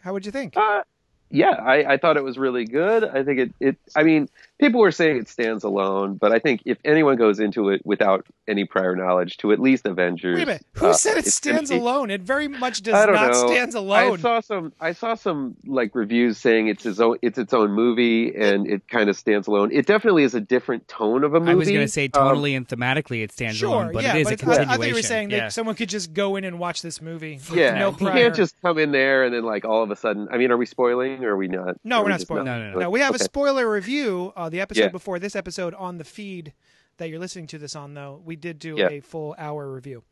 [0.00, 0.56] How would you think?
[0.56, 0.82] Uh,
[1.30, 3.04] yeah, I, I thought it was really good.
[3.04, 3.76] I think it, it.
[3.94, 4.28] I mean,
[4.60, 8.26] people were saying it stands alone, but I think if anyone goes into it without
[8.46, 10.66] any prior knowledge to at least Avengers, Wait a minute.
[10.74, 12.10] Who uh, said it stands be- alone?
[12.10, 13.46] It very much does I don't not know.
[13.48, 14.18] stands I alone.
[14.18, 14.72] saw some.
[14.80, 17.18] I saw some like reviews saying it's its own.
[17.22, 19.70] It's its own movie, and it kind of stands alone.
[19.72, 21.52] It definitely is a different tone of a movie.
[21.52, 24.20] I was going to say Um, and thematically it stands sure, alone, but yeah, it
[24.20, 24.70] is but a it's- I- continuation.
[24.70, 25.38] I, thought you were saying yeah.
[25.40, 27.34] that someone could just go in and watch this movie.
[27.50, 29.96] with yeah, no you can't just come in there and then like all of a
[29.96, 30.28] sudden.
[30.30, 31.76] I mean, are we spoiling or are we not?
[31.84, 32.44] No, Are we're we not just spoiling.
[32.46, 32.78] No, no, no.
[32.80, 34.32] No, we have a spoiler review.
[34.36, 34.88] Uh, the episode Yeah.
[34.88, 36.52] before this episode on the feed
[36.98, 38.88] that you're listening to this on, though, we did do Yeah.
[38.90, 40.02] a full hour review.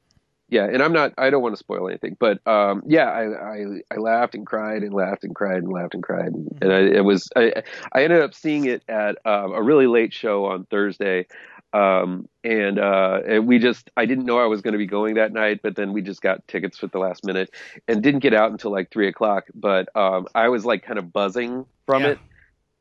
[0.49, 3.65] yeah and i'm not i don't want to spoil anything but um yeah i i,
[3.91, 6.81] I laughed and cried and laughed and cried and laughed and cried and, and I,
[6.81, 10.65] it was i i ended up seeing it at um, a really late show on
[10.67, 11.27] thursday
[11.73, 15.15] um and uh and we just i didn't know i was going to be going
[15.15, 17.49] that night but then we just got tickets at the last minute
[17.89, 21.13] and didn't get out until like three o'clock but um i was like kind of
[21.15, 22.09] buzzing from Yeah.
[22.11, 22.19] it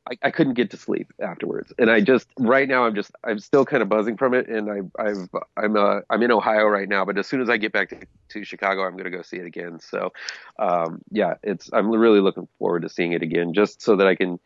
[0.09, 3.37] I, I couldn't get to sleep afterwards, and I just right now I'm just I'm
[3.37, 6.89] still kind of buzzing from it, and I I've I'm uh I'm in Ohio right
[6.89, 7.97] now, but as soon as I get back to,
[8.29, 9.79] to Chicago, I'm gonna go see it again.
[9.79, 10.11] So,
[10.57, 14.15] um, yeah, it's I'm really looking forward to seeing it again, just so that I
[14.15, 14.39] can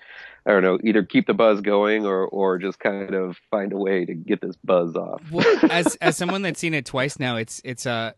[0.45, 3.77] I don't know either keep the buzz going or or just kind of find a
[3.77, 5.21] way to get this buzz off.
[5.31, 8.11] well, as as someone that's seen it twice now, it's it's uh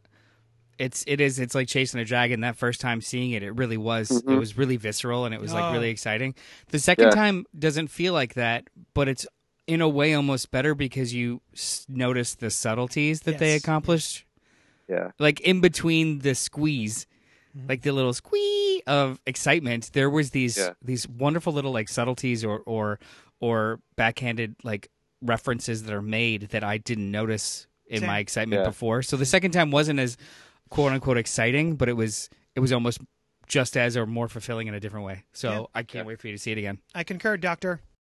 [0.80, 2.42] it's it is it's like chasing a dragon.
[2.42, 4.40] That first time seeing it, it really was it Mhm.
[4.40, 5.56] was really visceral and it was Oh.
[5.56, 6.36] like really exciting.
[6.70, 7.12] The second Yeah.
[7.12, 9.26] time doesn't feel like that, but it's
[9.68, 13.62] in a way almost better because you s- notice the subtleties that they Yes.
[13.64, 14.24] accomplished,
[14.90, 17.06] yeah, like in between the squeeze.
[17.68, 19.90] like the little squee of excitement.
[19.94, 20.74] There was these Yeah.
[20.80, 23.00] these wonderful little like subtleties or or
[23.40, 24.90] or backhanded like
[25.24, 28.08] references that are made that I didn't notice in Same.
[28.08, 28.68] my excitement Yeah.
[28.70, 29.02] before.
[29.02, 30.18] So the second time wasn't as
[30.70, 33.00] quote unquote exciting, but it was it was almost
[33.48, 35.24] just as or more fulfilling in a different way.
[35.34, 35.64] So Yeah.
[35.74, 36.80] I can't wait for you to see it again.
[36.94, 37.82] I concur, Doctor.